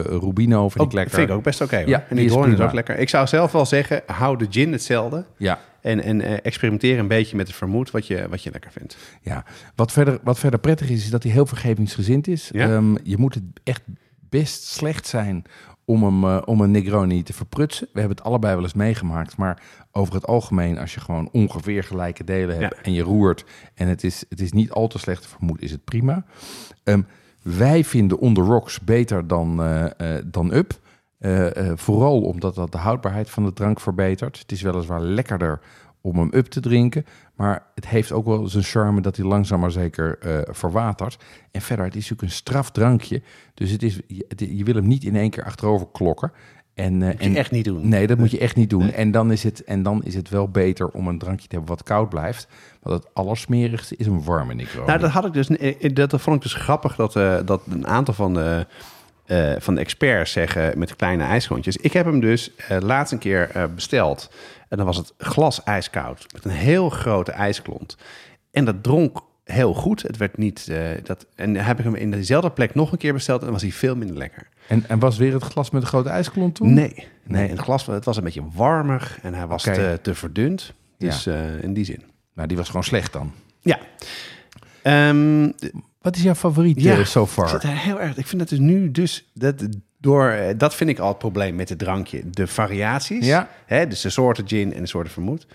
Rubino 0.01 0.69
vind 0.69 0.83
Ook, 0.83 0.87
ik 0.87 0.93
lekker. 0.93 1.15
vind 1.15 1.29
ik 1.29 1.35
ook 1.35 1.43
best 1.43 1.61
oké. 1.61 1.77
Ja, 1.77 1.99
en 2.09 2.15
die 2.15 2.29
die 2.29 2.53
is 2.53 2.59
ook 2.59 2.73
lekker. 2.73 2.97
Ik 2.97 3.09
zou 3.09 3.27
zelf 3.27 3.51
wel 3.51 3.65
zeggen, 3.65 4.01
hou 4.05 4.37
de 4.37 4.47
gin 4.49 4.71
hetzelfde. 4.71 5.25
Ja, 5.37 5.59
En, 5.81 6.03
en 6.03 6.21
eh, 6.21 6.37
experimenteer 6.43 6.99
een 6.99 7.07
beetje 7.07 7.35
met 7.35 7.47
het 7.47 7.55
vermoed 7.55 7.91
wat 7.91 8.07
je, 8.07 8.27
wat 8.29 8.43
je 8.43 8.51
lekker 8.51 8.71
vindt. 8.71 8.97
ja. 9.21 9.43
Wat, 9.75 9.91
verder, 9.91 10.19
wat 10.23 10.39
verder 10.39 10.59
prettig 10.59 10.89
is, 10.89 11.03
is 11.03 11.09
dat 11.09 11.23
hij 11.23 11.31
heel 11.31 11.45
vergevingsgezind 11.45 12.27
is. 12.27 12.49
Ja? 12.53 12.69
Ehm, 12.75 12.95
je 13.03 13.17
moet 13.17 13.33
het 13.33 13.43
echt 13.63 13.81
best 14.29 14.63
slecht 14.63 15.07
zijn 15.07 15.43
om, 15.87 16.03
hem, 16.03 16.23
eh, 16.23 16.41
om 16.45 16.61
een 16.61 16.71
Negroni 16.71 17.23
te 17.23 17.33
verprutsen. 17.33 17.87
We 17.93 17.99
hebben 17.99 18.17
het 18.17 18.25
allebei 18.25 18.53
wel 18.53 18.63
eens 18.63 18.73
meegemaakt. 18.73 19.37
Maar 19.37 19.61
over 19.91 20.13
het 20.13 20.27
algemeen, 20.27 20.77
als 20.77 20.93
je 20.93 20.99
gewoon 20.99 21.29
ongeveer 21.31 21.83
gelijke 21.83 22.23
delen 22.23 22.57
hebt... 22.57 22.75
Ja. 22.75 22.83
en 22.83 22.93
je 22.93 23.01
roert 23.01 23.45
en 23.73 23.87
het 23.87 24.03
is, 24.03 24.25
het 24.29 24.41
is 24.41 24.51
niet 24.51 24.71
al 24.71 24.87
te 24.87 24.99
slecht 24.99 25.21
te 25.21 25.27
vermoeden, 25.27 25.65
is 25.65 25.71
het 25.71 25.83
prima. 25.83 26.25
Ehm, 26.83 27.01
wij 27.41 27.83
vinden 27.83 28.19
On 28.19 28.33
The 28.33 28.41
Rocks 28.41 28.79
beter 28.79 29.27
dan, 29.27 29.61
eh, 29.61 30.17
eh, 30.17 30.23
dan 30.25 30.53
Up. 30.53 30.79
Vooral 31.75 32.21
omdat 32.21 32.55
dat 32.55 32.71
de 32.71 32.77
houdbaarheid 32.77 33.29
van 33.29 33.45
de 33.45 33.53
drank 33.53 33.79
verbetert. 33.79 34.39
Het 34.39 34.51
is 34.51 34.61
weliswaar 34.61 35.01
lekkerder 35.01 35.59
om 36.01 36.17
hem 36.17 36.29
up 36.33 36.45
te 36.45 36.59
drinken. 36.59 37.05
Maar 37.35 37.63
het 37.75 37.87
heeft 37.87 38.11
ook 38.11 38.25
wel 38.25 38.47
zijn 38.47 38.63
charme 38.63 39.01
dat 39.01 39.15
hij 39.15 39.25
langzaam 39.25 39.59
maar 39.59 39.71
zeker 39.71 40.17
eh, 40.19 40.37
verwatert. 40.45 41.17
En 41.51 41.61
verder, 41.61 41.85
het 41.85 41.95
is 41.95 42.01
natuurlijk 42.01 42.29
een 42.29 42.37
straf 42.37 42.71
drankje. 42.71 43.21
Dus 43.53 43.71
het 43.71 43.83
is, 43.83 43.99
je, 44.07 44.57
je 44.57 44.63
wil 44.63 44.75
hem 44.75 44.87
niet 44.87 45.03
in 45.03 45.15
één 45.15 45.29
keer 45.29 45.43
achterover 45.43 45.87
klokken. 45.91 46.31
En, 46.73 47.01
eh, 47.01 47.11
je 47.11 47.17
en, 47.17 47.35
echt 47.35 47.51
niet 47.51 47.65
doen. 47.65 47.89
Nee, 47.89 48.07
dat 48.07 48.17
moet 48.17 48.31
je 48.31 48.39
echt 48.39 48.55
niet 48.55 48.69
doen. 48.69 48.91
En, 48.91 49.11
dan 49.11 49.31
is 49.31 49.43
het, 49.43 49.63
en 49.63 49.83
dan 49.83 50.03
is 50.03 50.15
het 50.15 50.29
wel 50.29 50.49
beter 50.49 50.87
om 50.89 51.07
een 51.07 51.17
drankje 51.17 51.47
te 51.47 51.55
hebben 51.55 51.75
wat 51.75 51.83
koud 51.83 52.09
blijft. 52.09 52.47
Want 52.81 53.03
het 53.03 53.13
allersmerigste 53.13 53.95
is 53.95 54.05
een 54.05 54.23
warme 54.23 54.53
Negroni. 54.53 54.87
Nou, 54.87 54.99
dat 54.99 55.09
had 55.11 55.25
ik 55.25 55.33
dus. 55.33 55.47
eh, 55.47 55.93
Dat, 55.93 56.09
dat 56.09 56.21
vond 56.21 56.35
ik 56.35 56.41
dus 56.41 56.53
grappig 56.53 56.95
dat, 56.95 57.13
dat 57.47 57.61
een 57.69 57.87
aantal 57.87 58.13
van 58.13 58.33
de, 58.33 58.65
van 59.59 59.75
de 59.75 59.81
experts 59.81 60.31
zeggen 60.31 60.79
met 60.79 60.95
kleine 60.95 61.23
ijsklontjes. 61.23 61.77
Ik 61.77 61.93
heb 61.93 62.05
hem 62.05 62.19
dus 62.19 62.51
laatst 62.79 63.13
een 63.13 63.19
keer 63.19 63.69
besteld. 63.75 64.29
En 64.69 64.77
dan 64.77 64.85
was 64.85 64.97
het 64.97 65.13
glas 65.17 65.63
ijskoud 65.63 66.25
met 66.33 66.45
een 66.45 66.51
heel 66.51 66.89
grote 66.89 67.31
ijsklont. 67.31 67.97
En 68.51 68.65
dat 68.65 68.83
dronk 68.83 69.19
heel 69.43 69.73
goed. 69.73 70.01
Het 70.01 70.17
werd 70.17 70.37
niet. 70.37 70.67
eh, 70.67 70.79
dat, 71.03 71.25
en 71.35 71.53
dan 71.53 71.63
heb 71.63 71.77
ik 71.77 71.83
hem 71.83 71.95
in 71.95 72.11
dezelfde 72.11 72.51
plek 72.51 72.75
nog 72.75 72.91
een 72.91 72.97
keer 72.97 73.13
besteld. 73.13 73.37
En 73.39 73.43
dan 73.45 73.53
was 73.53 73.61
hij 73.63 73.71
veel 73.71 73.95
minder 73.95 74.17
lekker. 74.17 74.47
En, 74.67 74.83
en 74.87 74.99
was 74.99 75.17
weer 75.17 75.33
het 75.33 75.43
glas 75.43 75.69
met 75.69 75.81
een 75.81 75.87
grote 75.87 76.09
ijsklont 76.09 76.55
toen? 76.55 76.73
Nee, 76.73 77.07
nee. 77.23 77.49
Het 77.49 77.59
glas 77.59 77.85
het 77.85 78.05
was 78.05 78.17
een 78.17 78.23
beetje 78.23 78.43
warmer 78.53 79.17
en 79.21 79.33
hij 79.33 79.47
was 79.47 79.63
te, 79.63 79.99
te 80.01 80.15
verdund. 80.15 80.73
Dus 80.97 81.25
eh, 81.25 81.63
in 81.63 81.73
die 81.73 81.85
zin. 81.85 82.03
Nou, 82.33 82.47
die 82.47 82.57
was 82.57 82.67
gewoon 82.67 82.83
slecht 82.83 83.13
dan. 83.13 83.31
Ja. 83.59 83.79
Ehm, 84.81 85.51
Wat 86.01 86.15
is 86.15 86.21
jouw 86.21 86.35
favoriet 86.35 86.81
Ja, 86.81 86.97
eh, 86.97 87.05
so 87.05 87.23
Ik 87.23 87.29
far? 87.29 87.63
er 87.63 87.67
heel 87.77 87.99
erg. 88.01 88.17
Ik 88.17 88.27
vind 88.27 88.39
dat 88.41 88.49
dus 88.49 88.59
nu 88.59 88.91
dus 88.91 89.31
dat 89.33 89.67
door 89.97 90.29
eh, 90.29 90.53
dat 90.57 90.75
vind 90.75 90.89
ik 90.89 90.99
al 90.99 91.07
het 91.07 91.17
probleem 91.17 91.55
met 91.55 91.69
het 91.69 91.79
drankje. 91.79 92.29
De 92.29 92.47
variaties. 92.47 93.25
Ja. 93.25 93.49
Hè, 93.65 93.87
dus 93.87 94.01
de 94.01 94.09
soorten 94.09 94.47
gin 94.47 94.73
en 94.73 94.81
de 94.81 94.87
soorten 94.87 95.11
vermoed. 95.13 95.47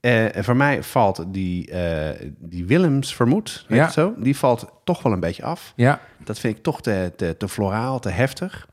En 0.00 0.44
voor 0.44 0.56
mij 0.56 0.82
valt 0.82 1.24
die, 1.28 1.70
eh, 1.70 2.28
die 2.38 2.66
Willems 2.66 3.14
vermoed, 3.14 3.64
weet 3.68 3.78
Ja. 3.78 3.90
zo, 3.90 4.14
die 4.18 4.36
valt 4.36 4.66
toch 4.84 5.02
wel 5.02 5.12
een 5.12 5.20
beetje 5.20 5.42
af. 5.42 5.72
Ja, 5.76 6.00
Dat 6.24 6.38
vind 6.38 6.56
ik 6.56 6.62
toch 6.62 6.82
te, 6.82 7.12
te, 7.16 7.36
te 7.36 7.48
floraal, 7.48 7.98
te 7.98 8.08
heftig. 8.10 8.68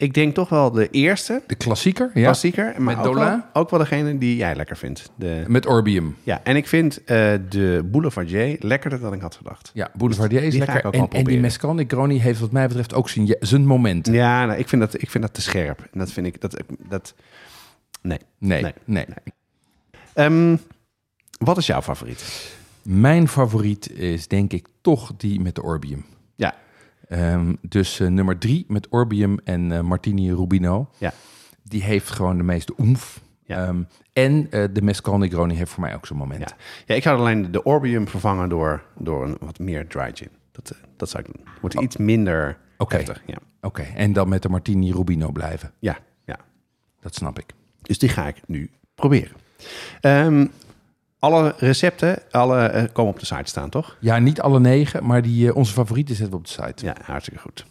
Ik 0.00 0.14
denk 0.14 0.34
toch 0.34 0.48
wel 0.48 0.70
de 0.70 0.90
eerste, 0.90 1.42
de 1.46 1.54
klassieker. 1.54 2.10
Ja. 2.14 2.22
klassieker, 2.22 2.74
maar 2.82 2.96
Met 2.96 3.06
ook 3.06 3.14
wel, 3.14 3.40
ook 3.52 3.70
wel 3.70 3.78
degene 3.78 4.18
die 4.18 4.36
jij 4.36 4.54
lekker 4.54 4.76
vindt. 4.76 5.10
De, 5.16 5.44
Met 5.46 5.66
Orbium. 5.66 6.16
ja, 6.22 6.40
en 6.44 6.56
ik 6.56 6.68
vind 6.68 7.04
eh, 7.04 7.32
de 7.48 7.88
Boulevardier 7.90 8.56
lekkerder 8.60 9.00
dan 9.00 9.12
ik 9.12 9.20
had 9.20 9.34
gedacht. 9.34 9.70
Ja, 9.74 9.90
Boulevardier 9.94 10.42
is 10.42 10.52
Die 10.52 10.62
ga 10.62 10.66
ik 10.66 10.72
lekker. 10.72 10.86
ook 10.88 10.94
En, 10.94 11.00
en 11.00 11.06
die 11.08 11.14
proberen. 11.18 11.40
Mescal 11.40 11.74
Negroni 11.74 12.20
heeft 12.20 12.40
wat 12.40 12.52
mij 12.52 12.66
betreft 12.66 12.94
ook 12.94 13.08
zijn, 13.08 13.36
zijn 13.40 13.66
moment. 13.66 14.06
Ja, 14.06 14.46
nou, 14.46 14.58
ik, 14.58 14.68
vind 14.68 14.80
dat, 14.82 15.02
ik 15.02 15.10
vind 15.10 15.24
dat 15.24 15.34
te 15.34 15.42
scherp. 15.42 15.80
En 15.92 15.98
dat 15.98 16.12
vind 16.12 16.26
ik... 16.26 16.40
Dat, 16.40 16.56
dat, 16.88 17.14
nee. 18.02 18.18
Nee, 18.38 18.62
Nee. 18.62 18.72
nee. 18.84 19.04
Ehm, 20.14 20.56
wat 21.38 21.56
is 21.58 21.66
jouw 21.66 21.82
favoriet? 21.82 22.52
Mijn 22.82 23.28
favoriet 23.28 23.90
is 23.92 24.28
denk 24.28 24.52
ik 24.52 24.66
toch 24.80 25.12
die 25.16 25.40
met 25.40 25.54
de 25.54 25.62
Orbium. 25.62 26.04
Ehm, 27.10 27.54
dus 27.60 28.00
eh, 28.00 28.08
nummer 28.08 28.38
drie 28.38 28.64
met 28.68 28.88
Orbium 28.88 29.38
en 29.44 29.72
eh, 29.72 29.80
Martini 29.80 30.32
Rubino. 30.34 30.90
Ja. 30.98 31.12
Die 31.62 31.82
heeft 31.82 32.10
gewoon 32.10 32.36
de 32.36 32.42
meeste 32.42 32.72
oemf. 32.78 33.20
Ja. 33.44 33.66
Ehm, 33.66 33.82
en 34.12 34.46
eh, 34.50 34.64
de 34.72 34.82
Mescal 34.82 35.18
Negroni 35.18 35.54
heeft 35.54 35.70
voor 35.70 35.82
mij 35.82 35.94
ook 35.94 36.06
zijn 36.06 36.18
moment. 36.18 36.40
Ja. 36.40 36.56
ja, 36.86 36.94
ik 36.94 37.02
zou 37.02 37.18
alleen 37.18 37.52
de 37.52 37.62
Orbium 37.62 38.08
vervangen 38.08 38.48
door, 38.48 38.82
door 38.98 39.24
een 39.24 39.36
wat 39.40 39.58
meer 39.58 39.86
dry 39.86 40.10
gin. 40.14 40.28
Dat, 40.52 40.74
dat 40.96 41.10
zou 41.10 41.24
ik 41.26 41.34
doen. 41.34 41.46
Wordt 41.60 41.80
iets 41.80 41.96
minder 41.96 42.58
Oké. 42.80 43.02
Ja. 43.26 43.38
Oké, 43.60 43.82
en 43.82 44.12
dan 44.12 44.28
met 44.28 44.42
de 44.42 44.48
Martini 44.48 44.92
Rubino 44.92 45.32
blijven. 45.32 45.72
Ja, 45.78 45.98
ja. 46.24 46.38
Dat 47.00 47.14
snap 47.14 47.38
ik. 47.38 47.52
Dus 47.82 47.98
die 47.98 48.08
ga 48.08 48.26
ik 48.26 48.36
nu 48.46 48.70
proberen. 48.94 49.36
Ehm, 50.00 50.46
alle 51.20 51.54
recepten 51.56 52.18
alle, 52.30 52.58
eh, 52.58 52.84
komen 52.92 53.12
op 53.12 53.18
de 53.18 53.26
site 53.26 53.40
staan, 53.44 53.70
toch? 53.70 53.96
Ja, 54.00 54.18
niet 54.18 54.40
alle 54.40 54.60
negen, 54.60 55.06
maar 55.06 55.22
die, 55.22 55.48
eh, 55.48 55.56
onze 55.56 55.72
favorieten 55.72 56.14
zetten 56.14 56.34
we 56.34 56.40
op 56.40 56.46
de 56.46 56.62
site. 56.62 56.84
Ja, 56.84 56.96
hartstikke 57.02 57.40
goed. 57.40 57.66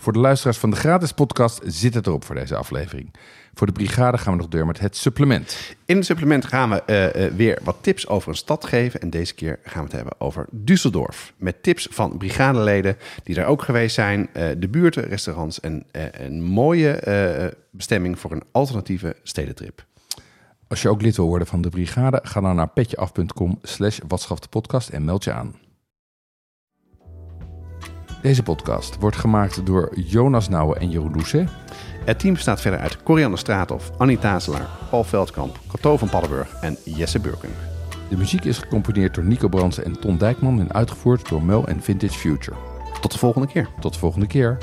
Voor 0.00 0.12
de 0.12 0.18
luisteraars 0.18 0.58
van 0.58 0.70
de 0.70 0.76
gratis 0.76 1.12
podcast 1.12 1.60
zit 1.64 1.94
het 1.94 2.06
erop 2.06 2.24
voor 2.24 2.34
deze 2.34 2.56
aflevering. 2.56 3.14
Voor 3.54 3.66
de 3.66 3.72
brigade 3.72 4.18
gaan 4.18 4.32
we 4.32 4.38
nog 4.38 4.48
door 4.48 4.66
met 4.66 4.78
het 4.78 4.96
supplement. 4.96 5.76
In 5.84 5.96
het 5.96 6.04
supplement 6.04 6.44
gaan 6.44 6.70
we 6.70 6.82
eh, 6.82 7.26
weer 7.26 7.58
wat 7.62 7.76
tips 7.80 8.08
over 8.08 8.28
een 8.28 8.34
stad 8.34 8.64
geven. 8.66 9.00
En 9.00 9.10
deze 9.10 9.34
keer 9.34 9.58
gaan 9.62 9.84
we 9.84 9.88
het 9.88 9.96
hebben 9.96 10.20
over 10.20 10.46
Düsseldorf. 10.52 11.32
Met 11.36 11.62
tips 11.62 11.88
van 11.90 12.18
brigadeleden 12.18 12.96
die 13.22 13.34
daar 13.34 13.46
ook 13.46 13.62
geweest 13.62 13.94
zijn. 13.94 14.28
de 14.32 14.68
buurten, 14.70 15.04
restaurants 15.04 15.60
en 15.60 15.86
een 15.92 16.42
mooie 16.42 17.54
bestemming 17.70 18.18
voor 18.18 18.32
een 18.32 18.44
alternatieve 18.52 19.16
stedentrip. 19.22 19.86
Als 20.68 20.82
je 20.82 20.88
ook 20.88 21.02
lid 21.02 21.16
wil 21.16 21.26
worden 21.26 21.46
van 21.46 21.60
de 21.62 21.68
brigade, 21.68 22.20
ga 22.22 22.40
dan 22.40 22.56
naar 22.56 22.68
petjeaf.com 22.68 23.58
slash 23.62 23.98
podcast 24.50 24.88
en 24.88 25.04
meld 25.04 25.24
je 25.24 25.32
aan. 25.32 25.54
Deze 28.22 28.42
podcast 28.42 28.98
wordt 28.98 29.16
gemaakt 29.16 29.66
door 29.66 29.98
Jonas 29.98 30.48
Nouwen 30.48 30.80
en 30.80 30.90
Jeroen 30.90 31.12
Doucet. 31.12 31.50
Het 32.04 32.18
team 32.18 32.34
bestaat 32.34 32.60
verder 32.60 32.80
uit 32.80 33.02
Corianne 33.02 33.36
Straathof, 33.36 33.90
Annie 33.96 34.18
Tazelaar, 34.18 34.68
Paul 34.90 35.04
Veldkamp, 35.04 35.60
Cato 35.68 35.96
van 35.96 36.08
Paddenburg 36.08 36.54
en 36.60 36.76
Jesse 36.84 37.20
Burken. 37.20 37.50
De 38.08 38.16
muziek 38.16 38.44
is 38.44 38.58
gecomponeerd 38.58 39.14
door 39.14 39.24
Nico 39.24 39.48
Brands 39.48 39.78
en 39.78 40.00
Ton 40.00 40.18
Dijkman 40.18 40.60
en 40.60 40.72
uitgevoerd 40.72 41.28
door 41.28 41.42
Mel 41.42 41.66
en 41.66 41.82
Vintage 41.82 42.18
Future. 42.18 42.56
Tot 43.00 43.12
de 43.12 43.18
volgende 43.18 43.46
keer. 43.46 43.68
Tot 43.80 43.92
de 43.92 43.98
volgende 43.98 44.26
keer. 44.26 44.58